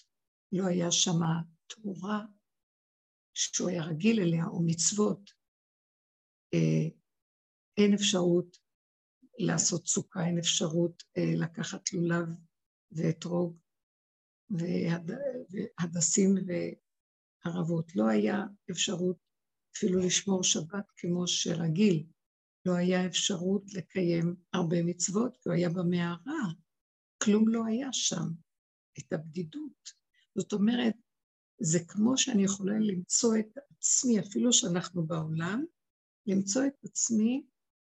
לא 0.53 0.67
היה 0.67 0.93
שם 0.93 1.19
תורה 1.67 2.21
שהוא 3.35 3.69
היה 3.69 3.85
רגיל 3.85 4.21
אליה, 4.21 4.45
או 4.47 4.63
מצוות. 4.67 5.31
אה, 6.55 6.89
אין 7.77 7.95
אפשרות 7.95 8.59
לעשות 9.39 9.87
סוכה, 9.87 10.27
אין 10.27 10.39
אפשרות 10.39 11.03
אה, 11.17 11.33
לקחת 11.37 11.93
לולב 11.93 12.29
ואתרוג 12.93 13.64
והדסים 14.51 16.35
וערבות. 17.45 17.97
לא 17.97 18.09
היה 18.09 18.45
אפשרות 18.71 19.17
אפילו 19.77 19.99
לשמור 19.99 20.45
שבת 20.45 20.85
כמו 20.97 21.27
שרגיל. 21.27 22.07
לא 22.67 22.73
היה 22.73 23.07
אפשרות 23.07 23.73
לקיים 23.73 24.35
הרבה 24.53 24.83
מצוות, 24.83 25.37
כי 25.37 25.49
הוא 25.49 25.55
היה 25.55 25.69
במערה. 25.69 26.43
כלום 27.23 27.49
לא 27.49 27.67
היה 27.67 27.89
שם. 27.93 28.29
את 28.99 29.13
הבדידות. 29.13 29.91
זאת 30.39 30.53
אומרת, 30.53 30.95
זה 31.61 31.79
כמו 31.89 32.19
שאני 32.19 32.45
יכולה 32.45 32.79
למצוא 32.79 33.37
את 33.39 33.59
עצמי, 33.71 34.21
אפילו 34.21 34.53
שאנחנו 34.53 35.07
בעולם, 35.07 35.65
למצוא 36.27 36.67
את 36.67 36.85
עצמי 36.85 37.47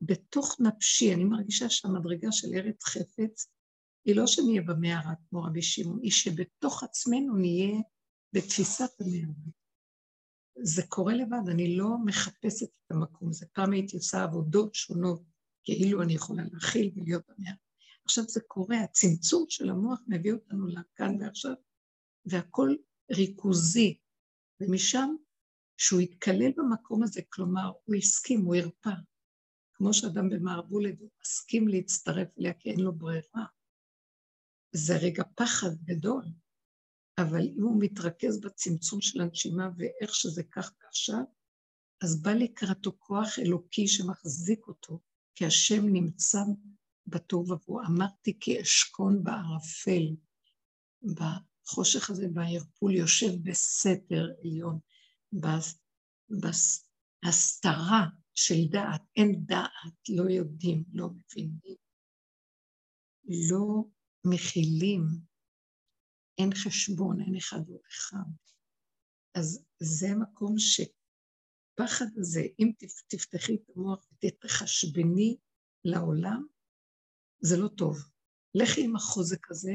בתוך 0.01 0.55
נפשי. 0.60 1.13
אני 1.13 1.23
מרגישה 1.23 1.69
שהמדרגה 1.69 2.31
של 2.31 2.47
ארץ 2.53 2.84
חפץ 2.84 3.51
היא 4.05 4.15
לא 4.15 4.27
שנהיה 4.27 4.61
במערה 4.61 5.13
כמו 5.29 5.43
רבי 5.43 5.61
שמעון, 5.61 5.99
היא 6.03 6.11
שבתוך 6.11 6.83
עצמנו 6.83 7.35
נהיה 7.35 7.81
בתפיסת 8.33 9.01
המערה. 9.01 9.33
זה 10.63 10.81
קורה 10.87 11.13
לבד, 11.13 11.49
אני 11.49 11.77
לא 11.77 11.97
מחפשת 12.05 12.69
את 12.85 12.91
המקום 12.91 13.29
הזה. 13.29 13.45
פעם 13.53 13.71
הייתי 13.71 13.97
עושה 13.97 14.23
עבודות 14.23 14.75
שונות, 14.75 15.23
כאילו 15.63 16.01
אני 16.01 16.13
יכולה 16.13 16.43
להכיל 16.51 16.91
ולהיות 16.95 17.23
במערה. 17.27 17.55
עכשיו 18.05 18.23
זה 18.27 18.39
קורה, 18.47 18.81
הצמצום 18.83 19.45
של 19.49 19.69
המוח 19.69 19.99
מביא 20.07 20.33
אותנו 20.33 20.67
לכאן 20.67 21.21
ועכשיו, 21.21 21.53
והכל 22.25 22.75
ריכוזי, 23.11 23.97
ומשם 24.59 25.15
שהוא 25.77 25.99
התקלל 25.99 26.51
במקום 26.57 27.03
הזה, 27.03 27.21
כלומר, 27.29 27.71
הוא 27.83 27.95
הסכים, 27.95 28.41
הוא 28.41 28.55
הרפא. 28.55 28.91
כמו 29.73 29.93
שאדם 29.93 30.29
במערבולת, 30.29 30.99
הוא 30.99 31.09
מסכים 31.21 31.67
להצטרף 31.67 32.27
אליה 32.39 32.53
כי 32.53 32.71
אין 32.71 32.79
לו 32.79 32.93
ברירה. 32.93 33.45
זה 34.75 34.97
רגע 34.97 35.23
פחד 35.35 35.69
גדול, 35.83 36.25
אבל 37.17 37.47
אם 37.57 37.63
הוא 37.63 37.83
מתרכז 37.83 38.41
בצמצום 38.41 39.01
של 39.01 39.21
הנשימה 39.21 39.69
ואיך 39.77 40.15
שזה 40.15 40.43
כך 40.43 40.71
ועכשיו, 40.83 41.23
אז 42.03 42.21
בא 42.21 42.31
לקראתו 42.31 42.91
כוח 42.99 43.39
אלוקי 43.39 43.88
שמחזיק 43.88 44.67
אותו, 44.67 44.99
כי 45.35 45.45
השם 45.45 45.85
נמצא 45.85 46.39
בתוהו 47.07 47.51
ובוהו. 47.51 47.85
אמרתי 47.88 48.39
כי 48.39 48.61
אשכון 48.61 49.23
בערפל, 49.23 50.15
בחושך 51.03 52.09
הזה, 52.09 52.27
בערפול, 52.33 52.95
יושב 52.95 53.31
בסתר 53.43 54.27
עליון, 54.43 54.79
בהסתרה 57.23 58.05
של 58.33 58.67
דעת, 58.69 59.01
אין 59.15 59.45
דעת, 59.45 60.09
לא 60.09 60.29
יודעים, 60.29 60.83
לא 60.93 61.09
מבינים, 61.09 61.75
לא 63.25 63.94
מכילים, 64.25 65.01
אין 66.38 66.49
חשבון, 66.53 67.21
אין 67.21 67.35
אחד 67.35 67.69
ואחד. 67.69 68.29
אז 69.35 69.65
זה 69.79 70.07
המקום 70.09 70.55
שפחד 70.57 72.05
הזה, 72.17 72.41
אם 72.59 72.71
תפתחי 73.07 73.55
את 73.55 73.69
המוח 73.75 74.07
ותתחשבני 74.13 75.38
לעולם, 75.83 76.45
זה 77.39 77.57
לא 77.57 77.67
טוב. 77.67 77.97
לכי 78.55 78.83
עם 78.83 78.95
החוזק 78.95 79.51
הזה, 79.51 79.73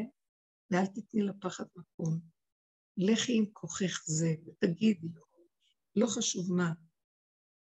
ואל 0.71 0.87
תתני 0.87 1.23
לפחד 1.23 1.65
מקום. 1.77 2.21
לכי 2.97 3.39
עם 3.39 3.45
כוחך 3.53 4.03
זה, 4.07 4.35
ותגידי 4.47 5.09
לו, 5.15 5.23
לא 5.97 6.07
חשוב 6.07 6.53
מה, 6.53 6.73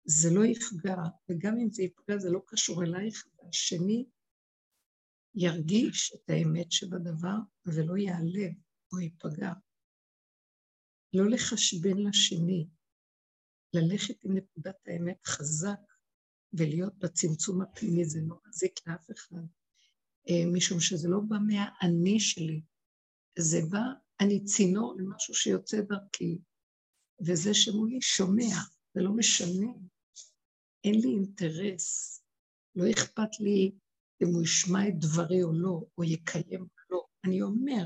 זה 0.05 0.29
לא 0.33 0.45
יפגע, 0.45 0.97
וגם 1.29 1.53
אם 1.57 1.69
זה 1.71 1.83
יפגע 1.83 2.17
זה 2.17 2.29
לא 2.29 2.41
קשור 2.47 2.83
אלייך, 2.83 3.27
והשני 3.37 4.05
ירגיש 5.35 6.13
את 6.15 6.29
האמת 6.29 6.71
שבדבר 6.71 7.37
ולא 7.65 7.97
ייעלב 7.97 8.53
או 8.93 8.99
ייפגע. 8.99 9.53
לא 11.13 11.29
לחשבן 11.29 11.97
לשני, 11.97 12.67
ללכת 13.73 14.23
עם 14.23 14.37
נקודת 14.37 14.75
האמת 14.87 15.25
חזק 15.25 15.79
ולהיות 16.53 16.97
בצמצום 16.97 17.61
הפנימי, 17.61 18.05
זה 18.05 18.19
לא 18.27 18.35
מזיק 18.47 18.87
לאף 18.87 19.11
אחד. 19.11 19.45
אה, 20.29 20.51
משום 20.53 20.79
שזה 20.79 21.07
לא 21.09 21.19
בא 21.27 21.37
מהאני 21.47 22.19
שלי, 22.19 22.61
זה 23.39 23.57
בא, 23.69 23.83
אני 24.19 24.43
צינור 24.43 24.95
למשהו 24.97 25.33
שיוצא 25.33 25.81
דרכי, 25.81 26.39
וזה 27.27 27.53
שמולי 27.53 28.01
שומע, 28.01 28.55
זה 28.93 29.01
לא 29.01 29.11
משנה, 29.11 29.71
אין 30.83 30.95
לי 31.01 31.09
אינטרס, 31.09 32.17
לא 32.75 32.91
אכפת 32.91 33.39
לי 33.39 33.71
אם 34.21 34.27
הוא 34.27 34.43
ישמע 34.43 34.87
את 34.87 34.99
דברי 34.99 35.43
או 35.43 35.53
לא, 35.53 35.81
או 35.97 36.03
יקיים 36.03 36.61
או 36.61 36.65
לא, 36.89 37.05
אני 37.25 37.41
אומר, 37.41 37.83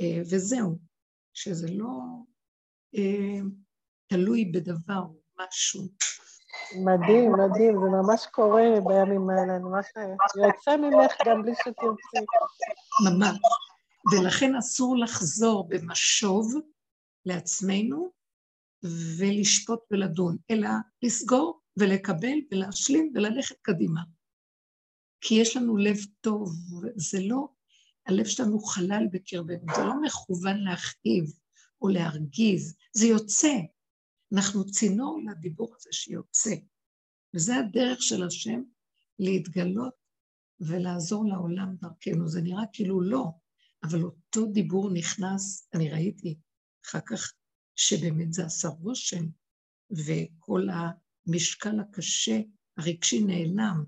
אה, 0.00 0.22
וזהו, 0.30 0.78
שזה 1.34 1.66
לא 1.70 1.88
אה, 2.96 3.40
תלוי 4.06 4.44
בדבר 4.44 4.98
או 4.98 5.20
משהו 5.40 5.82
מדהים, 6.84 7.32
מדהים, 7.32 7.74
זה 7.82 7.88
ממש 8.02 8.26
קורה 8.26 8.62
בימים 8.86 9.30
האלה, 9.30 9.56
אני 9.56 9.64
ממש 9.64 9.86
יוצא 10.46 10.76
ממך 10.76 11.12
גם 11.26 11.42
בלי 11.42 11.54
שתרצי. 11.54 12.26
ממש. 13.04 13.38
ולכן 14.12 14.56
אסור 14.56 14.96
לחזור 14.96 15.68
במשוב 15.68 16.54
לעצמנו 17.26 18.12
ולשפוט 19.18 19.80
ולדון, 19.90 20.36
אלא 20.50 20.68
לסגור 21.02 21.60
ולקבל 21.76 22.38
ולהשלים 22.52 23.12
וללכת 23.14 23.56
קדימה. 23.62 24.00
כי 25.20 25.34
יש 25.34 25.56
לנו 25.56 25.76
לב 25.76 25.96
טוב, 26.20 26.52
זה 26.96 27.18
לא, 27.20 27.48
הלב 28.06 28.24
שלנו 28.24 28.60
חלל 28.60 29.04
בקרבנו, 29.12 29.74
זה 29.76 29.84
לא 29.84 30.02
מכוון 30.02 30.60
להכאיב 30.60 31.32
או 31.82 31.88
להרגיז, 31.88 32.76
זה 32.92 33.06
יוצא, 33.06 33.52
אנחנו 34.34 34.66
צינור 34.66 35.20
לדיבור 35.30 35.74
הזה 35.76 35.88
שיוצא. 35.92 36.54
וזה 37.34 37.56
הדרך 37.56 38.02
של 38.02 38.22
השם 38.26 38.62
להתגלות 39.18 39.94
ולעזור 40.60 41.24
לעולם 41.28 41.76
דרכנו. 41.76 42.28
זה 42.28 42.40
נראה 42.42 42.62
כאילו 42.72 43.00
לא, 43.00 43.26
אבל 43.82 44.02
אותו 44.02 44.46
דיבור 44.46 44.90
נכנס, 44.92 45.68
אני 45.74 45.90
ראיתי 45.90 46.38
אחר 46.84 47.00
כך 47.06 47.32
שבאמת 47.76 48.32
זה 48.32 48.44
עשה 48.44 48.68
רושם, 48.68 49.26
וכל 49.90 50.66
המשקל 50.70 51.80
הקשה, 51.80 52.40
הרגשי 52.76 53.24
נעלם, 53.24 53.84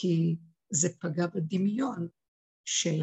כי 0.00 0.36
זה 0.70 0.88
פגע 1.00 1.26
בדמיון 1.26 2.08
של 2.64 3.00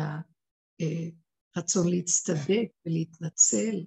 הרצון 1.56 1.88
להצטדק 1.90 2.70
ולהתנצל 2.86 3.86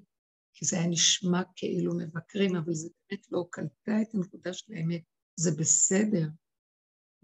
כי 0.58 0.64
זה 0.64 0.78
היה 0.78 0.86
נשמע 0.86 1.42
כאילו 1.56 1.92
מבקרים, 1.98 2.56
אבל 2.56 2.74
זה 2.74 2.88
באמת 2.88 3.32
לא 3.32 3.48
קלטה 3.50 4.02
את 4.02 4.14
הנקודה 4.14 4.52
של 4.52 4.72
האמת, 4.72 5.02
זה 5.36 5.50
בסדר. 5.58 6.28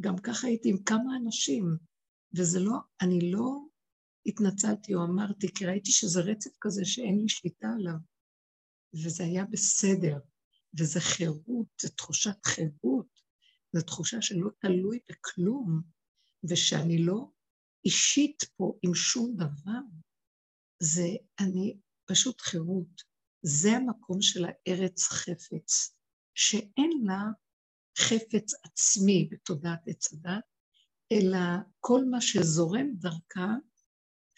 גם 0.01 0.18
ככה 0.18 0.47
הייתי 0.47 0.70
עם 0.70 0.82
כמה 0.82 1.16
אנשים, 1.22 1.76
וזה 2.37 2.61
לא, 2.61 2.76
אני 3.01 3.32
לא 3.32 3.59
התנצלתי 4.26 4.95
או 4.95 5.05
אמרתי, 5.05 5.47
כי 5.55 5.66
ראיתי 5.66 5.91
שזה 5.91 6.20
רצף 6.20 6.51
כזה 6.61 6.85
שאין 6.85 7.18
לי 7.18 7.28
שליטה 7.28 7.68
עליו, 7.78 7.99
וזה 9.05 9.24
היה 9.24 9.45
בסדר, 9.45 10.18
וזה 10.78 11.01
חירות, 11.01 11.66
זו 11.82 11.89
תחושת 11.89 12.45
חירות, 12.45 13.14
זו 13.75 13.83
תחושה 13.83 14.22
שלא 14.22 14.51
תלוי 14.59 14.99
בכלום, 15.09 15.83
ושאני 16.49 17.05
לא 17.05 17.31
אישית 17.85 18.45
פה 18.57 18.79
עם 18.83 18.95
שום 18.95 19.35
דבר, 19.37 19.81
זה 20.83 21.09
אני 21.41 21.79
פשוט 22.07 22.41
חירות. 22.41 23.03
זה 23.43 23.72
המקום 23.72 24.22
של 24.22 24.45
הארץ 24.45 25.03
חפץ, 25.03 25.97
שאין 26.35 26.91
לה 27.05 27.22
חפץ 27.99 28.53
עצמי 28.64 29.29
בתודעת 29.31 29.81
עץ 29.87 30.12
הדת, 30.12 30.45
אלא 31.12 31.39
כל 31.81 32.05
מה 32.11 32.20
שזורם 32.20 32.87
דרכה, 32.95 33.49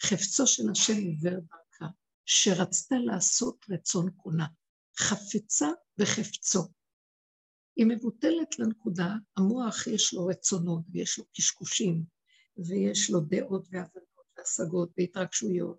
חפצו 0.01 0.47
של 0.47 0.63
השם 0.71 0.93
עובר 0.93 1.39
דרכה, 1.39 1.93
שרצתה 2.25 2.95
לעשות 2.95 3.65
רצון 3.69 4.11
קונה, 4.11 4.47
חפצה 4.99 5.67
וחפצו. 5.99 6.76
היא 7.77 7.85
מבוטלת 7.85 8.59
לנקודה, 8.59 9.15
המוח 9.37 9.87
יש 9.87 10.13
לו 10.13 10.25
רצונות 10.25 10.83
ויש 10.91 11.19
לו 11.19 11.25
קשקושים, 11.35 12.03
ויש 12.57 13.09
לו 13.09 13.19
דעות 13.19 13.67
והבנות 13.71 14.27
והשגות 14.37 14.91
והתרגשויות, 14.97 15.77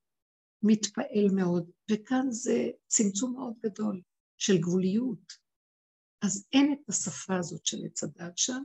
מתפעל 0.62 1.28
מאוד, 1.34 1.70
וכאן 1.90 2.26
זה 2.30 2.70
צמצום 2.86 3.32
מאוד 3.32 3.55
גדול 3.62 4.03
של 4.36 4.59
גבוליות. 4.59 5.32
אז 6.22 6.46
אין 6.53 6.72
את 6.72 6.88
השפה 6.88 7.36
הזאת 7.36 7.66
של 7.66 7.78
עץ 7.86 8.05
הדת 8.05 8.38
שם, 8.38 8.62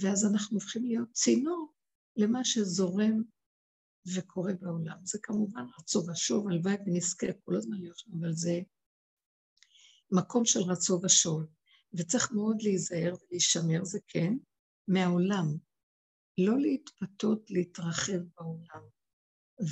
ואז 0.00 0.24
אנחנו 0.24 0.56
הופכים 0.56 0.84
להיות 0.84 1.12
צינור 1.12 1.72
למה 2.16 2.44
שזורם 2.44 3.22
וקורה 4.14 4.52
בעולם. 4.60 4.96
זה 5.04 5.18
כמובן 5.22 5.64
רצו 5.78 6.02
ושוב, 6.12 6.48
הלוואי 6.48 6.76
ונזכה 6.86 7.26
כל 7.44 7.56
הזמן 7.56 7.76
להיות 7.80 7.98
שם, 7.98 8.10
אבל 8.20 8.32
זה 8.32 8.60
מקום 10.12 10.44
של 10.44 10.60
רצו 10.60 11.00
ושוב, 11.02 11.57
וצריך 11.94 12.32
מאוד 12.32 12.62
להיזהר 12.62 13.14
ולהישמר, 13.20 13.84
זה 13.84 13.98
כן, 14.08 14.34
מהעולם. 14.88 15.56
לא 16.38 16.58
להתפתות 16.58 17.50
להתרחב 17.50 18.18
בעולם, 18.36 18.82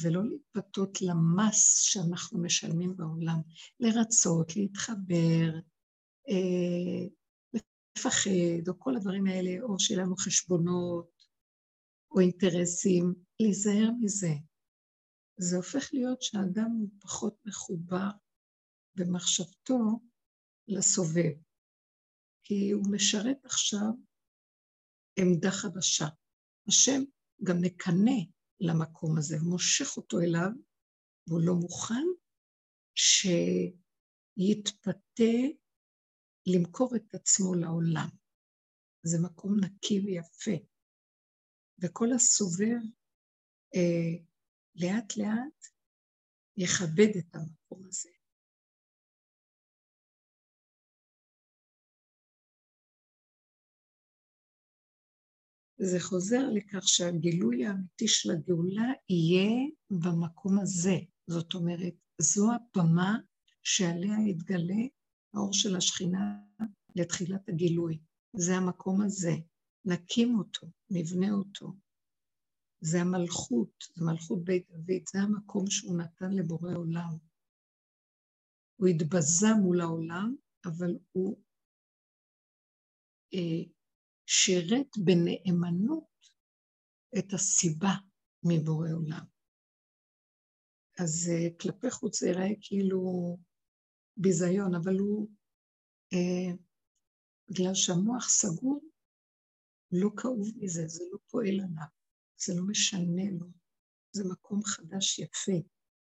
ולא 0.02 0.24
להתפתות 0.24 0.98
למס 1.02 1.80
שאנחנו 1.80 2.42
משלמים 2.42 2.96
בעולם, 2.96 3.40
לרצות, 3.80 4.56
להתחבר, 4.56 5.52
אה, 6.28 7.06
לפחד, 7.54 8.68
או 8.68 8.78
כל 8.78 8.96
הדברים 8.96 9.26
האלה, 9.26 9.62
או 9.62 9.80
שיהיה 9.80 10.02
לנו 10.02 10.16
חשבונות, 10.16 11.10
או 12.10 12.20
אינטרסים, 12.20 13.14
להיזהר 13.40 13.90
מזה. 14.00 14.32
זה 15.36 15.56
הופך 15.56 15.90
להיות 15.92 16.22
שהאדם 16.22 16.70
הוא 16.70 16.88
פחות 17.00 17.36
מחובר 17.44 18.10
במחשבתו 18.94 20.00
לסובב, 20.68 21.32
כי 22.49 22.70
הוא 22.70 22.92
משרת 22.92 23.44
עכשיו 23.44 23.90
עמדה 25.18 25.51
חדשה. 25.51 26.07
השם 26.68 27.03
גם 27.42 27.57
מקנא 27.61 28.20
למקום 28.61 29.18
הזה, 29.18 29.36
מושך 29.42 29.97
אותו 29.97 30.20
אליו, 30.20 30.51
והוא 31.26 31.40
לא 31.47 31.55
מוכן 31.55 32.05
שיתפתה 34.38 35.32
למכור 36.47 36.97
את 36.97 37.14
עצמו 37.14 37.55
לעולם. 37.55 38.09
זה 39.03 39.18
מקום 39.22 39.61
נקי 39.64 40.01
ויפה. 40.01 40.64
וכל 41.82 42.09
הסובב 42.14 42.80
אה, 43.74 44.24
לאט 44.74 45.16
לאט 45.16 45.66
יכבד 46.57 47.16
את 47.18 47.34
המקום 47.34 47.86
הזה. 47.86 48.15
זה 55.78 56.00
חוזר 56.00 56.50
לכך 56.50 56.88
שהגילוי 56.88 57.66
האמיתי 57.66 58.08
של 58.08 58.30
הגאולה 58.30 58.92
יהיה 59.08 59.50
במקום 59.90 60.58
הזה. 60.58 60.96
זאת 61.26 61.54
אומרת, 61.54 61.94
זו 62.18 62.48
הבמה 62.52 63.18
שעליה 63.62 64.16
יתגלה 64.28 64.82
האור 65.34 65.52
של 65.52 65.76
השכינה 65.76 66.38
לתחילת 66.96 67.48
הגילוי. 67.48 67.98
זה 68.36 68.56
המקום 68.56 69.00
הזה. 69.00 69.32
נקים 69.84 70.38
אותו, 70.38 70.66
נבנה 70.90 71.30
אותו. 71.30 71.72
זה 72.80 73.00
המלכות, 73.00 73.84
זה 73.94 74.04
מלכות 74.04 74.44
בית 74.44 74.70
דוד, 74.70 75.02
זה 75.12 75.18
המקום 75.18 75.66
שהוא 75.70 75.98
נתן 75.98 76.32
לבורא 76.32 76.74
עולם. 76.74 77.16
הוא 78.76 78.88
התבזה 78.88 79.46
מול 79.62 79.80
העולם, 79.80 80.36
אבל 80.64 80.98
הוא 81.12 81.42
אה, 83.34 83.75
שירת 84.26 84.98
בנאמנות 85.04 86.04
את 87.18 87.32
הסיבה 87.32 87.94
מבורא 88.42 88.88
עולם. 88.92 89.24
אז 90.98 91.30
אה, 91.32 91.58
כלפי 91.60 91.90
חוץ 91.90 92.20
זה 92.20 92.28
יראה 92.28 92.48
כאילו 92.60 93.36
ביזיון, 94.16 94.74
אבל 94.74 94.98
הוא, 94.98 95.28
אה, 96.12 96.56
בגלל 97.50 97.74
שהמוח 97.74 98.28
סגור, 98.28 98.80
לא 99.92 100.10
כאוב 100.16 100.48
מזה, 100.56 100.88
זה 100.88 101.04
לא 101.12 101.18
פועל 101.30 101.54
עליו, 101.60 101.88
זה 102.38 102.54
לא 102.56 102.62
משנה 102.66 103.30
לו, 103.30 103.46
זה 104.12 104.24
מקום 104.32 104.62
חדש 104.64 105.18
יפה, 105.18 105.68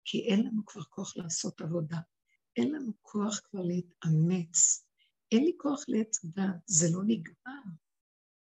כי 0.04 0.26
אין 0.26 0.40
לנו 0.40 0.66
כבר 0.66 0.82
כוח 0.82 1.16
לעשות 1.16 1.60
עבודה, 1.60 1.98
אין 2.56 2.72
לנו 2.72 2.92
כוח 3.02 3.40
כבר 3.44 3.60
להתאמץ, 3.62 4.86
אין 5.32 5.44
לי 5.44 5.52
כוח 5.58 5.84
לעץ 5.88 6.24
הדעת, 6.24 6.60
זה 6.66 6.86
לא 6.92 7.02
נגמר. 7.06 7.81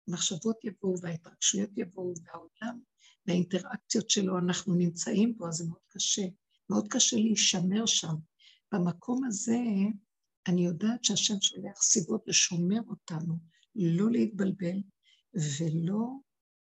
המחשבות 0.08 0.64
יבואו 0.64 0.94
וההתרגשויות 1.02 1.70
יבואו 1.76 2.14
והעולם 2.24 2.80
והאינטראקציות 3.26 4.10
שלו, 4.10 4.38
אנחנו 4.38 4.74
נמצאים 4.74 5.34
פה, 5.38 5.48
אז 5.48 5.54
זה 5.54 5.64
מאוד 5.64 5.82
קשה. 5.88 6.22
מאוד 6.70 6.86
קשה 6.90 7.16
להישמר 7.16 7.86
שם. 7.86 8.14
במקום 8.72 9.24
הזה 9.24 9.58
אני 10.48 10.64
יודעת 10.64 11.04
שהשם 11.04 11.34
שולח 11.40 11.82
סיבות 11.82 12.22
לשומר 12.26 12.80
אותנו, 12.88 13.34
לא 13.74 14.10
להתבלבל 14.10 14.82
ולא 15.34 16.10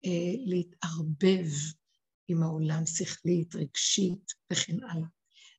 אה, 0.05 0.35
להתערבב 0.47 1.47
עם 2.29 2.43
העולם 2.43 2.87
שכלית, 2.87 3.55
רגשית 3.55 4.33
וכן 4.53 4.77
הלאה. 4.83 5.09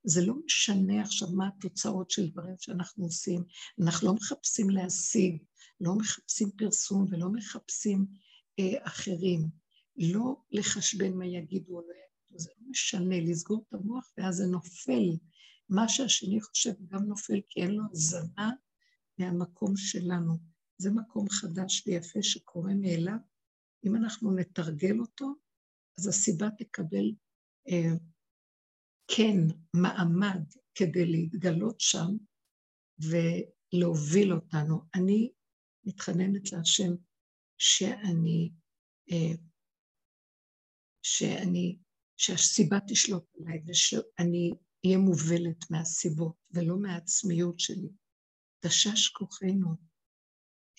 זה 0.08 0.26
לא 0.26 0.34
משנה 0.44 1.02
עכשיו 1.02 1.28
מה 1.30 1.48
התוצאות 1.48 2.10
של 2.10 2.30
דברים 2.30 2.54
שאנחנו 2.58 3.04
עושים. 3.04 3.44
אנחנו 3.82 4.06
לא 4.06 4.14
מחפשים 4.14 4.70
להשיג, 4.70 5.42
לא 5.80 5.94
מחפשים 5.94 6.50
פרסום 6.50 7.06
ולא 7.10 7.28
מחפשים 7.32 8.06
אה, 8.58 8.86
אחרים. 8.86 9.48
לא 9.96 10.36
לחשבן 10.50 11.12
מה 11.12 11.26
יגידו 11.26 11.76
או 11.76 11.80
לא 11.80 11.86
יגידו, 11.86 12.38
זה 12.38 12.50
לא 12.60 12.70
משנה, 12.70 13.20
לסגור 13.20 13.64
את 13.68 13.74
המוח 13.74 14.12
ואז 14.18 14.36
זה 14.36 14.46
נופל. 14.46 15.16
מה 15.68 15.88
שהשני 15.88 16.40
חושב 16.40 16.72
גם 16.88 17.04
נופל 17.04 17.40
כי 17.48 17.62
אין 17.62 17.70
לו 17.70 17.82
הזנה 17.92 18.50
מהמקום 19.18 19.76
שלנו. 19.76 20.34
זה 20.78 20.90
מקום 20.90 21.28
חדש 21.28 21.84
ויפה 21.86 22.22
שקורה 22.22 22.74
מאליו. 22.74 23.18
אם 23.86 23.96
אנחנו 23.96 24.34
נתרגל 24.34 25.00
אותו, 25.00 25.34
אז 25.98 26.06
הסיבה 26.06 26.48
תקבל 26.58 27.12
אה, 27.68 27.92
כן 29.16 29.36
מעמד 29.76 30.42
כדי 30.74 31.06
להתגלות 31.06 31.80
שם 31.80 32.16
ולהוביל 32.98 34.32
אותנו. 34.32 34.80
אני 34.94 35.32
מתחננת 35.84 36.52
להשם 36.52 36.92
שאני, 37.58 38.52
אה, 39.10 39.34
שאני, 41.02 41.78
שהסיבה 42.16 42.76
תשלוט 42.88 43.24
עליי 43.40 43.62
ושאני 43.66 44.50
אהיה 44.86 44.98
מובלת 44.98 45.70
מהסיבות 45.70 46.36
ולא 46.50 46.78
מהעצמיות 46.78 47.60
שלי. 47.60 47.88
תשש 48.60 49.08
כוחנו, 49.08 49.76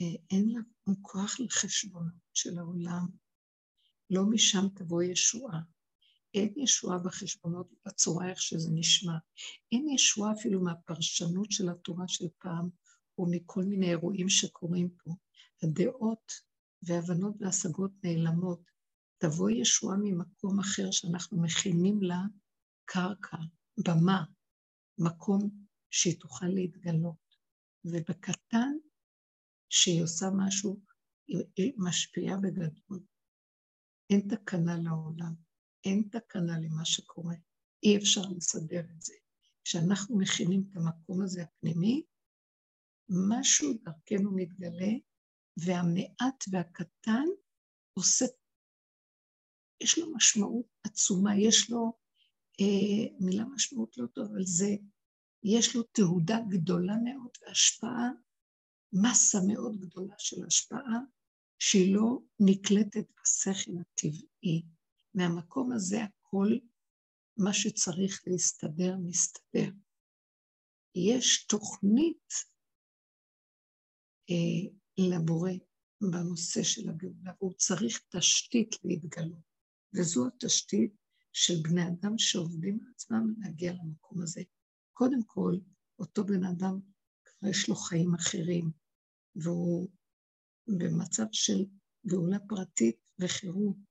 אה, 0.01 0.21
אין 0.31 0.49
לנו 0.49 0.95
כוח 1.01 1.39
לחשבונות 1.39 2.13
של 2.33 2.57
העולם, 2.57 3.07
לא 4.09 4.21
משם 4.29 4.65
תבוא 4.75 5.03
ישועה. 5.03 5.59
אין 6.33 6.53
ישועה 6.57 6.97
בחשבונות 6.97 7.73
בצורה 7.85 8.29
איך 8.29 8.41
שזה 8.41 8.69
נשמע. 8.73 9.17
אין 9.71 9.89
ישועה 9.89 10.33
אפילו 10.33 10.61
מהפרשנות 10.63 11.51
של 11.51 11.69
התורה 11.69 12.07
של 12.07 12.25
פעם, 12.39 12.69
או 13.17 13.25
מכל 13.31 13.63
מיני 13.63 13.89
אירועים 13.89 14.29
שקורים 14.29 14.89
פה. 14.89 15.15
הדעות 15.63 16.31
והבנות 16.83 17.35
והשגות 17.39 17.91
נעלמות. 18.03 18.61
תבוא 19.17 19.49
ישועה 19.49 19.97
ממקום 19.97 20.59
אחר 20.59 20.91
שאנחנו 20.91 21.41
מכינים 21.41 22.03
לה 22.03 22.21
קרקע, 22.85 23.37
במה, 23.87 24.23
מקום 24.97 25.49
שהיא 25.89 26.19
תוכל 26.19 26.45
להתגלות. 26.45 27.29
ובקטן, 27.85 28.77
שהיא 29.69 30.03
עושה 30.03 30.25
משהו, 30.37 30.81
היא 31.55 31.73
משפיעה 31.77 32.37
בגדול. 32.37 32.99
אין 34.09 34.27
תקנה 34.29 34.75
לעולם. 34.83 35.48
אין 35.85 36.03
תקנה 36.11 36.59
למה 36.59 36.85
שקורה, 36.85 37.35
אי 37.83 37.97
אפשר 37.97 38.21
לסדר 38.21 38.79
את 38.79 39.01
זה. 39.01 39.13
כשאנחנו 39.63 40.17
מכינים 40.17 40.63
את 40.69 40.77
המקום 40.77 41.21
הזה 41.21 41.43
הפנימי, 41.43 42.03
משהו 43.29 43.73
דרכנו 43.73 44.31
מתגלה, 44.35 44.91
והמעט 45.57 46.43
והקטן 46.51 47.25
עושה 47.93 48.25
יש 49.83 49.99
לו 49.99 50.13
משמעות 50.15 50.65
עצומה, 50.83 51.37
יש 51.37 51.69
לו, 51.69 51.93
אה, 52.61 53.17
מילה 53.19 53.45
משמעות 53.45 53.97
לא 53.97 54.07
טוב, 54.07 54.25
אבל 54.25 54.43
זה, 54.43 54.75
יש 55.43 55.75
לו 55.75 55.83
תהודה 55.83 56.39
גדולה 56.49 56.93
מאוד 57.03 57.31
והשפעה, 57.41 58.09
מסה 58.93 59.37
מאוד 59.47 59.79
גדולה 59.79 60.15
של 60.17 60.45
השפעה, 60.45 60.99
שהיא 61.59 61.95
לא 61.95 62.19
נקלטת 62.39 63.05
בשכל 63.21 63.71
הטבעי. 63.81 64.63
מהמקום 65.13 65.71
הזה 65.71 65.97
הכל, 66.03 66.47
מה 67.37 67.53
שצריך 67.53 68.23
להסתדר, 68.27 68.95
מסתדר. 68.97 69.71
יש 70.95 71.45
תוכנית 71.45 72.33
אה, 74.29 74.71
לבורא 74.97 75.51
בנושא 76.01 76.63
של 76.63 76.89
הגאולה, 76.89 77.31
והוא 77.39 77.53
צריך 77.53 78.01
תשתית 78.09 78.75
להתגלות. 78.83 79.49
וזו 79.93 80.27
התשתית 80.27 80.93
של 81.33 81.53
בני 81.63 81.87
אדם 81.87 82.17
שעובדים 82.17 82.79
על 82.81 82.91
עצמם 82.95 83.33
להגיע 83.37 83.73
למקום 83.73 84.21
הזה. 84.21 84.41
קודם 84.93 85.23
כל, 85.25 85.55
אותו 85.99 86.23
בן 86.23 86.43
אדם 86.43 86.79
כבר 87.25 87.49
יש 87.49 87.69
לו 87.69 87.75
חיים 87.75 88.15
אחרים, 88.15 88.71
והוא 89.35 89.89
במצב 90.67 91.25
של 91.31 91.65
גאולה 92.07 92.37
פרטית 92.47 93.11
וחירות. 93.19 93.88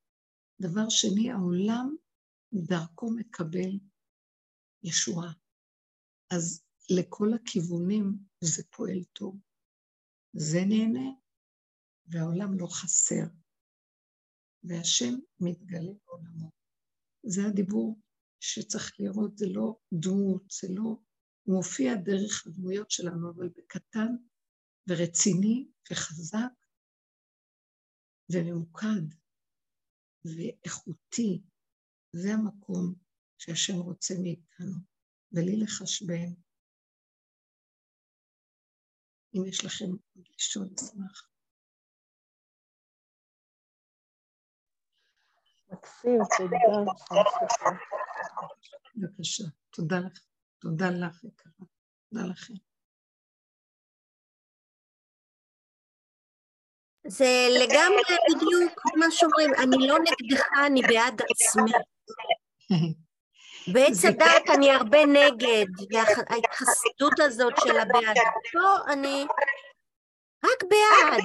דבר 0.60 0.88
שני, 0.88 1.30
העולם 1.30 1.96
דרכו 2.54 3.10
מקבל 3.16 3.78
ישועה. 4.82 5.32
אז 6.30 6.64
לכל 6.90 7.28
הכיוונים 7.34 8.18
זה 8.40 8.62
פועל 8.70 9.04
טוב. 9.12 9.40
זה 10.32 10.58
נהנה, 10.68 11.10
והעולם 12.06 12.58
לא 12.58 12.66
חסר. 12.66 13.24
והשם 14.64 15.14
מתגלה 15.40 15.92
בעולמו. 16.06 16.50
זה 17.26 17.40
הדיבור 17.46 18.00
שצריך 18.40 18.92
לראות, 19.00 19.38
זה 19.38 19.46
לא 19.48 19.78
דמות, 19.92 20.42
זה 20.50 20.68
לא... 20.70 20.96
הוא 21.42 21.56
מופיע 21.56 21.94
דרך 21.94 22.46
הדמויות 22.46 22.90
שלנו, 22.90 23.30
אבל 23.30 23.48
בקטן 23.48 24.12
ורציני 24.88 25.68
וחזק 25.92 26.52
וממוקד 28.32 29.27
ואיכותי. 30.24 31.42
זה 32.12 32.28
המקום 32.34 32.94
שהשם 33.38 33.76
רוצה 33.76 34.14
מאיתנו, 34.22 34.74
בלי 35.32 35.56
לחשבן. 35.62 36.32
אם 39.34 39.44
יש 39.48 39.64
לכם 39.64 39.84
לשאול, 40.16 40.68
אשמח. 40.78 41.28
מקסים, 45.72 46.20
תודה. 46.38 46.92
בבקשה, 48.96 49.44
תודה 49.70 49.96
לך. 49.98 50.24
תודה 50.58 50.86
לך, 50.90 51.24
יקרה. 51.24 51.52
תודה 52.10 52.22
לכם. 52.30 52.67
זה 57.08 57.48
לגמרי 57.50 58.16
בדיוק 58.30 58.82
מה 58.96 59.06
שאומרים, 59.10 59.50
אני 59.54 59.88
לא 59.88 59.98
נגדך, 59.98 60.42
אני 60.66 60.82
בעד 60.82 61.22
עצמי. 61.30 61.72
בעץ 63.72 64.04
הדת 64.04 64.50
אני 64.54 64.70
הרבה 64.70 65.06
נגד, 65.06 65.66
ההתחסדות 66.28 67.20
הזאת 67.20 67.52
של 67.64 67.78
הבעד. 67.78 68.16
פה 68.52 68.92
אני 68.92 69.24
רק 70.44 70.62
בעד. 70.62 71.24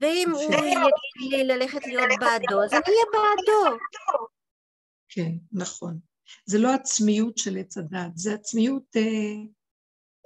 ואם 0.00 0.30
הוא 0.32 0.42
יגיד 0.42 1.30
לי 1.30 1.44
ללכת 1.44 1.86
להיות 1.86 2.10
בעדו, 2.20 2.62
אז 2.64 2.72
אני 2.72 2.82
אהיה 2.86 3.04
בעדו. 3.12 3.78
כן, 5.08 5.30
נכון. 5.52 5.98
זה 6.46 6.58
לא 6.58 6.74
עצמיות 6.74 7.38
של 7.38 7.56
עץ 7.56 7.78
הדת, 7.78 8.10
זה 8.14 8.34
עצמיות 8.34 8.96
אה, 8.96 9.02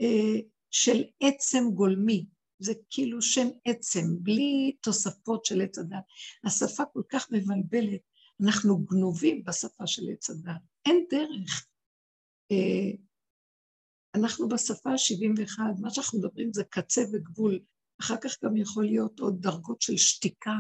אה, 0.01 0.41
של 0.71 1.05
עצם 1.21 1.65
גולמי. 1.75 2.27
זה 2.65 2.73
כאילו 2.91 3.23
שם 3.23 3.47
עצם, 3.65 4.07
בלי 4.23 4.77
תוספות 4.81 5.45
של 5.45 5.61
עץ 5.61 5.79
הדת. 5.79 6.05
השפה 6.45 6.85
כל 6.93 7.03
כך 7.09 7.29
מבלבלת, 7.33 8.01
אנחנו 8.45 8.85
גנובים 8.85 9.45
בשפה 9.45 9.87
של 9.87 10.03
עץ 10.13 10.31
הדת. 10.31 10.61
אין 10.87 11.07
דרך. 11.11 11.67
אה, 12.53 12.97
אנחנו 14.15 14.49
בשפה 14.49 14.91
ה-71, 14.91 15.81
מה 15.81 15.91
שאנחנו 15.91 16.19
מדברים 16.19 16.53
זה 16.53 16.65
קצה 16.65 17.01
וגבול. 17.13 17.61
אחר 18.01 18.17
כך 18.23 18.45
גם 18.45 18.57
יכול 18.57 18.85
להיות 18.85 19.21
עוד 19.21 19.43
דרגות 19.43 19.83
של 19.83 19.97
שתיקה, 19.97 20.57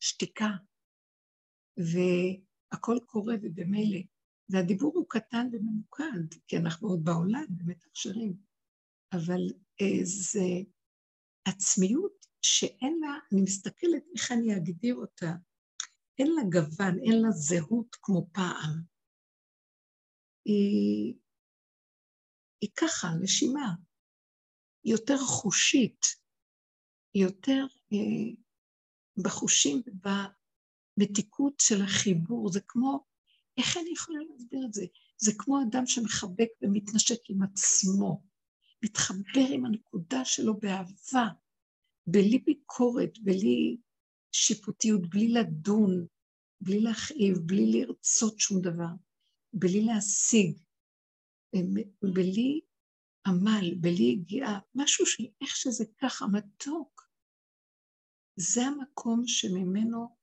שתיקה. 0.00 0.50
והכל 1.76 2.98
קורה 3.06 3.34
ובמילא. 3.42 4.00
והדיבור 4.48 4.92
הוא 4.94 5.06
קטן 5.08 5.48
וממוקד, 5.52 6.34
כי 6.48 6.56
אנחנו 6.56 6.88
עוד 6.88 7.04
בעולם, 7.04 7.44
באמת 7.50 7.84
הכשרים. 7.86 8.34
אבל 9.12 9.40
אה, 9.80 10.00
זה 10.02 10.44
עצמיות 11.44 12.26
שאין 12.42 12.98
לה, 13.00 13.18
אני 13.32 13.42
מסתכלת 13.42 14.02
איך 14.14 14.32
אני 14.32 14.56
אגדיר 14.56 14.94
אותה, 14.94 15.32
אין 16.18 16.26
לה 16.26 16.42
גוון, 16.52 16.98
אין 16.98 17.22
לה 17.22 17.30
זהות 17.30 17.96
כמו 18.02 18.30
פעם. 18.32 18.82
היא, 20.44 21.14
היא 22.60 22.70
ככה, 22.76 23.08
נשימה, 23.22 23.74
יותר 24.84 25.18
חושית, 25.18 26.00
יותר 27.14 27.66
אה, 27.92 28.34
בחושים 29.22 29.82
ובמתיקות 29.86 31.54
של 31.60 31.82
החיבור. 31.82 32.52
זה 32.52 32.60
כמו, 32.68 33.06
איך 33.56 33.76
אני 33.76 33.90
יכולה 33.92 34.18
להסביר 34.30 34.66
את 34.66 34.72
זה? 34.72 34.86
זה 35.18 35.32
כמו 35.38 35.62
אדם 35.62 35.86
שמחבק 35.86 36.48
ומתנשק 36.62 37.20
עם 37.28 37.42
עצמו, 37.42 38.22
מתחבר 38.84 39.46
עם 39.52 39.64
הנקודה 39.64 40.24
שלו 40.24 40.58
באהבה, 40.58 41.28
בלי 42.06 42.38
ביקורת, 42.38 43.18
בלי 43.22 43.76
שיפוטיות, 44.32 45.10
בלי 45.10 45.28
לדון, 45.28 46.06
בלי 46.60 46.80
להכאיב, 46.80 47.38
בלי 47.46 47.72
לרצות 47.72 48.38
שום 48.38 48.60
דבר, 48.60 48.94
בלי 49.52 49.84
להשיג, 49.84 50.58
בלי 52.02 52.60
עמל, 53.26 53.74
בלי 53.80 54.02
יגיעה, 54.02 54.58
משהו 54.74 55.06
של 55.06 55.24
איך 55.40 55.56
שזה 55.56 55.84
ככה, 56.02 56.26
מתוק. 56.26 57.02
זה 58.36 58.60
המקום 58.62 59.22
שממנו 59.26 60.16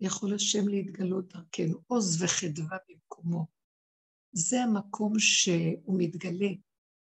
יכול 0.00 0.34
השם 0.34 0.68
להתגלות 0.68 1.28
דרכנו, 1.28 1.82
עוז 1.86 2.22
וחדווה 2.22 2.76
במקומו. 2.88 3.46
זה 4.32 4.62
המקום 4.62 5.12
שהוא 5.18 5.94
מתגלה, 5.98 6.48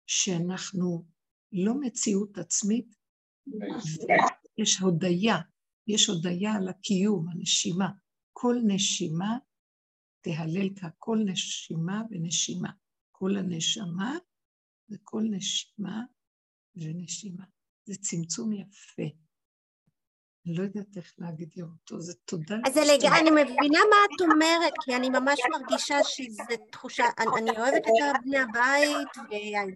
שאנחנו 0.08 1.06
לא 1.52 1.74
מציאות 1.82 2.38
עצמית, 2.38 2.96
יש 4.58 4.78
הודיה, 4.78 5.36
יש 5.88 6.08
הודיה 6.08 6.54
על 6.54 6.68
הקיום, 6.68 7.30
הנשימה. 7.30 7.90
כל 8.34 8.56
נשימה 8.68 9.38
תהלל 10.22 10.70
כל 10.98 11.18
נשימה 11.26 12.02
ונשימה. 12.10 12.70
כל 13.12 13.38
הנשמה 13.38 14.18
וכל 14.90 15.24
נשימה 15.32 16.04
ונשימה. 16.76 17.46
זה 17.86 17.96
צמצום 18.02 18.54
יפה. 18.54 19.23
אני 20.48 20.56
לא 20.58 20.64
יודעת 20.64 20.98
איך 20.98 21.14
להגדיר 21.18 21.66
אותו, 21.66 22.02
זה 22.02 22.14
תודה. 22.26 22.56
אז 22.66 22.78
לג... 22.78 23.06
אני 23.06 23.32
מבינה 23.32 23.80
מה 23.90 23.98
את 24.06 24.22
אומרת, 24.22 24.74
כי 24.82 24.96
אני 24.96 25.10
ממש 25.10 25.40
מרגישה 25.52 26.04
שזו 26.04 26.44
תחושה, 26.72 27.06
אני, 27.18 27.28
אני 27.38 27.58
אוהבת 27.58 27.88
את 27.88 28.22
בני 28.24 28.38
הבית, 28.38 29.08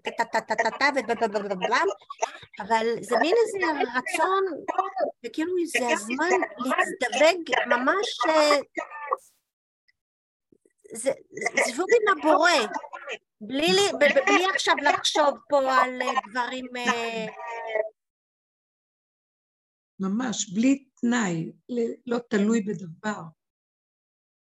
וטה-טה-טה-טה 0.07 0.89
ובלה, 1.33 1.81
אבל 2.59 2.85
זה 3.01 3.17
מין 3.21 3.35
איזה 3.45 3.81
רצון, 3.97 4.43
וכאילו 5.25 5.51
זה 5.65 5.87
הזמן 5.93 6.39
להזדווג 6.57 7.41
ממש, 7.67 8.17
זה 10.93 11.11
זבוג 11.67 11.87
עם 11.91 12.17
הבורא, 12.17 12.51
בלי, 13.41 13.73
בלי 14.25 14.45
עכשיו 14.55 14.75
לחשוב 14.81 15.37
פה 15.49 15.73
על 15.73 15.99
דברים... 16.31 16.65
ממש, 19.99 20.53
בלי 20.53 20.85
תנאי, 21.01 21.51
לא 22.05 22.17
תלוי 22.29 22.61
בדבר. 22.61 23.21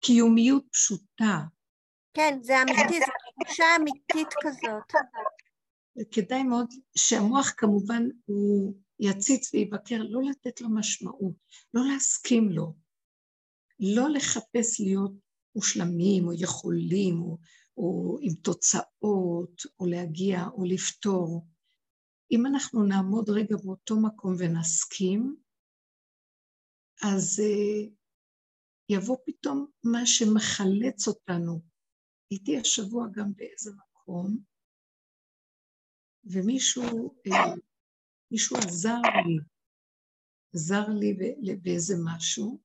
קיומיות 0.01 0.65
פשוטה. 0.73 1.41
כן, 2.15 2.39
זה 2.43 2.63
אמיתי, 2.63 2.99
זו 3.01 3.13
תחושה 3.45 3.65
אמיתית 3.77 4.29
כזאת. 4.43 4.93
וכדאי 6.01 6.43
מאוד 6.43 6.67
שהמוח 6.97 7.53
כמובן 7.57 8.03
הוא 8.25 8.75
יציץ 9.01 9.55
ויבקר, 9.55 10.03
לא 10.03 10.21
לתת 10.31 10.61
לו 10.61 10.69
משמעות, 10.71 11.35
לא 11.75 11.83
להסכים 11.93 12.49
לו, 12.49 12.75
לא 13.81 14.09
לחפש 14.09 14.81
להיות 14.81 15.13
מושלמים 15.55 16.27
או 16.27 16.33
יכולים 16.33 17.21
או, 17.21 17.39
או 17.77 18.19
עם 18.21 18.35
תוצאות 18.35 19.63
או 19.81 19.87
להגיע 19.87 20.45
או 20.53 20.65
לפתור. 20.65 21.47
אם 22.31 22.47
אנחנו 22.47 22.83
נעמוד 22.83 23.31
רגע 23.31 23.57
באותו 23.65 23.95
מקום 24.07 24.35
ונסכים, 24.39 25.37
אז 27.03 27.41
uh, 27.41 27.91
יבוא 28.89 29.17
פתאום 29.27 29.67
מה 29.85 30.07
שמחלץ 30.07 31.09
אותנו. 31.09 31.61
הייתי 32.31 32.59
השבוע 32.59 33.07
גם 33.13 33.33
באיזה 33.37 33.71
מקום, 33.73 34.39
ומישהו 36.25 37.15
אה, 37.27 37.55
מישהו 38.31 38.57
עזר 38.57 39.01
לי, 39.27 39.39
עזר 40.55 40.89
לי 40.89 41.57
באיזה 41.63 41.95
משהו, 42.05 42.61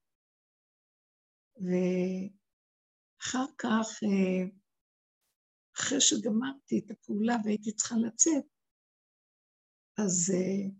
ואחר 1.56 3.46
כך, 3.58 3.86
אה, 4.02 4.44
אחרי 5.76 6.00
שגמרתי 6.00 6.78
את 6.78 6.90
הפעולה 6.90 7.34
והייתי 7.44 7.72
צריכה 7.72 7.94
לצאת, 8.06 8.44
אז 9.98 10.32
uh, 10.34 10.72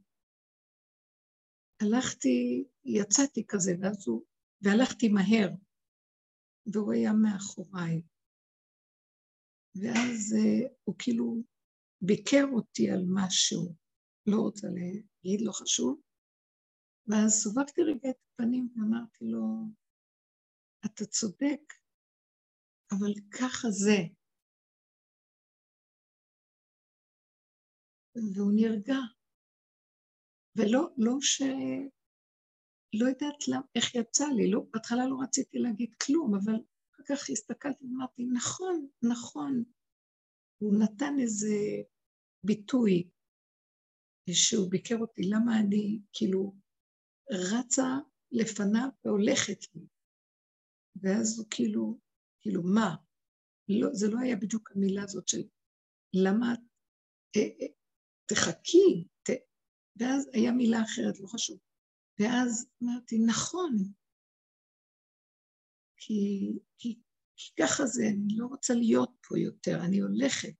הלכתי, 1.82 2.64
יצאתי 2.84 3.44
כזה, 3.48 3.72
ואז 3.80 4.08
הוא, 4.08 4.24
והלכתי 4.62 5.08
מהר, 5.08 5.48
והוא 6.72 6.92
היה 6.92 7.12
מאחוריי. 7.12 8.02
ואז 9.76 10.34
uh, 10.36 10.72
הוא 10.84 10.94
כאילו 10.98 11.42
ביקר 12.02 12.44
אותי 12.52 12.90
על 12.90 13.04
משהו, 13.14 13.74
לא 14.26 14.36
רוצה 14.36 14.66
להגיד, 14.66 15.40
לא 15.46 15.52
חשוב, 15.52 16.00
ואז 17.06 17.30
סובבתי 17.42 17.82
רגע 17.82 18.10
את 18.10 18.16
הפנים 18.32 18.68
ואמרתי 18.76 19.24
לו, 19.24 19.44
אתה 20.86 21.04
צודק, 21.04 21.62
אבל 22.92 23.12
ככה 23.40 23.70
זה. 23.70 23.98
והוא 28.14 28.52
נרגע. 28.56 28.96
ולא, 30.56 30.88
לא 30.96 31.12
ש... 31.20 31.42
לא 32.94 33.06
יודעת 33.08 33.48
למה, 33.48 33.66
איך 33.74 33.94
יצא 33.94 34.24
לי, 34.36 34.50
לא, 34.50 34.60
בהתחלה 34.70 35.06
לא 35.06 35.16
רציתי 35.22 35.58
להגיד 35.58 35.94
כלום, 36.06 36.34
אבל 36.34 36.54
אחר 36.94 37.02
כך 37.08 37.30
הסתכלתי 37.30 37.84
ואמרתי, 37.84 38.24
נכון, 38.34 38.88
נכון. 39.02 39.64
הוא 40.58 40.74
נתן 40.82 41.14
איזה 41.20 41.56
ביטוי 42.46 43.10
שהוא 44.30 44.70
ביקר 44.70 44.96
אותי, 44.96 45.22
למה 45.22 45.60
אני 45.60 46.00
כאילו 46.12 46.54
רצה 47.30 47.88
לפניו 48.32 48.88
והולכת 49.04 49.74
לי. 49.74 49.86
ואז 51.02 51.38
הוא 51.38 51.46
כאילו, 51.50 51.98
כאילו, 52.40 52.62
מה? 52.62 52.96
לא, 53.68 53.88
זה 53.92 54.06
לא 54.10 54.18
היה 54.18 54.36
בדיוק 54.36 54.70
המילה 54.70 55.02
הזאת 55.02 55.28
של 55.28 55.42
למה 56.24 56.46
אה, 57.36 57.42
אה, 57.60 57.66
תחכי, 58.26 59.08
ת... 59.22 59.30
ואז 59.96 60.28
היה 60.32 60.52
מילה 60.52 60.82
אחרת, 60.82 61.20
לא 61.20 61.26
חשוב. 61.26 61.58
ואז 62.20 62.66
אמרתי, 62.82 63.18
נכון, 63.26 63.76
כי, 65.96 66.52
כי, 66.78 67.00
כי 67.36 67.52
ככה 67.62 67.86
זה, 67.86 68.02
אני 68.02 68.36
לא 68.36 68.46
רוצה 68.46 68.74
להיות 68.74 69.10
פה 69.28 69.38
יותר, 69.38 69.84
אני 69.84 69.98
הולכת. 69.98 70.54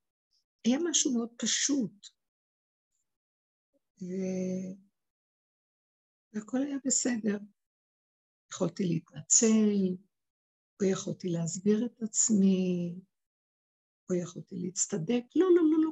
היה 0.65 0.79
משהו 0.91 1.15
מאוד 1.15 1.31
פשוט. 1.39 2.07
ו... 4.03 4.07
והכל 6.33 6.59
היה 6.63 6.77
בסדר. 6.87 7.39
יכולתי 8.53 8.85
להתנצל, 8.85 9.97
או 10.81 10.87
יכולתי 10.87 11.29
להסביר 11.29 11.87
את 11.87 12.03
עצמי, 12.03 12.95
או 14.11 14.15
יכולתי 14.15 14.57
להצטדק. 14.59 15.25
לא, 15.37 15.47
לא, 15.57 15.63
לא, 15.71 15.84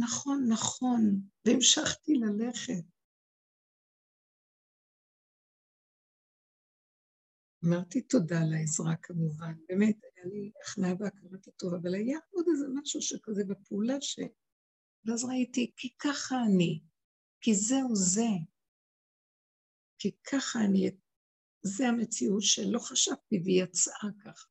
נכון, 0.00 0.46
נכון. 0.48 1.20
והמשכתי 1.46 2.14
ללכת. 2.14 2.84
אמרתי 7.64 8.02
תודה 8.02 8.40
על 8.42 8.52
העזרה 8.52 8.96
כמובן, 9.02 9.54
באמת, 9.68 9.96
היה 10.16 10.24
לי 10.24 10.52
הכנעה 10.62 10.92
והכרת 10.98 11.48
הטוב, 11.48 11.74
אבל 11.74 11.94
היה 11.94 12.18
עוד 12.30 12.46
איזה 12.52 12.66
משהו 12.74 13.02
שכזה 13.02 13.44
בפעולה 13.48 14.00
ש... 14.00 14.20
ואז 15.04 15.24
ראיתי, 15.24 15.72
כי 15.76 15.88
ככה 15.98 16.36
אני, 16.46 16.80
כי 17.40 17.54
זהו 17.54 17.96
זה, 17.96 18.28
כי 19.98 20.10
ככה 20.32 20.58
אני, 20.64 20.90
זה 21.62 21.88
המציאות 21.88 22.42
שלא 22.42 22.78
חשבתי 22.78 23.40
והיא 23.44 23.62
יצאה 23.62 24.10
ככה. 24.24 24.48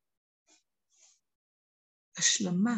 השלמה. 2.17 2.77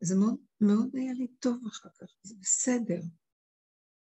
זה 0.00 0.14
מאוד, 0.16 0.36
מאוד 0.60 0.96
היה 0.96 1.12
לי 1.12 1.28
טוב 1.28 1.66
אחר 1.66 1.88
כך, 1.98 2.06
זה 2.22 2.34
בסדר. 2.40 3.00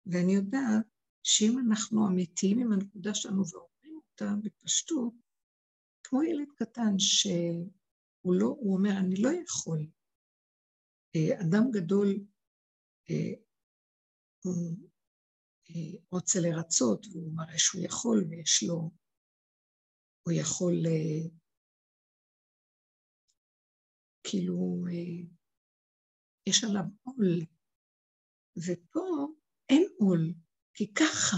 ואני 0.05 0.35
יודעת 0.35 0.85
שאם 1.23 1.59
אנחנו 1.59 2.07
אמיתיים 2.07 2.59
עם 2.59 2.71
הנקודה 2.71 3.13
שלנו 3.13 3.43
ואומרים 3.51 3.95
אותה 3.95 4.25
בפשטות, 4.43 5.13
כמו 6.03 6.23
ילד 6.23 6.47
קטן 6.55 6.99
שהוא 6.99 8.33
לא, 8.39 8.45
הוא 8.45 8.77
אומר, 8.77 8.89
אני 8.99 9.15
לא 9.21 9.29
יכול. 9.43 9.87
אה, 11.15 11.41
אדם 11.41 11.71
גדול, 11.71 12.07
אה, 13.09 13.41
הוא 14.43 14.77
אה, 15.69 15.99
רוצה 16.11 16.39
לרצות, 16.41 17.05
והוא 17.11 17.35
מראה 17.35 17.57
שהוא 17.57 17.81
יכול 17.85 18.25
ויש 18.29 18.63
לו, 18.67 18.91
הוא 20.27 20.33
יכול 20.33 20.73
כאילו, 24.23 24.85
יש 26.49 26.63
עליו 26.63 26.83
עול. 27.03 27.41
ופה 28.57 29.27
אין 29.69 29.87
עול, 29.97 30.33
כי 30.73 30.93
ככה. 30.93 31.37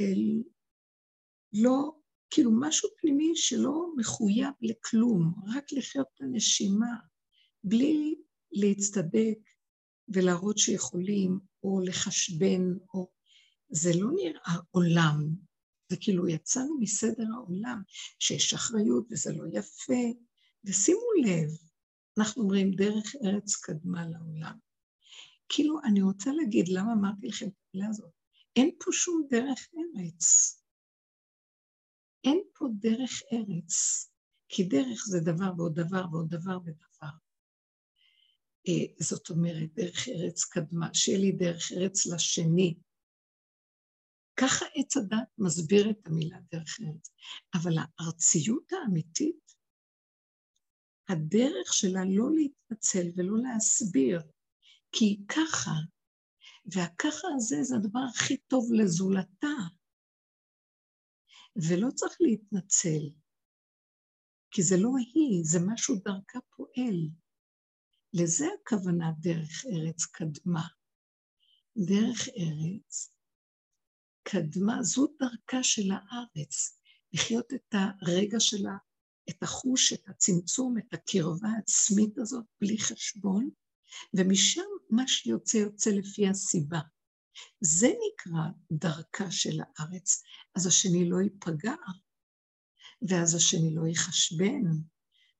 אל, 0.00 0.42
לא, 1.52 1.92
כאילו 2.30 2.50
משהו 2.60 2.88
פנימי 3.00 3.32
שלא 3.34 3.86
מחויב 3.96 4.54
לכלום, 4.60 5.34
רק 5.56 5.72
לחיות 5.72 6.06
את 6.14 6.20
הנשימה, 6.20 6.96
בלי 7.64 8.14
להצטדק 8.52 9.38
ולהראות 10.08 10.58
שיכולים, 10.58 11.38
או 11.62 11.80
לחשבן, 11.80 12.62
או... 12.94 13.14
זה 13.68 13.90
לא 13.94 14.10
נראה 14.14 14.56
עולם, 14.70 15.28
זה 15.88 15.96
כאילו 16.00 16.28
יצאנו 16.28 16.78
מסדר 16.80 17.26
העולם, 17.34 17.82
שיש 18.18 18.54
אחריות 18.54 19.06
וזה 19.10 19.32
לא 19.32 19.44
יפה, 19.52 20.18
ושימו 20.64 21.12
לב, 21.24 21.50
אנחנו 22.18 22.42
אומרים 22.42 22.70
דרך 22.70 23.14
ארץ 23.24 23.56
קדמה 23.56 24.06
לעולם. 24.06 24.58
כאילו, 25.48 25.80
אני 25.84 26.02
רוצה 26.02 26.30
להגיד, 26.32 26.68
למה 26.68 26.92
אמרתי 26.92 27.28
לכם 27.28 27.46
את 27.46 27.52
המילה 27.74 27.88
הזאת? 27.90 28.10
אין 28.56 28.70
פה 28.84 28.92
שום 28.92 29.26
דרך 29.30 29.68
ארץ. 29.74 30.24
אין 32.24 32.42
פה 32.58 32.66
דרך 32.80 33.22
ארץ, 33.32 33.74
כי 34.48 34.64
דרך 34.64 35.04
זה 35.06 35.20
דבר 35.20 35.52
ועוד 35.56 35.74
דבר 35.74 36.04
ועוד 36.12 36.28
דבר 36.28 36.58
ודבר. 36.64 37.14
אה, 38.68 38.84
זאת 39.00 39.30
אומרת, 39.30 39.74
דרך 39.74 40.08
ארץ 40.08 40.44
קדמה, 40.44 40.94
שיהיה 40.94 41.18
לי 41.18 41.32
דרך 41.32 41.72
ארץ 41.72 42.06
לשני. 42.06 42.74
ככה 44.36 44.64
עץ 44.74 44.96
הדת 44.96 45.28
מסביר 45.38 45.90
את 45.90 46.06
המילה 46.06 46.38
דרך 46.52 46.80
ארץ. 46.80 47.10
אבל 47.54 47.72
הארציות 47.78 48.72
האמיתית 48.72 49.43
הדרך 51.08 51.72
שלה 51.72 52.00
לא 52.04 52.30
להתנצל 52.34 53.06
ולא 53.16 53.38
להסביר, 53.42 54.20
כי 54.92 55.04
היא 55.04 55.18
ככה, 55.28 55.74
והככה 56.66 57.28
הזה 57.36 57.62
זה 57.62 57.76
הדבר 57.76 58.00
הכי 58.14 58.36
טוב 58.36 58.72
לזולתה. 58.72 59.56
ולא 61.56 61.90
צריך 61.94 62.16
להתנצל, 62.20 63.10
כי 64.50 64.62
זה 64.62 64.76
לא 64.78 64.90
היא, 65.14 65.44
זה 65.44 65.58
משהו 65.66 65.94
דרכה 66.04 66.38
פועל. 66.56 67.08
לזה 68.12 68.46
הכוונה 68.60 69.12
דרך 69.20 69.64
ארץ 69.66 70.04
קדמה. 70.04 70.66
דרך 71.76 72.28
ארץ 72.28 73.14
קדמה, 74.22 74.82
זו 74.82 75.06
דרכה 75.20 75.62
של 75.62 75.90
הארץ, 75.90 76.80
לחיות 77.12 77.52
את 77.54 77.74
הרגע 77.74 78.40
שלה 78.40 78.76
את 79.30 79.42
החוש, 79.42 79.92
את 79.92 80.08
הצמצום, 80.08 80.78
את 80.78 80.94
הקרבה 80.94 81.48
העצמית 81.56 82.18
הזאת, 82.18 82.44
בלי 82.60 82.78
חשבון, 82.78 83.50
ומשם 84.14 84.62
מה 84.90 85.08
שיוצא 85.08 85.56
יוצא 85.56 85.90
לפי 85.90 86.28
הסיבה. 86.28 86.80
זה 87.60 87.88
נקרא 87.88 88.42
דרכה 88.72 89.30
של 89.30 89.60
הארץ. 89.60 90.22
אז 90.54 90.66
השני 90.66 91.10
לא 91.10 91.20
ייפגע, 91.20 91.74
ואז 93.08 93.34
השני 93.34 93.74
לא 93.74 93.86
יחשבן, 93.86 94.62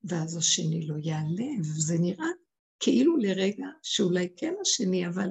ואז 0.04 0.36
השני 0.36 0.86
לא 0.86 0.94
ייעלב. 1.02 1.62
זה 1.62 1.94
נראה 2.00 2.28
כאילו 2.80 3.16
לרגע 3.16 3.66
שאולי 3.82 4.28
כן 4.36 4.54
השני, 4.60 5.06
אבל 5.08 5.28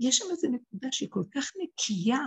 יש 0.00 0.18
שם 0.18 0.24
איזו 0.30 0.48
נקודה 0.48 0.88
שהיא 0.92 1.08
כל 1.10 1.24
כך 1.34 1.50
נקייה, 1.62 2.24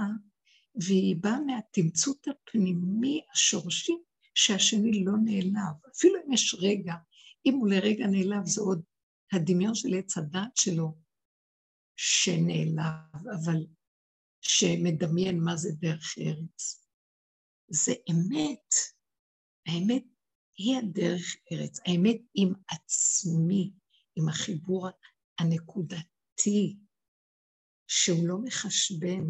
והיא 0.75 1.15
באה 1.19 1.39
מהתמצות 1.39 2.27
הפנימי 2.27 3.21
השורשי 3.33 3.93
שהשני 4.37 5.03
לא 5.05 5.13
נעלב. 5.23 5.75
אפילו 5.95 6.15
אם 6.15 6.33
יש 6.33 6.55
רגע, 6.59 6.93
אם 7.45 7.53
הוא 7.53 7.69
לרגע 7.69 8.07
נעלב, 8.07 8.45
זה 8.45 8.61
עוד 8.61 8.81
הדמיון 9.33 9.75
של 9.75 9.87
עץ 9.97 10.17
הדת 10.17 10.55
שלו 10.55 10.97
שנעלב, 11.95 13.27
אבל 13.35 13.65
שמדמיין 14.41 15.39
מה 15.39 15.55
זה 15.55 15.69
דרך 15.79 16.15
ארץ. 16.17 16.87
זה 17.67 17.93
אמת. 18.11 18.73
האמת 19.67 20.03
היא 20.57 20.77
הדרך 20.77 21.35
ארץ. 21.51 21.79
האמת 21.79 22.21
עם 22.33 22.53
עצמי, 22.69 23.71
עם 24.15 24.29
החיבור 24.29 24.87
הנקודתי, 25.39 26.77
שהוא 27.87 28.27
לא 28.27 28.37
מחשבן. 28.43 29.25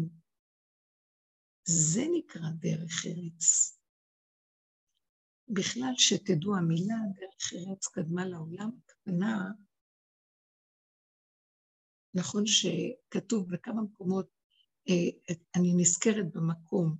זה 1.64 2.02
נקרא 2.18 2.50
דרך 2.60 3.06
ארץ. 3.06 3.77
בכלל, 5.50 5.92
שתדעו, 5.96 6.56
המילה 6.56 6.96
דרך 7.14 7.52
ארץ 7.52 7.86
קדמה 7.86 8.26
לעולם, 8.26 8.70
הכוונה, 8.84 9.50
נכון 12.14 12.44
שכתוב 12.46 13.50
בכמה 13.50 13.82
מקומות, 13.82 14.28
אה, 14.88 15.34
אני 15.56 15.74
נזכרת 15.76 16.32
במקום 16.34 16.96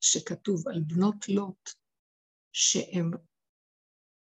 שכתוב 0.00 0.68
על 0.68 0.82
בנות 0.82 1.28
לוט, 1.28 1.70
שהן 2.52 3.10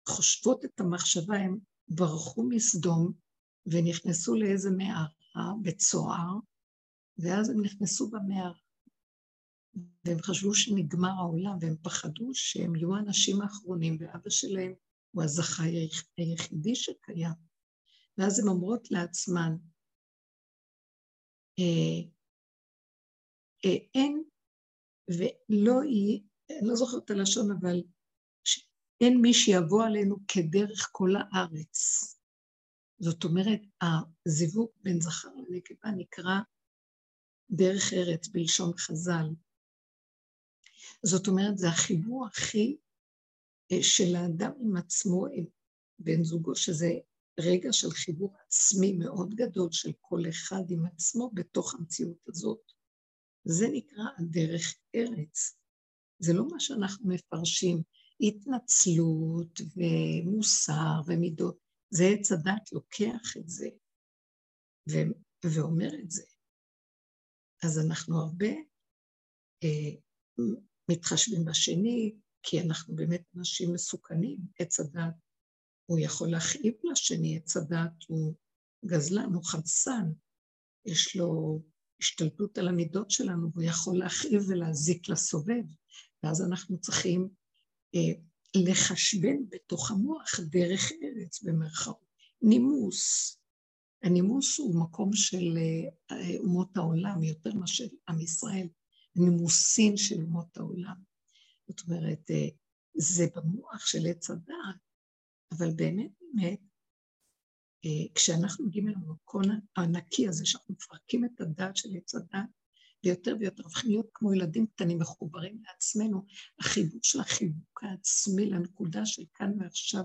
חושבות 0.08 0.64
את 0.64 0.80
המחשבה, 0.80 1.36
הן 1.36 1.58
ברחו 1.88 2.42
מסדום 2.48 3.12
ונכנסו 3.66 4.34
לאיזה 4.34 4.70
מערה 4.70 5.52
בצוהר, 5.62 6.38
ואז 7.18 7.50
הם 7.50 7.62
נכנסו 7.62 8.10
במערה. 8.10 8.65
והם 10.04 10.22
חשבו 10.22 10.54
שנגמר 10.54 11.08
העולם, 11.18 11.58
והם 11.60 11.76
פחדו 11.82 12.34
שהם 12.34 12.76
יהיו 12.76 12.96
האנשים 12.96 13.42
האחרונים, 13.42 13.96
ואבא 14.00 14.30
שלהם 14.30 14.74
הוא 15.10 15.22
הזכאי 15.24 15.88
היחידי 16.18 16.74
שקיים. 16.74 17.46
ואז 18.18 18.38
הן 18.38 18.48
אומרות 18.48 18.90
לעצמן, 18.90 19.56
אה, 21.58 22.08
אה, 23.64 23.76
אין, 23.94 24.22
ולא 25.08 25.84
יהיה, 25.84 26.18
אני 26.50 26.68
לא 26.68 26.74
זוכרת 26.74 27.04
את 27.04 27.10
הלשון, 27.10 27.50
אבל 27.50 27.82
אין 29.00 29.20
מי 29.22 29.34
שיבוא 29.34 29.84
עלינו 29.84 30.16
כדרך 30.28 30.88
כל 30.92 31.10
הארץ. 31.16 32.12
זאת 32.98 33.24
אומרת, 33.24 33.60
הזיווג 34.26 34.70
בין 34.82 35.00
זכר 35.00 35.28
לנקבה 35.28 35.90
נקרא 35.96 36.40
דרך 37.50 37.92
ארץ 37.92 38.28
בלשון 38.28 38.72
חז"ל. 38.78 39.26
זאת 41.02 41.28
אומרת, 41.28 41.58
זה 41.58 41.68
החיבור 41.68 42.26
הכי 42.26 42.76
אה, 43.72 43.82
של 43.82 44.16
האדם 44.16 44.52
עם 44.60 44.76
עצמו, 44.76 45.26
עם 45.26 45.44
בן 45.98 46.22
זוגו, 46.22 46.56
שזה 46.56 46.88
רגע 47.40 47.72
של 47.72 47.90
חיבור 47.90 48.34
עצמי 48.46 48.92
מאוד 48.92 49.34
גדול 49.34 49.68
של 49.72 49.92
כל 50.00 50.20
אחד 50.28 50.62
עם 50.70 50.86
עצמו 50.86 51.30
בתוך 51.34 51.74
המציאות 51.74 52.28
הזאת. 52.28 52.72
זה 53.44 53.66
נקרא 53.72 54.04
הדרך 54.18 54.74
ארץ. 54.94 55.58
זה 56.18 56.32
לא 56.32 56.48
מה 56.48 56.60
שאנחנו 56.60 57.08
מפרשים, 57.08 57.82
התנצלות 58.20 59.60
ומוסר 59.76 61.00
ומידות. 61.06 61.58
זה 61.90 62.04
עץ 62.04 62.32
הדת 62.32 62.72
לוקח 62.72 63.36
את 63.36 63.48
זה 63.48 63.68
ו- 64.90 65.12
ואומר 65.44 65.90
את 66.02 66.10
זה. 66.10 66.22
אז 67.62 67.78
אנחנו 67.86 68.20
הרבה 68.20 68.52
אה, 69.64 69.90
מתחשבים 70.90 71.44
בשני, 71.44 72.14
כי 72.42 72.60
אנחנו 72.60 72.96
באמת 72.96 73.22
אנשים 73.36 73.72
מסוכנים. 73.72 74.38
עץ 74.58 74.80
הדת, 74.80 75.14
הוא 75.86 75.98
יכול 75.98 76.30
להכאיב 76.30 76.74
לשני, 76.84 77.36
עץ 77.36 77.56
הדת 77.56 77.92
הוא 78.08 78.34
גזלן, 78.84 79.34
הוא 79.34 79.44
חמסן, 79.44 80.12
יש 80.86 81.16
לו 81.16 81.60
השתלטות 82.00 82.58
על 82.58 82.68
המידות 82.68 83.10
שלנו, 83.10 83.50
והוא 83.52 83.64
יכול 83.64 83.98
להכאיב 83.98 84.42
ולהזיק 84.48 85.08
לסובב. 85.08 85.64
ואז 86.22 86.42
אנחנו 86.42 86.80
צריכים 86.80 87.28
אה, 87.94 88.22
לחשבן 88.54 89.36
בתוך 89.48 89.90
המוח 89.90 90.40
דרך 90.40 90.92
ארץ, 91.02 91.42
במרכאות. 91.42 92.06
נימוס. 92.42 93.32
הנימוס 94.02 94.58
הוא 94.58 94.80
מקום 94.80 95.12
של 95.12 95.58
אה, 96.10 96.38
אומות 96.38 96.76
העולם, 96.76 97.22
יותר 97.22 97.54
מאשר 97.54 97.86
עם 98.08 98.20
ישראל. 98.20 98.68
נימוסין 99.18 99.96
של 99.96 100.22
אומות 100.22 100.56
העולם. 100.56 100.96
זאת 101.68 101.80
אומרת, 101.88 102.30
אה, 102.30 102.48
זה 102.94 103.26
במוח 103.36 103.86
של 103.86 104.06
עץ 104.06 104.30
הדעת, 104.30 104.76
אבל 105.52 105.70
באמת 105.76 106.10
באמת, 106.36 106.60
אה, 107.84 108.14
כשאנחנו 108.14 108.66
מגיעים 108.66 108.88
אל 108.88 108.94
המקום 108.94 109.42
הענקי 109.76 110.28
הזה, 110.28 110.46
שאנחנו 110.46 110.74
מפרקים 110.74 111.24
את 111.24 111.40
הדעת 111.40 111.76
של 111.76 111.88
עץ 111.96 112.14
הדעת, 112.14 112.48
ויותר 113.04 113.36
ויותר 113.40 113.62
הופכים 113.62 113.90
להיות 113.90 114.10
כמו 114.14 114.34
ילדים 114.34 114.66
קטנים 114.66 114.98
מחוברים 114.98 115.62
לעצמנו, 115.62 116.26
החיבור 116.60 117.00
של 117.02 117.20
החיבוק 117.20 117.82
העצמי 117.82 118.46
לנקודה 118.46 119.06
של 119.06 119.22
כאן 119.34 119.52
ועכשיו, 119.60 120.04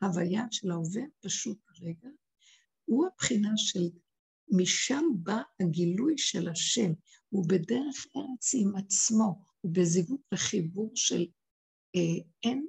ההוויה 0.00 0.44
של 0.50 0.70
ההווה 0.70 1.02
הפשוט 1.18 1.58
הרגע, 1.68 2.08
הוא 2.84 3.06
הבחינה 3.06 3.52
של 3.56 3.88
משם 4.48 5.04
בא 5.22 5.42
הגילוי 5.60 6.18
של 6.18 6.48
השם, 6.48 6.92
הוא 7.28 7.48
בדרך 7.48 8.06
ארץ 8.16 8.54
עם 8.54 8.76
עצמו, 8.76 9.44
הוא 9.60 9.72
בזיווג 9.74 10.20
וחיבור 10.34 10.92
של 10.94 11.26
אה, 11.96 12.24
אין, 12.42 12.66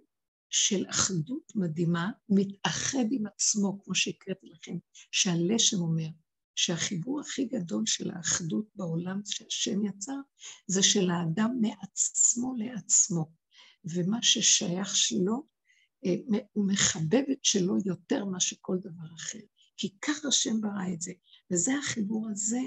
של 0.49 0.85
אחדות 0.89 1.51
מדהימה, 1.55 2.11
מתאחד 2.29 3.05
עם 3.11 3.27
עצמו, 3.27 3.83
כמו 3.83 3.95
שהקראתי 3.95 4.47
לכם, 4.47 4.77
שהלשם 5.11 5.77
אומר, 5.77 6.07
שהחיבור 6.55 7.19
הכי 7.21 7.45
גדול 7.45 7.85
של 7.85 8.11
האחדות 8.11 8.65
בעולם 8.75 9.21
שהשם 9.25 9.85
יצר, 9.85 10.17
זה 10.67 10.83
של 10.83 11.09
האדם 11.09 11.57
מעצמו 11.61 12.55
לעצמו. 12.57 13.31
ומה 13.85 14.17
ששייך 14.21 14.95
שלו, 14.95 15.47
אה, 16.05 16.39
הוא 16.53 16.67
מחבב 16.67 17.23
את 17.31 17.45
שלו 17.45 17.77
יותר 17.85 18.25
מאשר 18.25 18.55
כל 18.61 18.77
דבר 18.79 19.15
אחר. 19.15 19.39
כי 19.77 19.97
ככה 20.01 20.27
השם 20.27 20.61
ברא 20.61 20.93
את 20.93 21.01
זה, 21.01 21.11
וזה 21.51 21.71
החיבור 21.77 22.29
הזה. 22.31 22.61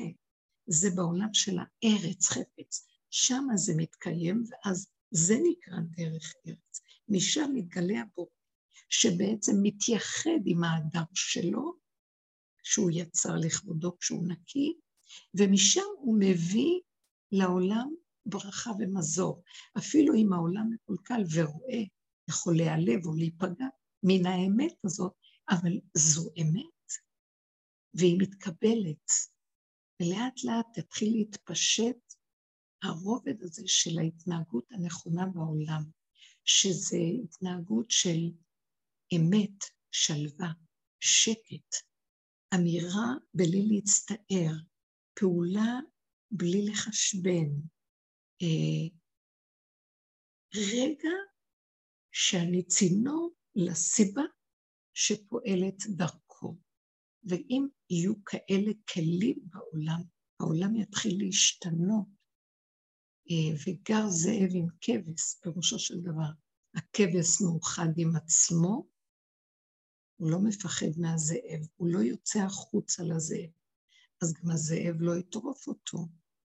זה 0.73 0.91
בעולם 0.91 1.35
של 1.35 1.57
הארץ 1.59 2.29
חפץ. 2.29 2.87
שם 3.11 3.47
זה 3.55 3.73
מתקיים, 3.77 4.45
ואז 4.49 4.87
זה 5.11 5.35
נקרא 5.43 5.77
דרך 5.97 6.33
ארץ. 6.47 6.81
משם 7.09 7.51
מתגלה 7.55 8.01
הבורא, 8.01 8.31
שבעצם 8.89 9.53
מתייחד 9.63 10.41
עם 10.47 10.65
האדם 10.65 11.05
שלו, 11.15 11.73
שהוא 12.63 12.91
יצר 12.95 13.37
לכבודו 13.37 13.99
כשהוא 13.99 14.29
נקי, 14.29 14.75
ומשם 15.35 15.87
הוא 15.99 16.17
מביא 16.21 16.81
לעולם 17.33 17.95
ברכה 18.27 18.71
ומזור. 18.79 19.43
אפילו 19.79 20.15
אם 20.15 20.33
העולם 20.33 20.71
מקולקל 20.75 21.23
ורואה, 21.35 21.83
יכול 22.31 22.57
להיעלב 22.57 23.07
או 23.07 23.15
להיפגע 23.15 23.67
מן 24.03 24.27
האמת 24.27 24.75
הזאת, 24.85 25.13
אבל 25.51 25.73
זו 25.95 26.31
אמת, 26.41 26.93
והיא 27.95 28.19
מתקבלת. 28.21 29.11
ולאט 30.01 30.45
לאט 30.45 30.79
תתחיל 30.79 31.13
להתפשט 31.13 32.15
הרובד 32.83 33.43
הזה 33.43 33.63
של 33.67 33.99
ההתנהגות 33.99 34.73
הנכונה 34.73 35.27
בעולם, 35.27 35.83
שזה 36.45 36.97
התנהגות 37.25 37.91
של 37.91 38.31
אמת, 39.17 39.65
שלווה, 39.91 40.53
שקט, 41.01 41.75
אמירה 42.55 43.15
בלי 43.35 43.67
להצטער, 43.67 44.55
פעולה 45.15 45.79
בלי 46.31 46.67
לחשבן, 46.67 47.51
אה, 48.43 48.97
רגע 50.55 51.17
שאני 52.13 52.63
צינור 52.63 53.31
לסיבה 53.55 54.23
שפועלת 54.95 55.77
דרכו. 55.97 56.30
ואם 57.25 57.67
יהיו 57.91 58.25
כאלה 58.25 58.73
כלים 58.93 59.39
בעולם, 59.43 60.03
העולם 60.41 60.77
יתחיל 60.77 61.25
להשתנות. 61.25 62.07
אה, 63.31 63.57
וגר 63.67 64.09
זאב 64.09 64.51
עם 64.55 64.67
כבש, 64.81 65.35
פירושו 65.43 65.79
של 65.79 66.01
דבר. 66.01 66.31
הכבש 66.75 67.41
מאוחד 67.41 67.89
עם 67.97 68.17
עצמו, 68.17 68.87
הוא 70.17 70.31
לא 70.31 70.39
מפחד 70.41 70.87
מהזאב, 70.99 71.67
הוא 71.77 71.89
לא 71.89 71.99
יוצא 71.99 72.39
החוצה 72.39 73.03
לזאב. 73.03 73.51
אז 74.23 74.33
גם 74.33 74.51
הזאב 74.51 74.97
לא 75.01 75.17
יטרוף 75.17 75.69
אותו, 75.69 75.99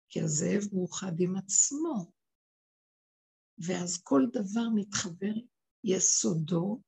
כי 0.09 0.21
הזאב 0.21 0.63
מאוחד 0.73 1.13
עם 1.19 1.37
עצמו. 1.37 2.13
ואז 3.59 4.03
כל 4.03 4.23
דבר 4.33 4.69
מתחבר 4.75 5.35
יסודו 5.85 6.83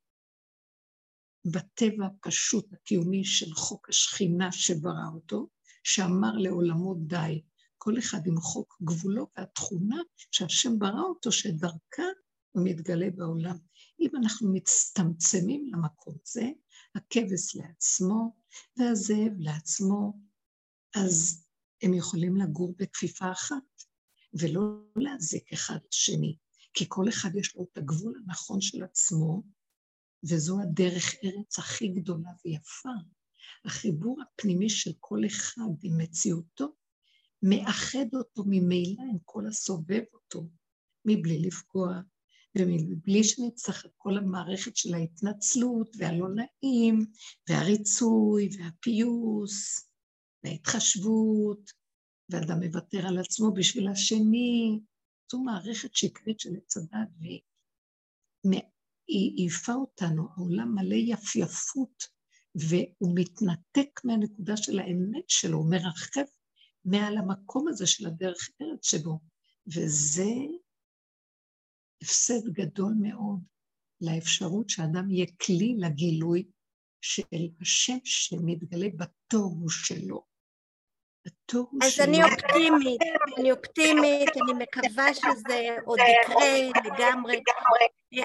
בטבע 1.45 2.05
הפשוט 2.05 2.73
הקיומי 2.73 3.25
של 3.25 3.53
חוק 3.53 3.89
השכינה 3.89 4.51
שברא 4.51 5.07
אותו, 5.13 5.47
שאמר 5.83 6.31
לעולמו 6.37 6.95
די, 6.95 7.41
כל 7.77 7.99
אחד 7.99 8.27
עם 8.27 8.37
חוק 8.37 8.77
גבולו 8.83 9.27
והתכונה 9.37 9.97
שהשם 10.31 10.79
ברא 10.79 11.01
אותו, 11.01 11.31
שדרכה 11.31 12.03
הוא 12.51 12.63
מתגלה 12.65 13.09
בעולם. 13.15 13.57
אם 13.99 14.09
אנחנו 14.15 14.53
מצטמצמים 14.53 15.67
למקום 15.73 16.15
זה, 16.23 16.49
הכבש 16.95 17.55
לעצמו 17.55 18.35
והזאב 18.77 19.31
לעצמו, 19.37 20.19
אז 20.95 21.45
הם 21.81 21.93
יכולים 21.93 22.35
לגור 22.35 22.73
בכפיפה 22.77 23.31
אחת 23.31 23.63
ולא 24.39 24.61
להזיק 24.95 25.53
אחד 25.53 25.77
לשני, 25.91 26.37
כי 26.73 26.85
כל 26.87 27.09
אחד 27.09 27.29
יש 27.35 27.55
לו 27.55 27.63
את 27.63 27.77
הגבול 27.77 28.21
הנכון 28.25 28.61
של 28.61 28.83
עצמו, 28.83 29.43
וזו 30.29 30.61
הדרך 30.61 31.15
ארץ 31.23 31.59
הכי 31.59 31.87
גדולה 31.87 32.29
ויפה. 32.45 32.89
החיבור 33.65 34.17
הפנימי 34.21 34.69
של 34.69 34.91
כל 34.99 35.19
אחד 35.27 35.71
עם 35.83 35.97
מציאותו, 35.97 36.67
מאחד 37.43 38.05
אותו 38.13 38.43
ממילא 38.47 39.03
עם 39.11 39.17
כל 39.25 39.47
הסובב 39.47 40.03
אותו, 40.13 40.49
מבלי 41.05 41.39
לפגוע, 41.39 41.99
ומבלי 42.57 43.23
שנצטרך 43.23 43.85
את 43.85 43.91
כל 43.97 44.17
המערכת 44.17 44.75
של 44.75 44.93
ההתנצלות 44.93 45.95
והלא 45.97 46.27
נעים, 46.29 47.05
והריצוי, 47.49 48.49
והפיוס, 48.57 49.89
וההתחשבות, 50.43 51.71
ואדם 52.29 52.59
מוותר 52.63 53.07
על 53.07 53.19
עצמו 53.19 53.53
בשביל 53.53 53.87
השני. 53.87 54.79
זו 55.31 55.39
מערכת 55.39 55.95
שקרית 55.95 56.39
של 56.39 56.49
עץ 56.55 56.77
הדת, 56.77 57.09
והיא 57.19 57.41
העיפה 59.09 59.73
אותנו, 59.73 60.27
העולם 60.35 60.75
מלא 60.75 60.95
יפייפות, 60.95 62.03
והוא 62.55 63.15
מתנתק 63.15 64.01
מהנקודה 64.03 64.57
של 64.57 64.79
האמת 64.79 65.29
שלו, 65.29 65.57
הוא 65.57 65.71
מרחב 65.71 66.25
מעל 66.85 67.17
המקום 67.17 67.67
הזה 67.67 67.87
של 67.87 68.07
הדרך 68.07 68.49
ארץ 68.61 68.85
שבו, 68.85 69.19
וזה 69.75 70.31
הפסד 72.01 72.49
גדול 72.51 72.93
מאוד 73.01 73.39
לאפשרות 74.01 74.69
שאדם 74.69 75.11
יהיה 75.11 75.25
כלי 75.45 75.75
לגילוי 75.77 76.47
של 77.01 77.47
השם 77.61 77.97
שמתגלה 78.03 78.87
בתוהו 78.97 79.69
שלו. 79.69 80.34
התוהו 81.25 81.67
אז 81.81 81.91
שלו... 81.91 82.03
אז 82.03 82.09
אני 82.09 82.23
אופטימית, 82.23 83.01
אני 83.37 83.51
אופטימית, 83.51 84.29
אני 84.29 84.53
מקווה 84.53 85.13
שזה 85.13 85.77
עוד 85.85 85.99
יקרה 85.99 86.81
לגמרי. 86.85 87.41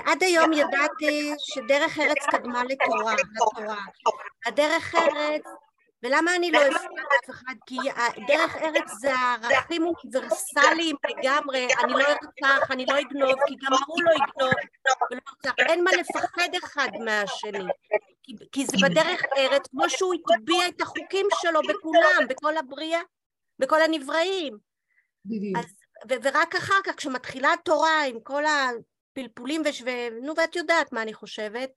עד 0.06 0.22
היום 0.22 0.52
ידעתי 0.52 1.32
שדרך 1.38 1.98
ארץ 1.98 2.26
קדמה 2.30 2.62
לתורה, 2.64 3.14
לתורה. 3.14 3.76
הדרך 4.46 4.94
ארץ 4.94 5.42
ולמה 6.02 6.36
אני 6.36 6.50
לא 6.50 6.58
אפנה 6.58 7.02
לאף 7.02 7.30
אחד? 7.30 7.54
כי 7.66 7.76
דרך 8.28 8.56
ארץ 8.56 8.90
זה 9.00 9.12
ערכים 9.14 9.82
אוניברסליים 9.86 10.96
לגמרי, 11.08 11.68
אני 11.84 11.92
לא 11.92 12.04
ארצח, 12.08 12.70
אני 12.70 12.86
לא 12.88 13.00
אגנוב, 13.00 13.34
כי 13.46 13.54
גם 13.64 13.72
ההוא 13.72 14.02
לא 14.02 14.10
יגנוב 14.10 14.52
ולא 15.10 15.20
ארצח. 15.28 15.54
אין 15.58 15.84
מה 15.84 15.90
לפחד 15.92 16.48
אחד 16.64 16.88
מהשני. 17.04 17.64
כי, 18.22 18.34
כי 18.52 18.66
זה 18.66 18.76
בדרך 18.88 19.22
ארץ, 19.36 19.62
כמו 19.70 19.90
שהוא 19.90 20.14
הטביע 20.14 20.68
את 20.68 20.80
החוקים 20.80 21.26
שלו 21.40 21.60
בכולם, 21.68 22.26
בכל 22.28 22.56
הבריאה, 22.56 23.00
בכל 23.58 23.82
הנבראים. 23.82 24.58
אז, 25.58 25.64
ו- 26.10 26.22
ורק 26.22 26.54
אחר 26.54 26.80
כך, 26.84 26.94
כשמתחילה 26.96 27.52
התורה 27.52 28.04
עם 28.04 28.20
כל 28.20 28.42
הפלפולים, 28.46 29.62
וש... 29.64 29.82
נו, 30.22 30.32
ואת 30.36 30.56
יודעת 30.56 30.92
מה 30.92 31.02
אני 31.02 31.14
חושבת, 31.14 31.70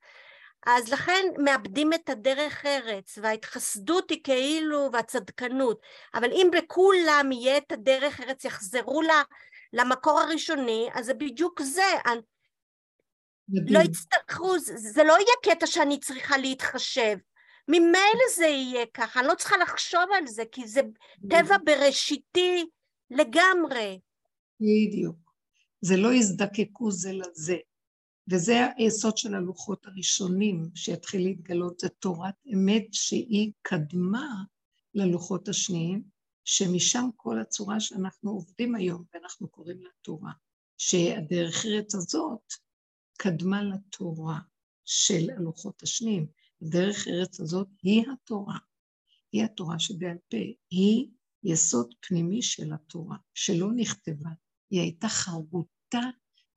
אז 0.65 0.93
לכן 0.93 1.23
מאבדים 1.43 1.93
את 1.93 2.09
הדרך 2.09 2.65
ארץ, 2.65 3.17
וההתחסדות 3.21 4.09
היא 4.09 4.23
כאילו, 4.23 4.89
והצדקנות. 4.93 5.81
אבל 6.15 6.31
אם 6.31 6.47
בכולם 6.57 7.29
יהיה 7.31 7.57
את 7.57 7.71
הדרך 7.71 8.21
ארץ, 8.21 8.45
יחזרו 8.45 9.01
לה, 9.01 9.21
למקור 9.73 10.19
הראשוני, 10.19 10.89
אז 10.93 11.05
זה 11.05 11.13
בדיוק 11.13 11.61
זה. 11.61 11.81
לא 13.49 13.79
יצטרכו, 13.79 14.59
זה 14.59 15.03
לא 15.03 15.13
יהיה 15.13 15.55
קטע 15.55 15.67
שאני 15.67 15.99
צריכה 15.99 16.37
להתחשב. 16.37 17.17
ממילא 17.67 18.25
זה 18.35 18.45
יהיה 18.45 18.85
ככה, 18.93 19.19
אני 19.19 19.27
לא 19.27 19.35
צריכה 19.35 19.57
לחשוב 19.57 20.03
על 20.17 20.27
זה, 20.27 20.43
כי 20.51 20.67
זה 20.67 20.81
טבע 21.29 21.57
בראשיתי 21.63 22.65
לגמרי. 23.11 23.99
בדיוק. 24.59 25.15
זה 25.81 25.97
לא 25.97 26.13
יזדקקו 26.13 26.91
זה 26.91 27.11
לזה. 27.13 27.57
וזה 28.31 28.67
היסוד 28.77 29.17
של 29.17 29.35
הלוחות 29.35 29.85
הראשונים 29.85 30.69
שיתחיל 30.75 31.23
להתגלות, 31.23 31.79
זה 31.79 31.89
תורת 31.89 32.33
אמת 32.53 32.87
שהיא 32.91 33.51
קדמה 33.61 34.43
ללוחות 34.93 35.47
השניים, 35.47 36.03
שמשם 36.45 37.09
כל 37.15 37.39
הצורה 37.39 37.79
שאנחנו 37.79 38.31
עובדים 38.31 38.75
היום, 38.75 39.03
ואנחנו 39.13 39.47
קוראים 39.47 39.83
לה 39.83 39.89
תורה, 40.01 40.31
שהדרך 40.77 41.65
ארץ 41.65 41.95
הזאת 41.95 42.53
קדמה 43.17 43.63
לתורה 43.63 44.39
של 44.85 45.29
הלוחות 45.37 45.83
השניים. 45.83 46.27
הדרך 46.61 47.07
ארץ 47.07 47.39
הזאת 47.39 47.67
היא 47.83 48.05
התורה, 48.13 48.57
היא 49.31 49.43
התורה 49.43 49.79
שבעל 49.79 50.17
פה, 50.29 50.37
היא 50.71 51.07
יסוד 51.43 51.93
פנימי 51.99 52.41
של 52.41 52.73
התורה, 52.73 53.17
שלא 53.33 53.71
נכתבה, 53.75 54.29
היא 54.69 54.81
הייתה 54.81 55.07
חרוטה 55.07 56.01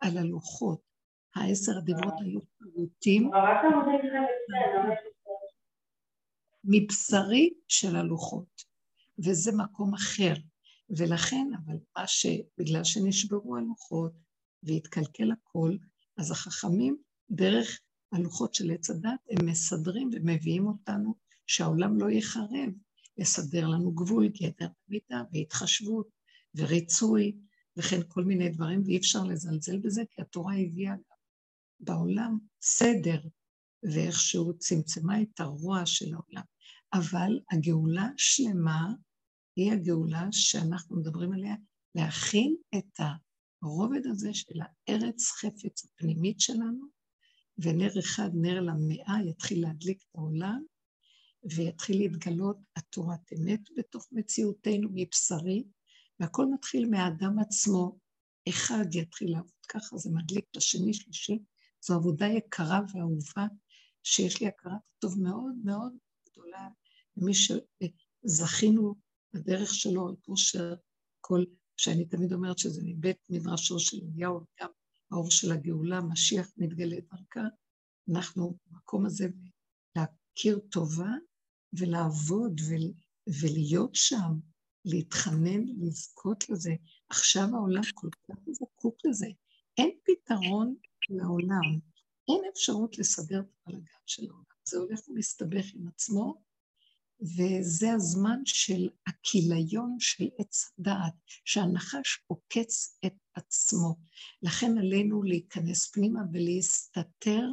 על 0.00 0.18
הלוחות, 0.18 0.85
העשר 1.36 1.78
הדיברות 1.78 2.14
היו 2.20 2.40
חרוטים 2.62 3.30
מבשרי 6.64 7.50
של 7.68 7.96
הלוחות, 7.96 8.62
וזה 9.18 9.52
מקום 9.56 9.94
אחר. 9.94 10.34
ולכן, 10.90 11.46
אבל 11.64 11.76
מה 11.96 12.06
ש... 12.06 12.26
בגלל 12.58 12.84
שנשברו 12.84 13.56
הלוחות 13.56 14.12
והתקלקל 14.62 15.32
הכל, 15.32 15.76
אז 16.16 16.30
החכמים, 16.30 16.96
דרך 17.30 17.80
הלוחות 18.12 18.54
של 18.54 18.70
עץ 18.70 18.90
הדת, 18.90 19.20
הם 19.30 19.46
מסדרים 19.46 20.10
ומביאים 20.12 20.66
אותנו 20.66 21.14
שהעולם 21.46 21.98
לא 21.98 22.10
ייחרב, 22.10 22.70
לסדר 23.18 23.66
לנו 23.66 23.92
גבול, 23.92 24.28
גדר 24.28 24.68
מידה 24.88 25.22
והתחשבות 25.32 26.08
וריצוי 26.54 27.36
וכן 27.76 28.00
כל 28.08 28.24
מיני 28.24 28.48
דברים, 28.48 28.82
ואי 28.84 28.96
אפשר 28.96 29.24
לזלזל 29.24 29.78
בזה, 29.78 30.02
כי 30.10 30.22
התורה 30.22 30.54
הביאה 30.54 30.94
בעולם 31.80 32.38
סדר, 32.62 33.20
ואיכשהו 33.82 34.58
צמצמה 34.58 35.22
את 35.22 35.40
הרוע 35.40 35.86
של 35.86 36.14
העולם. 36.14 36.42
אבל 36.92 37.40
הגאולה 37.52 38.08
השלמה 38.14 38.92
היא 39.56 39.72
הגאולה 39.72 40.28
שאנחנו 40.30 40.96
מדברים 40.96 41.32
עליה, 41.32 41.54
להכין 41.94 42.56
את 42.78 43.00
הרובד 43.62 44.06
הזה 44.06 44.34
של 44.34 44.54
הארץ 44.60 45.30
חפץ 45.30 45.84
הפנימית 45.84 46.40
שלנו, 46.40 46.86
ונר 47.58 47.98
אחד, 47.98 48.30
נר 48.34 48.60
למאה, 48.60 49.22
יתחיל 49.30 49.62
להדליק 49.62 50.02
את 50.02 50.14
העולם, 50.14 50.62
ויתחיל 51.56 51.98
להתגלות 51.98 52.56
התורת 52.76 53.32
אמת 53.32 53.60
בתוך 53.76 54.08
מציאותנו 54.12 54.88
מבשרי, 54.94 55.64
והכל 56.20 56.46
מתחיל 56.54 56.90
מהאדם 56.90 57.38
עצמו. 57.38 57.98
אחד 58.48 58.94
יתחיל 58.94 59.32
לעבוד 59.32 59.66
ככה, 59.68 59.96
זה 59.96 60.10
מדליק 60.12 60.44
לשני, 60.56 60.94
שלישי, 60.94 61.38
זו 61.86 61.94
עבודה 61.94 62.26
יקרה 62.26 62.80
ואהובה, 62.94 63.46
שיש 64.02 64.40
לי 64.40 64.48
הכרת 64.48 64.72
טוב 64.98 65.20
מאוד 65.20 65.54
מאוד 65.64 65.92
גדולה 66.30 66.68
למי 67.16 67.32
שזכינו 67.34 68.94
בדרך 69.34 69.74
שלו, 69.74 70.12
את 70.12 70.28
אושר, 70.28 70.74
כל, 71.20 71.44
שאני 71.76 72.04
תמיד 72.04 72.32
אומרת 72.32 72.58
שזה 72.58 72.80
מבית 72.84 73.30
מדרשו 73.30 73.78
של 73.78 73.96
אליהו, 74.02 74.40
גם 74.60 74.70
האור 75.10 75.30
של 75.30 75.52
הגאולה, 75.52 76.00
משיח 76.00 76.50
מתגלה 76.56 76.96
דרכה, 77.10 77.48
אנחנו 78.12 78.58
במקום 78.66 79.06
הזה 79.06 79.28
להכיר 79.96 80.58
טובה 80.70 81.10
ולעבוד 81.72 82.60
ול, 82.68 82.92
ולהיות 83.42 83.94
שם, 83.94 84.38
להתחנן, 84.84 85.64
לזכות 85.80 86.48
לזה. 86.50 86.74
עכשיו 87.08 87.48
העולם 87.54 87.82
כל 87.94 88.08
כך 88.28 88.36
זקוק 88.50 88.96
לזה. 89.04 89.26
אין 89.78 89.90
פתרון 90.04 90.74
לעולם. 91.10 91.78
אין 92.28 92.40
אפשרות 92.52 92.98
לסדר 92.98 93.40
את 93.40 93.46
הבלגן 93.66 93.84
של 94.06 94.26
העולם. 94.30 94.44
זה 94.68 94.78
הולך 94.78 95.08
ומסתבך 95.08 95.64
עם 95.74 95.88
עצמו, 95.88 96.42
וזה 97.20 97.92
הזמן 97.92 98.40
של 98.44 98.88
הכיליון 99.06 99.96
של 99.98 100.28
עץ 100.38 100.72
הדעת, 100.78 101.14
שהנחש 101.44 102.18
עוקץ 102.26 102.98
את 103.06 103.14
עצמו. 103.34 103.96
לכן 104.42 104.78
עלינו 104.78 105.22
להיכנס 105.22 105.90
פנימה 105.90 106.20
ולהסתתר 106.32 107.48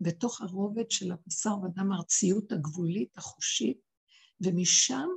בתוך 0.00 0.40
הרובד 0.40 0.90
של 0.90 1.12
הבשר 1.12 1.54
ודם, 1.62 1.92
הארציות 1.92 2.52
הגבולית, 2.52 3.18
החושית, 3.18 3.78
ומשם 4.40 5.08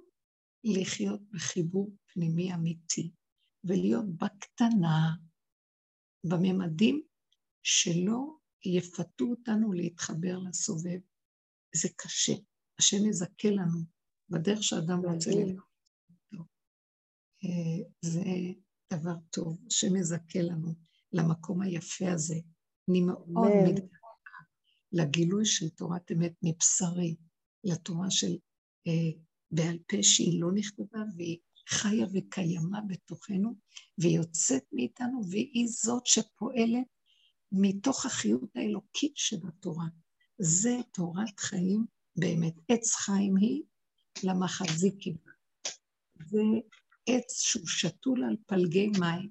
לחיות 0.63 1.21
בחיבור 1.31 1.95
פנימי 2.13 2.53
אמיתי, 2.53 3.11
ולהיות 3.63 4.05
בקטנה, 4.17 5.13
בממדים 6.23 7.01
שלא 7.63 8.35
יפתו 8.65 9.25
אותנו 9.25 9.73
להתחבר 9.73 10.37
לסובב. 10.49 10.99
זה 11.75 11.89
קשה. 11.95 12.33
השם 12.79 13.05
יזכה 13.09 13.49
לנו 13.49 13.79
בדרך 14.29 14.63
שאדם 14.63 14.99
רוצה 15.05 15.29
להיות. 15.29 15.71
אה, 17.43 17.89
זה 18.01 18.23
דבר 18.93 19.15
טוב, 19.29 19.57
השם 19.67 19.95
יזכה 19.95 20.39
לנו 20.41 20.73
למקום 21.13 21.61
היפה 21.61 22.11
הזה. 22.11 22.35
אני 22.89 23.01
מאוד 23.01 23.51
מתגעגעת 23.63 24.01
לגילוי 24.91 25.45
של 25.45 25.69
תורת 25.69 26.11
אמת 26.11 26.33
מבשרי, 26.43 27.15
לתורה 27.63 28.11
של 28.11 28.37
אה, 28.87 29.19
בעל 29.51 29.79
פה 29.87 29.97
שהיא 30.01 30.41
לא 30.41 30.51
נכתבה 30.55 30.99
והיא 31.15 31.37
חיה 31.69 32.05
וקיימה 32.13 32.81
בתוכנו, 32.87 33.55
ויוצאת 33.97 34.63
מאיתנו, 34.71 35.21
והיא 35.29 35.67
זאת 35.67 36.05
שפועלת 36.05 36.87
מתוך 37.51 38.05
החיות 38.05 38.49
האלוקית 38.55 39.17
שבתורה. 39.17 39.85
זה 40.37 40.77
תורת 40.91 41.39
חיים 41.39 41.85
באמת. 42.15 42.53
עץ 42.67 42.95
חיים 42.95 43.37
היא 43.37 43.63
למחזיקים. 44.23 45.15
זה 46.25 46.41
עץ 47.05 47.41
שהוא 47.41 47.67
שתול 47.67 48.23
על 48.23 48.35
פלגי 48.47 48.91
מים, 48.99 49.29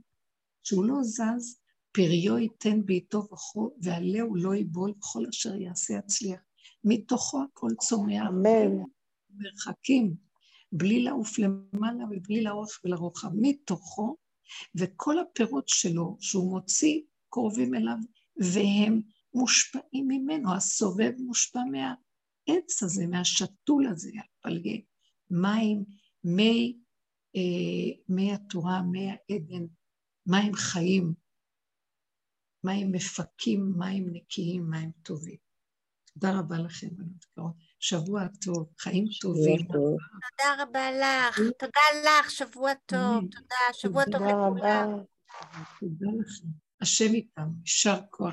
שהוא 0.62 0.84
לא 0.84 1.02
זז, 1.02 1.60
פריו 1.92 2.38
ייתן 2.38 2.86
בעיתו 2.86 3.24
וכו, 3.32 3.76
ועלהו 3.82 4.36
לא 4.36 4.54
יבול, 4.54 4.90
וכל 4.90 5.26
אשר 5.30 5.54
יעשה 5.54 5.94
יצליח. 5.94 6.40
מתוכו 6.84 7.42
הכל 7.42 7.70
צומח. 7.80 8.22
אמן. 8.28 8.82
מרחקים, 9.30 10.14
בלי 10.72 11.02
לעוף 11.02 11.38
למעלה 11.38 12.04
ובלי 12.10 12.42
לאורך 12.42 12.80
ולרוחב. 12.84 13.28
מתוכו, 13.34 14.16
וכל 14.74 15.18
הפירות 15.18 15.68
שלו, 15.68 16.16
שהוא 16.20 16.50
מוציא, 16.50 17.00
קרובים 17.30 17.74
אליו, 17.74 17.96
והם 18.36 19.00
מושפעים 19.34 20.08
ממנו, 20.08 20.54
הסובב 20.54 21.12
מושפע 21.18 21.60
מהעץ 21.70 22.82
הזה, 22.82 23.06
מהשתול 23.06 23.86
הזה, 23.86 24.10
הפלגי 24.24 24.84
מים, 25.30 25.84
מי, 26.24 26.78
אה, 27.36 28.02
מי 28.08 28.32
התורה, 28.32 28.82
מי 28.82 29.10
העדן, 29.10 29.66
מים 30.26 30.54
חיים, 30.54 31.14
מים 32.64 32.92
מפקים, 32.92 33.72
מים 33.76 34.06
נקיים, 34.12 34.70
מים 34.70 34.90
טובים. 35.02 35.36
תודה 36.14 36.38
רבה 36.38 36.58
לכם, 36.58 36.88
שבוע 37.80 38.22
טוב, 38.44 38.68
חיים 38.78 39.04
טובים. 39.20 39.66
תודה 39.66 40.62
רבה 40.62 40.90
לך, 40.90 41.40
תודה 41.58 41.80
לך, 42.04 42.30
שבוע 42.30 42.74
טוב, 42.86 43.20
תודה, 43.30 43.56
שבוע 43.72 44.04
טוב 44.04 44.22
לכולם. 44.22 44.88
תודה 45.80 46.10
לכם. 46.20 46.69
השם 46.80 47.14
איתם, 47.14 47.48
יישר 47.60 47.98
כוח. 48.10 48.32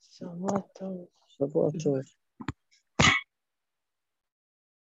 שבוע 0.00 0.60
טוב. 0.78 1.06
שבוע 1.28 1.70
טוב. 1.84 2.19